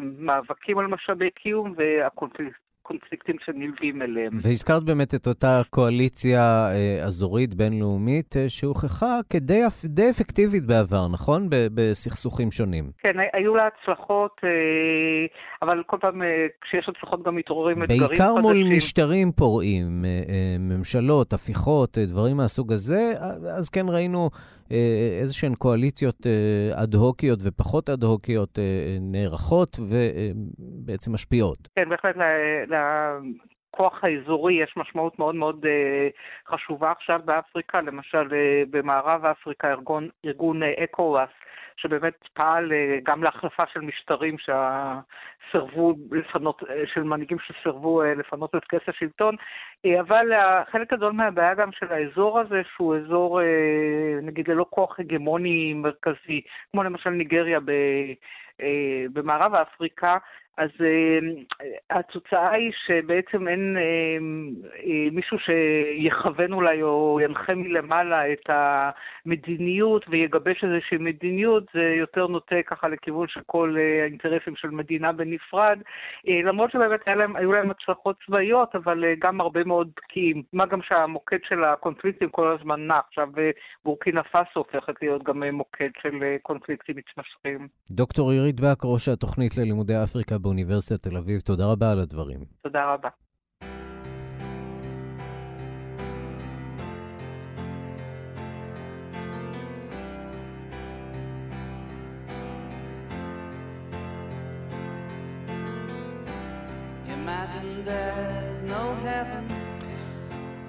מאבקים 0.02 0.78
על 0.78 0.88
משאבי 0.88 1.30
קיום 1.30 1.74
והקונפליקט. 1.78 2.73
קונפליקטים 2.84 3.36
שנלווים 3.46 4.02
אליהם. 4.02 4.32
והזכרת 4.42 4.84
באמת 4.84 5.16
את 5.16 5.28
אותה 5.28 5.62
קואליציה 5.70 6.42
אה, 6.72 7.06
אזורית 7.06 7.54
בינלאומית 7.54 8.38
אה, 8.38 8.50
שהוכחה 8.50 9.20
כדי 9.30 9.62
די 9.86 10.10
אפקטיבית 10.10 10.66
בעבר, 10.66 11.08
נכון? 11.14 11.48
בסכסוכים 11.50 12.52
שונים. 12.52 12.92
כן, 12.98 13.14
היו 13.34 13.56
לה 13.56 13.68
הצלחות, 13.68 14.42
אה, 14.44 14.50
אבל 15.62 15.84
כל 15.86 15.98
פעם 16.02 16.22
כשיש 16.62 16.90
הצלחות 16.90 17.24
גם 17.24 17.36
מתעוררים 17.36 17.84
אתגרים 17.84 18.02
חדשים. 18.02 18.18
בעיקר 18.18 18.42
מול 18.42 18.58
משטרים 18.76 19.32
פורעים, 19.32 19.86
ממשלות, 20.60 21.34
הפיכות, 21.34 21.98
דברים 21.98 22.38
מהסוג 22.38 22.74
הזה, 22.74 23.14
אז 23.58 23.70
כן 23.70 23.86
ראינו... 23.90 24.30
איזה 25.22 25.34
שהן 25.34 25.56
קואליציות 25.56 26.28
אד-הוקיות 26.84 27.40
ופחות 27.44 27.90
אד-הוקיות 27.90 28.60
נערכות 29.02 29.78
ובעצם 29.80 31.14
משפיעות. 31.14 31.58
כן, 31.76 31.90
בהחלט 31.90 32.16
לכוח 33.74 34.04
האזורי 34.04 34.54
יש 34.54 34.74
משמעות 34.78 35.20
מאוד 35.20 35.36
מאוד 35.36 35.66
חשובה 36.48 36.92
עכשיו 36.92 37.20
באפריקה, 37.26 37.82
למשל 37.82 38.28
במערב 38.70 39.26
אפריקה 39.26 39.74
ארגון, 40.26 40.64
אקו-וואס 40.84 41.30
שבאמת 41.78 42.14
פעל 42.34 42.72
גם 43.04 43.24
להחלפה 43.24 43.64
של 43.74 43.82
משטרים 43.82 44.36
שסרבו 44.38 45.94
לפנות, 46.12 46.64
של 46.94 47.04
מנהיגים 47.04 47.38
שסרבו 47.40 48.04
לפנות 48.04 48.56
את 48.56 48.64
כס 48.70 48.90
השלטון, 48.90 49.36
אבל 50.00 50.26
חלק 50.72 50.94
גדול 50.94 51.12
מהבעיה 51.12 51.54
גם 51.54 51.72
של 51.72 51.94
האזור 51.94 52.40
הזה, 52.40 52.62
שהוא 52.76 52.96
אזור, 52.96 53.40
נגיד, 54.22 54.48
ללא 54.48 54.66
כוח 54.70 55.00
הגמוני 55.00 55.74
מרכזי, 55.74 56.42
כמו 56.72 56.84
למשל 56.84 57.10
ניגריה 57.10 57.60
במערב 59.14 59.56
אפריקה, 59.56 60.16
אז 60.58 60.70
uh, 60.70 61.56
התוצאה 61.90 62.52
היא 62.52 62.72
שבעצם 62.86 63.48
אין 63.48 63.78
uh, 63.78 65.12
מישהו 65.12 65.38
שיכוון 65.40 66.54
אולי 66.54 66.82
או 66.82 67.20
ינחה 67.24 67.54
מלמעלה 67.56 68.32
את 68.34 68.50
המדיניות 68.50 70.06
ויגבש 70.10 70.64
איזושהי 70.64 70.98
מדיניות, 70.98 71.64
זה 71.74 71.96
יותר 72.00 72.28
נוטה 72.28 72.56
ככה 72.68 72.88
לכיוון 72.88 73.28
של 73.28 73.40
כל 73.46 73.76
uh, 73.78 74.04
האינטרסים 74.04 74.56
של 74.56 74.70
מדינה 74.70 75.12
בנפרד, 75.12 75.80
uh, 76.28 76.32
למרות 76.46 76.72
שבאמת 76.72 77.08
להם, 77.08 77.36
היו 77.36 77.52
להם 77.52 77.72
הצלחות 77.72 78.16
צבאיות, 78.26 78.76
אבל 78.76 79.04
uh, 79.04 79.20
גם 79.20 79.42
הרבה 79.42 79.64
מאוד 79.64 79.92
בקיאים. 79.98 80.44
מה 80.54 80.66
גם 80.66 80.80
שהמוקד 80.82 81.40
של 81.44 81.64
הקונפליקטים 81.64 82.30
כל 82.30 82.58
הזמן 82.60 82.88
נע, 82.88 83.00
עכשיו 83.08 83.28
בורקינה 83.86 84.24
פאסו 84.24 84.60
הופכת 84.60 84.94
להיות 85.02 85.24
גם 85.24 85.44
מוקד 85.44 85.90
של 86.02 86.10
uh, 86.10 86.42
קונפליקטים 86.42 86.96
מתמשכים. 86.96 87.68
דוקטור 87.92 88.32
עירית 88.32 88.60
באק, 88.60 88.78
ראש 88.84 89.10
התוכנית 89.10 89.58
ללימודי 89.58 89.94
אפריקה 90.04 90.43
באוניברסיטת 90.44 91.04
תל 91.04 91.18
אביב. 91.18 91.42
תודה 91.42 91.66
רבה 91.66 91.92
על 91.92 92.00
הדברים. 92.00 92.40
תודה 92.62 92.94
רבה. 92.94 93.10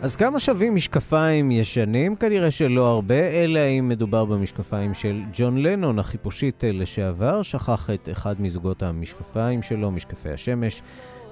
אז 0.05 0.17
כמה 0.17 0.39
שווים 0.41 0.75
משקפיים 0.75 1.51
ישנים? 1.51 2.17
כנראה 2.17 2.51
שלא 2.51 2.87
הרבה, 2.87 3.15
אלא 3.15 3.61
אם 3.61 3.89
מדובר 3.89 4.25
במשקפיים 4.25 4.95
של 4.95 5.23
ג'ון 5.33 5.59
לנון, 5.59 5.99
החיפושית 5.99 6.65
לשעבר, 6.67 7.43
שכח 7.43 7.91
את 7.95 8.09
אחד 8.13 8.41
מזוגות 8.41 8.83
המשקפיים 8.83 9.63
שלו, 9.63 9.91
משקפי 9.91 10.31
השמש, 10.31 10.83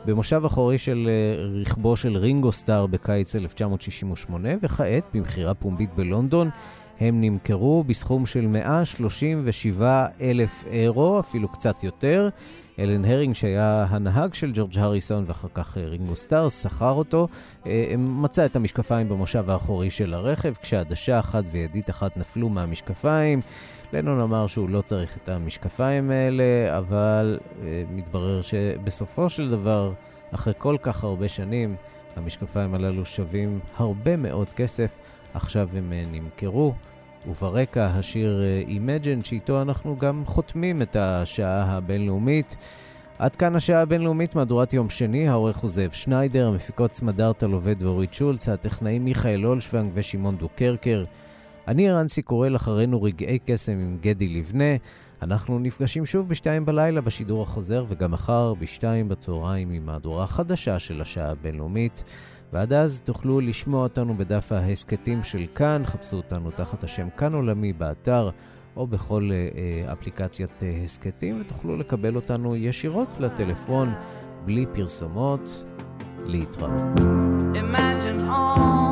במושב 0.04 0.42
אחורי 0.46 0.78
של 0.78 1.08
רכבו 1.60 1.96
של 1.96 2.16
רינגו 2.16 2.52
סטאר 2.52 2.86
בקיץ 2.86 3.36
1968, 3.36 4.48
וכעת, 4.62 5.04
במכירה 5.14 5.54
פומבית 5.54 5.94
בלונדון, 5.94 6.50
הם 7.00 7.20
נמכרו 7.20 7.84
בסכום 7.84 8.26
של 8.26 8.46
137 8.46 10.06
אלף 10.20 10.64
אירו, 10.70 11.20
אפילו 11.20 11.48
קצת 11.48 11.84
יותר. 11.84 12.28
אלן 12.78 13.04
הרינג, 13.04 13.34
שהיה 13.34 13.86
הנהג 13.88 14.34
של 14.34 14.50
ג'ורג' 14.54 14.78
הריסון, 14.78 15.24
ואחר 15.26 15.48
כך 15.54 15.76
רינגו 15.76 16.16
סטאר, 16.16 16.48
שכר 16.48 16.90
אותו. 16.90 17.28
מצא 17.98 18.46
את 18.46 18.56
המשקפיים 18.56 19.08
במושב 19.08 19.50
האחורי 19.50 19.90
של 19.90 20.14
הרכב, 20.14 20.54
כשעדשה 20.62 21.18
אחת 21.18 21.44
וידית 21.50 21.90
אחת 21.90 22.16
נפלו 22.16 22.48
מהמשקפיים. 22.48 23.40
לנון 23.92 24.20
אמר 24.20 24.46
שהוא 24.46 24.68
לא 24.68 24.80
צריך 24.80 25.16
את 25.16 25.28
המשקפיים 25.28 26.10
האלה, 26.10 26.78
אבל 26.78 27.38
מתברר 27.90 28.42
שבסופו 28.42 29.30
של 29.30 29.48
דבר, 29.48 29.92
אחרי 30.34 30.52
כל 30.58 30.76
כך 30.82 31.04
הרבה 31.04 31.28
שנים, 31.28 31.76
המשקפיים 32.16 32.74
הללו 32.74 33.04
שווים 33.04 33.60
הרבה 33.76 34.16
מאוד 34.16 34.52
כסף. 34.52 34.90
עכשיו 35.34 35.68
הם 35.76 35.92
נמכרו. 36.12 36.74
וברקע 37.26 37.86
השיר 37.86 38.42
Imagine, 38.68 39.24
שאיתו 39.24 39.62
אנחנו 39.62 39.96
גם 39.98 40.22
חותמים 40.26 40.82
את 40.82 40.96
השעה 40.96 41.62
הבינלאומית. 41.62 42.56
עד 43.18 43.36
כאן 43.36 43.56
השעה 43.56 43.80
הבינלאומית, 43.80 44.34
מהדורת 44.34 44.72
יום 44.72 44.90
שני, 44.90 45.28
העורך 45.28 45.56
הוא 45.56 45.70
זאב 45.70 45.90
שניידר, 45.90 46.48
המפיקות 46.48 46.92
סמדארטה 46.92 47.46
לובד 47.46 47.82
ואורית 47.82 48.14
שולץ, 48.14 48.48
הטכנאים 48.48 49.04
מיכאל 49.04 49.46
אולשוונג 49.46 49.90
ושמעון 49.94 50.36
דוקרקר. 50.36 51.04
אני 51.68 51.90
ערן 51.90 52.08
סיקורל, 52.08 52.56
אחרינו 52.56 53.02
רגעי 53.02 53.38
קסם 53.46 53.72
עם 53.72 53.98
גדי 54.00 54.28
לבנה. 54.28 54.76
אנחנו 55.22 55.58
נפגשים 55.58 56.06
שוב 56.06 56.28
בשתיים 56.28 56.64
בלילה 56.64 57.00
בשידור 57.00 57.42
החוזר, 57.42 57.84
וגם 57.88 58.10
מחר 58.10 58.54
בשתיים 58.54 59.08
בצהריים 59.08 59.70
עם 59.70 59.86
מהדורה 59.86 60.26
חדשה 60.26 60.78
של 60.78 61.00
השעה 61.00 61.30
הבינלאומית. 61.30 62.04
ועד 62.52 62.72
אז 62.72 63.00
תוכלו 63.00 63.40
לשמוע 63.40 63.82
אותנו 63.82 64.16
בדף 64.16 64.52
ההסכתים 64.52 65.22
של 65.22 65.46
כאן, 65.54 65.82
חפשו 65.84 66.16
אותנו 66.16 66.50
תחת 66.50 66.84
השם 66.84 67.08
כאן 67.16 67.34
עולמי 67.34 67.72
באתר 67.72 68.30
או 68.76 68.86
בכל 68.86 69.30
אה, 69.32 69.92
אפליקציית 69.92 70.62
אה, 70.62 70.80
הסכתים, 70.84 71.40
ותוכלו 71.40 71.76
לקבל 71.76 72.16
אותנו 72.16 72.56
ישירות 72.56 73.20
לטלפון, 73.20 73.92
בלי 74.44 74.66
פרסומות. 74.74 75.64
להתראות. 76.26 76.72
Imagine 77.54 78.20
all 78.28 78.91